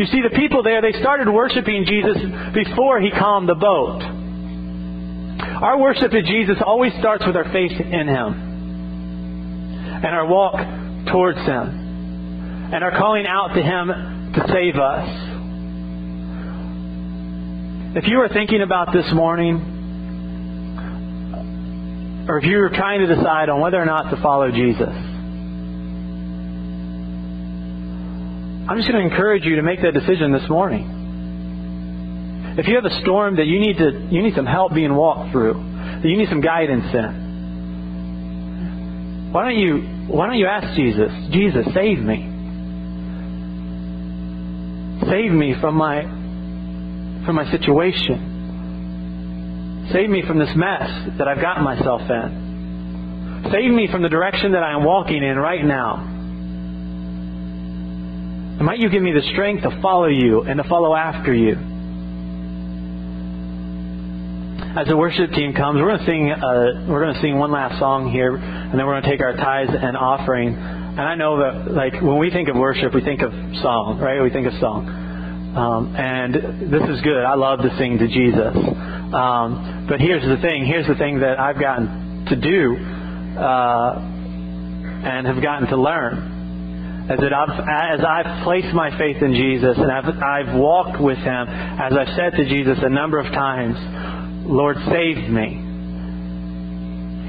You 0.00 0.06
see, 0.06 0.22
the 0.24 0.32
people 0.34 0.62
there, 0.62 0.80
they 0.80 0.98
started 0.98 1.28
worshiping 1.28 1.84
Jesus 1.84 2.16
before 2.54 3.00
He 3.00 3.10
calmed 3.10 3.48
the 3.48 3.54
boat. 3.54 4.00
Our 5.60 5.78
worship 5.78 6.12
of 6.14 6.24
Jesus 6.24 6.56
always 6.64 6.94
starts 6.98 7.26
with 7.26 7.36
our 7.36 7.52
faith 7.52 7.72
in 7.78 8.08
Him 8.08 8.48
and 10.00 10.06
our 10.06 10.26
walk 10.26 10.56
towards 11.12 11.38
Him 11.38 12.72
and 12.72 12.82
our 12.82 12.96
calling 12.96 13.26
out 13.26 13.48
to 13.52 13.60
Him 13.60 14.32
to 14.32 14.40
save 14.48 14.76
us. 14.76 15.29
If 17.92 18.06
you 18.06 18.20
are 18.20 18.28
thinking 18.28 18.62
about 18.62 18.92
this 18.92 19.12
morning, 19.12 19.56
or 22.28 22.38
if 22.38 22.44
you're 22.44 22.68
trying 22.68 23.00
to 23.00 23.08
decide 23.12 23.48
on 23.48 23.60
whether 23.60 23.82
or 23.82 23.84
not 23.84 24.10
to 24.10 24.16
follow 24.22 24.48
Jesus, 24.52 24.94
I'm 28.68 28.76
just 28.76 28.88
going 28.88 29.02
to 29.02 29.08
encourage 29.12 29.44
you 29.44 29.56
to 29.56 29.64
make 29.64 29.82
that 29.82 29.92
decision 29.92 30.30
this 30.30 30.48
morning. 30.48 32.54
If 32.58 32.68
you 32.68 32.76
have 32.76 32.84
a 32.84 33.00
storm 33.00 33.38
that 33.38 33.46
you 33.46 33.58
need 33.58 33.76
to 33.78 34.06
you 34.08 34.22
need 34.22 34.36
some 34.36 34.46
help 34.46 34.72
being 34.72 34.94
walked 34.94 35.32
through, 35.32 35.54
that 35.54 36.08
you 36.08 36.16
need 36.16 36.28
some 36.28 36.40
guidance 36.40 36.94
in, 36.94 37.26
Why 39.32 39.50
don't 39.50 39.58
you 39.58 39.78
why 40.06 40.28
don't 40.28 40.38
you 40.38 40.46
ask 40.46 40.76
Jesus, 40.76 41.10
Jesus, 41.32 41.66
save 41.74 41.98
me. 41.98 42.28
Save 45.10 45.32
me 45.32 45.56
from 45.60 45.74
my 45.74 46.19
from 47.24 47.36
my 47.36 47.50
situation. 47.50 48.38
Save 49.92 50.08
me 50.10 50.22
from 50.26 50.38
this 50.38 50.54
mess 50.54 50.90
that 51.18 51.26
I've 51.26 51.40
gotten 51.40 51.64
myself 51.64 52.02
in. 52.02 53.48
Save 53.50 53.72
me 53.72 53.88
from 53.90 54.02
the 54.02 54.08
direction 54.08 54.52
that 54.52 54.62
I 54.62 54.72
am 54.72 54.84
walking 54.84 55.22
in 55.22 55.36
right 55.36 55.64
now. 55.64 56.06
And 58.58 58.66
might 58.66 58.78
you 58.78 58.88
give 58.90 59.02
me 59.02 59.12
the 59.12 59.22
strength 59.32 59.62
to 59.62 59.80
follow 59.80 60.06
you 60.06 60.42
and 60.42 60.58
to 60.62 60.68
follow 60.68 60.94
after 60.94 61.34
you. 61.34 61.56
As 64.76 64.86
the 64.86 64.96
worship 64.96 65.32
team 65.32 65.52
comes, 65.52 65.80
we're 65.80 65.88
going 65.88 65.98
to 65.98 66.06
sing. 66.06 66.30
Uh, 66.30 66.86
we're 66.86 67.02
going 67.02 67.14
to 67.14 67.20
sing 67.20 67.38
one 67.38 67.50
last 67.50 67.80
song 67.80 68.12
here, 68.12 68.36
and 68.36 68.78
then 68.78 68.86
we're 68.86 69.00
going 69.00 69.02
to 69.02 69.10
take 69.10 69.20
our 69.20 69.34
tithes 69.34 69.72
and 69.74 69.96
offering. 69.96 70.54
And 70.54 71.00
I 71.00 71.16
know 71.16 71.38
that, 71.38 71.72
like, 71.72 71.94
when 71.94 72.18
we 72.18 72.30
think 72.30 72.48
of 72.48 72.54
worship, 72.54 72.94
we 72.94 73.00
think 73.00 73.22
of 73.22 73.32
song, 73.62 73.98
right? 73.98 74.22
We 74.22 74.30
think 74.30 74.46
of 74.46 74.52
song. 74.60 75.09
Um, 75.56 75.96
and 75.96 76.34
this 76.70 76.82
is 76.88 77.00
good. 77.00 77.24
I 77.24 77.34
love 77.34 77.60
to 77.62 77.76
sing 77.76 77.98
to 77.98 78.06
Jesus. 78.06 78.54
Um, 78.56 79.86
but 79.88 80.00
here's 80.00 80.22
the 80.22 80.40
thing. 80.40 80.64
Here's 80.64 80.86
the 80.86 80.94
thing 80.94 81.20
that 81.20 81.40
I've 81.40 81.58
gotten 81.58 82.24
to 82.26 82.36
do 82.36 82.76
uh, 83.36 83.98
and 83.98 85.26
have 85.26 85.42
gotten 85.42 85.68
to 85.68 85.76
learn. 85.76 87.08
As, 87.10 87.18
that 87.18 87.32
I've, 87.32 87.98
as 87.98 88.04
I've 88.04 88.44
placed 88.44 88.72
my 88.72 88.96
faith 88.96 89.20
in 89.20 89.34
Jesus 89.34 89.76
and 89.76 89.90
I've, 89.90 90.22
I've 90.22 90.54
walked 90.54 91.00
with 91.00 91.18
Him, 91.18 91.48
as 91.48 91.92
I've 91.92 92.14
said 92.14 92.36
to 92.36 92.48
Jesus 92.48 92.78
a 92.80 92.88
number 92.88 93.18
of 93.18 93.26
times, 93.32 93.76
Lord, 94.46 94.76
save 94.88 95.28
me. 95.28 95.66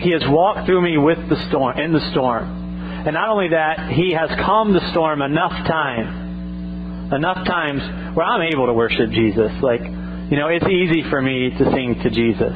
He 0.02 0.12
has 0.12 0.22
walked 0.28 0.68
through 0.68 0.84
me 0.84 0.98
with 1.00 1.28
the 1.30 1.48
storm, 1.50 1.80
in 1.80 1.94
the 1.94 2.12
storm. 2.12 2.44
And 3.08 3.16
not 3.16 3.30
only 3.30 3.50
that, 3.50 3.90
He 3.94 4.12
has 4.14 4.30
calmed 4.46 4.76
the 4.76 4.92
storm 4.92 5.24
enough 5.24 5.66
time, 5.66 6.21
enough 7.12 7.46
times 7.46 8.16
where 8.16 8.26
I'm 8.26 8.42
able 8.54 8.68
to 8.68 8.74
worship 8.74 9.12
Jesus. 9.12 9.52
Like, 9.62 9.82
you 9.82 10.38
know, 10.38 10.48
it's 10.48 10.66
easy 10.66 11.04
for 11.10 11.22
me 11.22 11.52
to 11.52 11.64
sing 11.72 12.00
to 12.04 12.10
Jesus. 12.10 12.54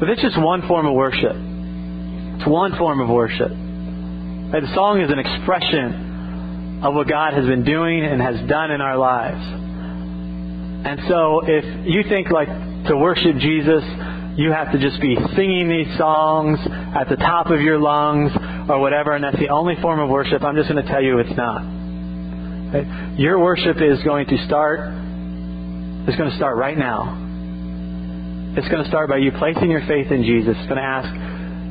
But 0.00 0.08
it's 0.10 0.22
just 0.22 0.38
one 0.38 0.66
form 0.66 0.86
of 0.86 0.94
worship. 0.94 1.36
It's 1.36 2.46
one 2.46 2.76
form 2.76 3.00
of 3.00 3.08
worship. 3.08 3.50
The 3.50 4.68
song 4.74 5.00
is 5.00 5.10
an 5.10 5.18
expression 5.18 6.82
of 6.82 6.94
what 6.94 7.08
God 7.08 7.34
has 7.34 7.46
been 7.46 7.64
doing 7.64 8.04
and 8.04 8.20
has 8.20 8.36
done 8.48 8.70
in 8.70 8.80
our 8.80 8.98
lives. 8.98 9.40
And 10.84 11.00
so 11.08 11.42
if 11.46 11.64
you 11.86 12.02
think 12.08 12.30
like 12.30 12.48
to 12.88 12.96
worship 12.96 13.36
Jesus, 13.38 13.84
you 14.36 14.50
have 14.50 14.72
to 14.72 14.78
just 14.78 15.00
be 15.00 15.16
singing 15.36 15.68
these 15.68 15.96
songs 15.96 16.58
at 16.96 17.08
the 17.08 17.16
top 17.16 17.46
of 17.46 17.60
your 17.60 17.78
lungs 17.78 18.32
or 18.68 18.80
whatever, 18.80 19.12
and 19.12 19.22
that's 19.22 19.38
the 19.38 19.50
only 19.50 19.76
form 19.80 20.00
of 20.00 20.08
worship, 20.08 20.42
I'm 20.42 20.56
just 20.56 20.68
going 20.68 20.84
to 20.84 20.90
tell 20.90 21.02
you 21.02 21.18
it's 21.20 21.36
not. 21.36 21.81
Your 23.18 23.38
worship 23.38 23.76
is 23.80 24.02
going 24.02 24.26
to 24.26 24.46
start 24.46 25.02
it's 26.02 26.16
going 26.16 26.30
to 26.30 26.36
start 26.36 26.56
right 26.56 26.76
now. 26.76 27.14
It's 28.56 28.66
going 28.68 28.82
to 28.82 28.88
start 28.88 29.08
by 29.08 29.18
you 29.18 29.30
placing 29.38 29.70
your 29.70 29.86
faith 29.86 30.10
in 30.10 30.24
Jesus. 30.24 30.56
It's 30.58 30.66
going 30.66 30.82
to 30.82 30.82
ask 30.82 31.06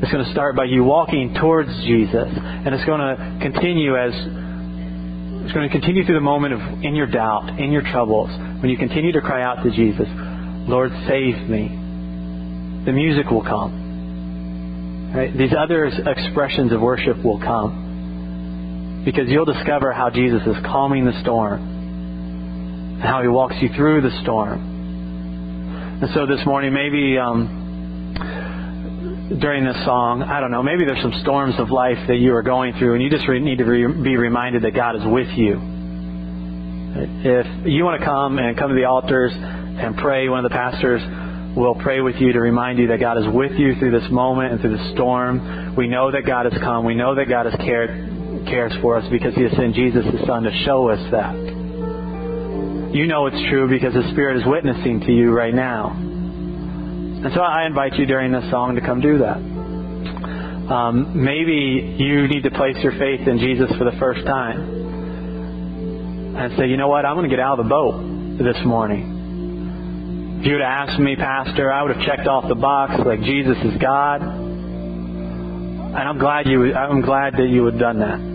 it's 0.02 0.12
going 0.12 0.24
to 0.24 0.32
start 0.32 0.56
by 0.56 0.64
you 0.64 0.84
walking 0.84 1.36
towards 1.36 1.70
Jesus. 1.84 2.32
And 2.32 2.74
it's 2.74 2.86
going 2.86 3.02
to 3.02 3.40
continue 3.42 3.98
as 3.98 4.14
it's 4.16 5.54
going 5.54 5.68
to 5.68 5.70
continue 5.70 6.06
through 6.06 6.16
the 6.16 6.22
moment 6.22 6.54
of 6.54 6.62
in 6.82 6.96
your 6.96 7.08
doubt, 7.08 7.60
in 7.60 7.72
your 7.72 7.82
troubles, 7.82 8.30
when 8.62 8.70
you 8.70 8.78
continue 8.78 9.12
to 9.12 9.22
cry 9.22 9.44
out 9.44 9.64
to 9.64 9.70
Jesus, 9.70 10.08
Lord, 10.70 10.92
save 11.08 11.50
me. 11.50 11.68
The 12.86 12.94
music 12.94 13.30
will 13.30 13.44
come. 13.44 15.12
Right? 15.14 15.38
These 15.38 15.54
other 15.54 15.86
expressions 15.86 16.72
of 16.72 16.80
worship 16.80 17.18
will 17.22 17.40
come. 17.40 17.81
Because 19.04 19.30
you'll 19.30 19.46
discover 19.46 19.92
how 19.92 20.10
Jesus 20.10 20.42
is 20.46 20.56
calming 20.64 21.06
the 21.06 21.20
storm 21.22 21.62
and 23.02 23.02
how 23.02 23.22
He 23.22 23.28
walks 23.28 23.56
you 23.62 23.70
through 23.76 24.02
the 24.02 24.12
storm. 24.22 26.00
And 26.02 26.10
so 26.14 26.26
this 26.26 26.46
morning, 26.46 26.74
maybe 26.74 27.18
um, 27.18 27.62
during 29.40 29.64
this 29.64 29.78
song, 29.86 30.24
I 30.24 30.40
don't 30.40 30.52
know, 30.52 30.64
maybe 30.64 30.86
there's 30.86 31.02
some 31.02 31.14
storms 31.22 31.56
of 31.58 31.70
life 31.70 32.08
that 32.08 32.18
you 32.18 32.34
are 32.36 32.44
going 32.44 32.74
through, 32.74 32.96
and 32.96 33.04
you 33.04 33.10
just 33.10 33.28
need 33.28 33.58
to 33.60 33.66
re- 33.66 34.02
be 34.04 34.18
reminded 34.18 34.64
that 34.64 34.76
God 34.76 34.96
is 34.96 35.04
with 35.06 35.30
you. 35.38 35.62
If 36.94 37.48
you 37.66 37.84
want 37.84 38.00
to 38.02 38.06
come 38.06 38.38
and 38.38 38.58
come 38.58 38.70
to 38.70 38.76
the 38.76 38.86
altars 38.86 39.32
and 39.34 39.96
pray, 39.98 40.28
one 40.28 40.44
of 40.44 40.52
the 40.52 40.56
pastors 40.56 41.02
will 41.56 41.76
pray 41.76 42.02
with 42.02 42.16
you 42.18 42.34
to 42.34 42.40
remind 42.40 42.80
you 42.80 42.88
that 42.88 43.00
God 43.00 43.18
is 43.18 43.28
with 43.28 43.54
you 43.54 43.76
through 43.76 43.92
this 43.98 44.10
moment 44.12 44.54
and 44.54 44.62
through 44.62 44.78
the 44.78 44.92
storm. 44.94 45.76
We 45.76 45.88
know 45.88 46.12
that 46.12 46.26
God 46.26 46.52
has 46.52 46.60
come. 46.62 46.86
We 46.86 46.96
know 46.96 47.16
that 47.16 47.30
God 47.30 47.46
has 47.46 47.56
cared 47.56 48.11
cares 48.46 48.74
for 48.82 48.98
us 48.98 49.06
because 49.10 49.34
He 49.36 49.44
has 49.44 49.52
sent 49.54 49.76
Jesus, 49.76 50.06
His 50.06 50.26
Son, 50.26 50.44
to 50.44 50.52
show 50.66 50.90
us 50.90 51.00
that. 51.12 51.36
You 52.94 53.08
know 53.08 53.28
it's 53.28 53.50
true 53.50 53.70
because 53.70 53.94
the 53.94 54.10
Spirit 54.12 54.38
is 54.38 54.44
witnessing 54.46 55.00
to 55.02 55.12
you 55.12 55.32
right 55.32 55.54
now. 55.54 55.92
And 55.92 57.32
so 57.34 57.42
I 57.42 57.66
invite 57.66 57.94
you 57.96 58.06
during 58.06 58.32
this 58.32 58.50
song 58.50 58.76
to 58.76 58.82
come 58.82 59.00
do 59.00 59.20
that. 59.20 59.38
Um, 60.72 61.24
maybe 61.24 61.96
you 62.00 62.28
need 62.28 62.44
to 62.44 62.52
place 62.52 62.78
your 62.84 62.94
faith 62.94 63.28
in 63.28 63.40
Jesus 63.40 63.70
for 63.78 63.86
the 63.86 63.98
first 64.00 64.26
time 64.26 64.82
and 66.36 66.58
say, 66.58 66.68
you 66.68 66.78
know 66.78 66.88
what, 66.88 67.06
I'm 67.06 67.16
going 67.16 67.30
to 67.30 67.36
get 67.36 67.40
out 67.40 67.60
of 67.60 67.66
the 67.66 67.70
boat 67.70 68.38
this 68.40 68.58
morning. 68.66 70.40
If 70.40 70.48
you 70.48 70.54
would 70.54 70.62
have 70.62 70.90
asked 70.90 71.00
me, 71.00 71.16
Pastor, 71.16 71.72
I 71.72 71.84
would 71.84 71.96
have 71.96 72.06
checked 72.06 72.28
off 72.28 72.48
the 72.48 72.56
box 72.56 72.94
like 73.06 73.22
Jesus 73.22 73.58
is 73.64 73.78
God. 73.80 74.22
And 74.22 75.96
I'm 75.96 76.18
glad 76.18 76.48
you. 76.48 76.74
I'm 76.74 77.02
glad 77.02 77.34
that 77.34 77.48
you 77.48 77.66
had 77.66 77.78
done 77.78 78.00
that. 78.00 78.31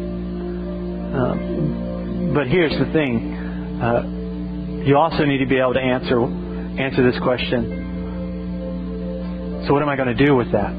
Um, 1.15 2.33
but 2.35 2.47
here's 2.49 2.73
the 2.79 2.91
thing: 2.93 3.35
uh, 3.83 4.03
you 4.87 4.97
also 4.97 5.25
need 5.25 5.39
to 5.39 5.47
be 5.47 5.59
able 5.59 5.75
to 5.75 5.81
answer 5.81 6.23
answer 6.81 7.03
this 7.11 7.21
question. 7.23 7.85
So 9.67 9.73
what 9.73 9.83
am 9.83 9.89
I 9.89 9.97
going 9.97 10.17
to 10.17 10.27
do 10.27 10.35
with 10.37 10.53
that? 10.53 10.71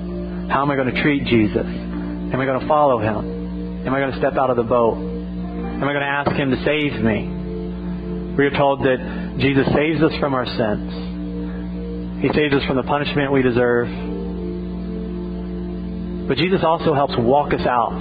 How 0.50 0.62
am 0.62 0.72
I 0.72 0.76
going 0.76 0.94
to 0.94 1.02
treat 1.02 1.26
Jesus? 1.26 1.66
Am 1.66 2.40
I 2.40 2.46
going 2.46 2.60
to 2.62 2.68
follow 2.68 3.00
him? 3.00 3.86
Am 3.86 3.94
I 3.94 4.00
going 4.00 4.12
to 4.12 4.18
step 4.18 4.38
out 4.38 4.50
of 4.50 4.56
the 4.56 4.64
boat? 4.64 4.96
Am 4.96 5.84
I 5.84 5.92
going 5.94 6.06
to 6.06 6.08
ask 6.08 6.32
him 6.32 6.52
to 6.52 6.58
save 6.64 7.04
me? 7.04 7.28
We 8.38 8.46
are 8.46 8.56
told 8.56 8.82
that 8.82 9.36
Jesus 9.40 9.66
saves 9.74 10.02
us 10.02 10.14
from 10.20 10.34
our 10.34 10.46
sins. 10.46 12.24
He 12.24 12.30
saves 12.34 12.54
us 12.54 12.64
from 12.66 12.78
the 12.78 12.84
punishment 12.84 13.32
we 13.32 13.42
deserve. 13.42 13.88
But 16.28 16.38
Jesus 16.38 16.62
also 16.64 16.94
helps 16.94 17.16
walk 17.18 17.54
us 17.54 17.66
out 17.68 17.92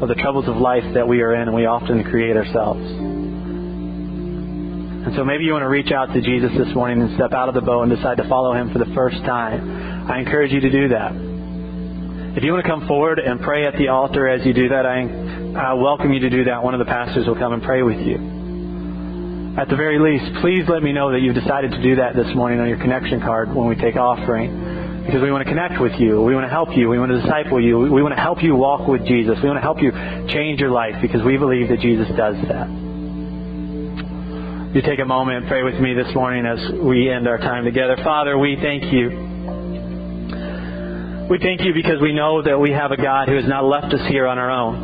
of 0.00 0.08
the 0.08 0.14
troubles 0.14 0.46
of 0.48 0.56
life 0.56 0.84
that 0.94 1.08
we 1.08 1.22
are 1.22 1.34
in 1.34 1.48
and 1.48 1.54
we 1.54 1.66
often 1.66 2.04
create 2.04 2.36
ourselves. 2.36 2.84
And 5.06 5.14
so 5.14 5.24
maybe 5.24 5.44
you 5.44 5.52
want 5.52 5.62
to 5.62 5.68
reach 5.68 5.92
out 5.92 6.12
to 6.12 6.20
Jesus 6.20 6.50
this 6.58 6.74
morning 6.74 7.00
and 7.00 7.14
step 7.14 7.32
out 7.32 7.48
of 7.48 7.54
the 7.54 7.60
boat 7.60 7.82
and 7.82 7.94
decide 7.94 8.16
to 8.18 8.28
follow 8.28 8.52
him 8.52 8.72
for 8.72 8.78
the 8.78 8.92
first 8.92 9.18
time. 9.24 10.10
I 10.10 10.18
encourage 10.18 10.52
you 10.52 10.60
to 10.60 10.70
do 10.70 10.88
that. 10.88 11.12
If 12.36 12.44
you 12.44 12.52
want 12.52 12.66
to 12.66 12.68
come 12.68 12.86
forward 12.86 13.18
and 13.18 13.40
pray 13.40 13.64
at 13.66 13.78
the 13.78 13.88
altar 13.88 14.28
as 14.28 14.44
you 14.44 14.52
do 14.52 14.68
that, 14.68 14.84
I, 14.84 15.08
I 15.56 15.72
welcome 15.74 16.12
you 16.12 16.20
to 16.20 16.28
do 16.28 16.44
that. 16.44 16.62
One 16.62 16.74
of 16.74 16.80
the 16.80 16.84
pastors 16.84 17.26
will 17.26 17.36
come 17.36 17.54
and 17.54 17.62
pray 17.62 17.82
with 17.82 17.98
you. 18.00 19.56
At 19.56 19.70
the 19.70 19.76
very 19.76 19.98
least, 19.98 20.42
please 20.42 20.68
let 20.68 20.82
me 20.82 20.92
know 20.92 21.12
that 21.12 21.20
you've 21.22 21.34
decided 21.34 21.70
to 21.70 21.80
do 21.80 21.96
that 21.96 22.14
this 22.14 22.28
morning 22.36 22.60
on 22.60 22.68
your 22.68 22.76
connection 22.76 23.20
card 23.20 23.54
when 23.54 23.66
we 23.66 23.74
take 23.74 23.96
offering. 23.96 24.52
Because 25.06 25.22
we 25.22 25.30
want 25.30 25.46
to 25.46 25.50
connect 25.50 25.80
with 25.80 25.94
you. 25.98 26.20
We 26.20 26.34
want 26.34 26.44
to 26.44 26.50
help 26.50 26.76
you. 26.76 26.88
We 26.88 26.98
want 26.98 27.12
to 27.12 27.22
disciple 27.22 27.62
you. 27.62 27.78
We 27.78 28.02
want 28.02 28.14
to 28.14 28.20
help 28.20 28.42
you 28.42 28.54
walk 28.56 28.88
with 28.88 29.06
Jesus. 29.06 29.38
We 29.40 29.48
want 29.48 29.58
to 29.58 29.62
help 29.62 29.80
you 29.80 29.92
change 30.28 30.60
your 30.60 30.70
life 30.70 30.96
because 31.00 31.22
we 31.22 31.38
believe 31.38 31.68
that 31.68 31.80
Jesus 31.80 32.08
does 32.16 32.36
that 32.48 32.86
you 34.76 34.82
take 34.82 34.98
a 34.98 35.06
moment 35.06 35.38
and 35.38 35.46
pray 35.48 35.62
with 35.62 35.80
me 35.80 35.94
this 35.94 36.14
morning 36.14 36.44
as 36.44 36.58
we 36.84 37.08
end 37.10 37.26
our 37.26 37.38
time 37.38 37.64
together. 37.64 37.96
Father, 38.04 38.36
we 38.36 38.58
thank 38.60 38.92
you. 38.92 39.08
We 41.30 41.38
thank 41.38 41.62
you 41.62 41.72
because 41.72 42.02
we 42.02 42.12
know 42.12 42.42
that 42.42 42.60
we 42.60 42.72
have 42.72 42.90
a 42.90 42.98
God 42.98 43.26
who 43.26 43.36
has 43.36 43.48
not 43.48 43.64
left 43.64 43.94
us 43.94 44.06
here 44.06 44.26
on 44.26 44.38
our 44.38 44.50
own, 44.50 44.74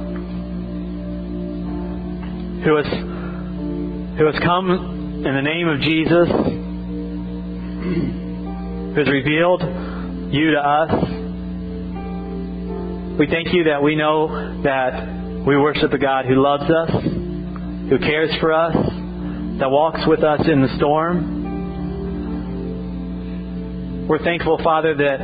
who 2.64 2.74
has, 2.76 2.86
who 4.18 4.24
has 4.24 4.38
come 4.42 4.70
in 5.26 5.34
the 5.34 5.42
name 5.42 5.68
of 5.68 5.80
Jesus, 5.82 6.28
who 8.94 8.98
has 8.98 9.08
revealed 9.10 9.60
you 10.32 10.52
to 10.52 10.58
us. 10.58 10.90
We 13.18 13.26
thank 13.26 13.52
you 13.52 13.64
that 13.64 13.82
we 13.82 13.94
know 13.94 14.62
that 14.62 15.44
we 15.46 15.58
worship 15.58 15.92
a 15.92 15.98
God 15.98 16.24
who 16.24 16.42
loves 16.42 16.64
us, 16.64 16.90
who 17.90 17.98
cares 17.98 18.34
for 18.40 18.50
us, 18.52 18.74
that 19.58 19.70
walks 19.70 20.00
with 20.06 20.24
us 20.24 20.40
in 20.48 20.62
the 20.62 20.74
storm. 20.78 21.42
We're 24.08 24.24
thankful, 24.24 24.58
Father, 24.64 24.94
that 24.96 25.20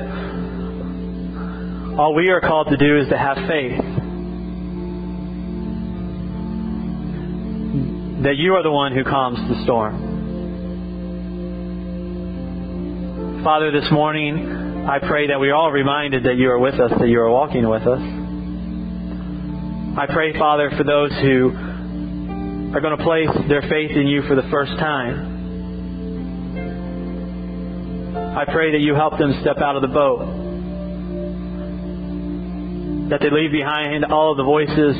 all 1.98 2.14
we 2.14 2.28
are 2.28 2.42
called 2.42 2.68
to 2.68 2.76
do 2.76 2.98
is 2.98 3.08
to 3.08 3.16
have 3.16 3.38
faith. 3.48 3.80
That 8.24 8.36
you 8.36 8.54
are 8.54 8.62
the 8.62 8.70
one 8.70 8.92
who 8.94 9.04
calms 9.04 9.38
the 9.48 9.62
storm. 9.64 10.04
Father, 13.42 13.70
this 13.72 13.90
morning, 13.90 14.67
I 14.88 14.98
pray 15.00 15.26
that 15.26 15.38
we 15.38 15.50
are 15.50 15.54
all 15.54 15.70
reminded 15.70 16.22
that 16.24 16.36
you 16.38 16.48
are 16.50 16.58
with 16.58 16.80
us, 16.80 16.90
that 16.98 17.08
you 17.08 17.20
are 17.20 17.30
walking 17.30 17.68
with 17.68 17.82
us. 17.82 18.00
I 19.98 20.06
pray, 20.10 20.32
Father, 20.38 20.70
for 20.78 20.82
those 20.82 21.12
who 21.20 21.52
are 22.74 22.80
going 22.80 22.96
to 22.96 23.04
place 23.04 23.28
their 23.48 23.60
faith 23.60 23.90
in 23.90 24.06
you 24.06 24.22
for 24.22 24.34
the 24.34 24.48
first 24.50 24.72
time. 24.78 25.36
I 28.34 28.46
pray 28.46 28.72
that 28.72 28.80
you 28.80 28.94
help 28.94 29.18
them 29.18 29.34
step 29.42 29.58
out 29.58 29.76
of 29.76 29.82
the 29.82 29.88
boat. 29.88 30.20
That 33.10 33.20
they 33.20 33.28
leave 33.30 33.52
behind 33.52 34.06
all 34.06 34.30
of 34.30 34.38
the 34.38 34.44
voices 34.44 34.96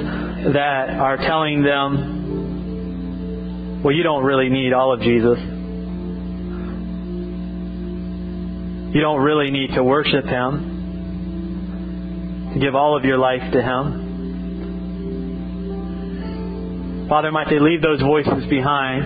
that 0.53 0.91
are 1.01 1.16
telling 1.16 1.62
them, 1.62 2.18
well, 3.82 3.95
you 3.95 4.03
don't 4.03 4.22
really 4.22 4.51
need 4.51 4.74
all 4.74 4.93
of 4.93 5.01
Jesus. 5.01 5.39
You 8.93 9.01
don't 9.01 9.20
really 9.20 9.51
need 9.51 9.74
to 9.74 9.84
worship 9.84 10.24
Him, 10.24 10.55
give 12.61 12.74
all 12.74 12.97
of 12.97 13.05
your 13.05 13.18
life 13.18 13.53
to 13.53 13.62
Him. 13.62 14.07
Father, 17.09 17.30
might 17.30 17.49
they 17.51 17.59
leave 17.59 17.82
those 17.82 18.01
voices 18.01 18.47
behind 18.49 19.05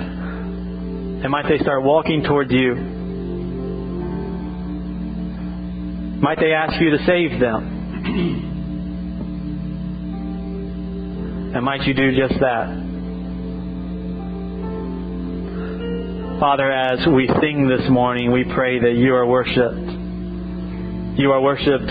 and 1.22 1.30
might 1.30 1.48
they 1.48 1.58
start 1.58 1.82
walking 1.84 2.22
towards 2.24 2.50
you. 2.52 2.74
Might 6.20 6.38
they 6.38 6.52
ask 6.52 6.80
you 6.80 6.90
to 6.90 6.98
save 7.04 7.40
them. 7.40 8.50
and 11.54 11.64
might 11.64 11.82
you 11.82 11.94
do 11.94 12.16
just 12.16 12.40
that. 12.40 12.81
Father, 16.42 16.72
as 16.72 16.98
we 17.06 17.30
sing 17.40 17.68
this 17.68 17.88
morning, 17.88 18.32
we 18.32 18.42
pray 18.42 18.80
that 18.80 18.96
you 18.96 19.14
are 19.14 19.24
worshiped. 19.24 21.16
You 21.16 21.30
are 21.30 21.40
worshiped 21.40 21.88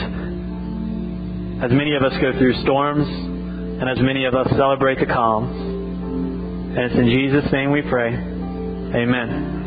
as 1.63 1.71
many 1.71 1.95
of 1.95 2.03
us 2.03 2.11
go 2.19 2.37
through 2.37 2.61
storms 2.61 3.07
and 3.07 3.89
as 3.89 3.97
many 4.01 4.25
of 4.25 4.35
us 4.35 4.49
celebrate 4.57 4.99
the 4.99 5.05
calms. 5.05 5.55
And 5.55 6.79
it's 6.79 6.95
in 6.95 7.09
Jesus' 7.09 7.49
name 7.53 7.71
we 7.71 7.81
pray. 7.81 8.09
Amen. 8.13 9.60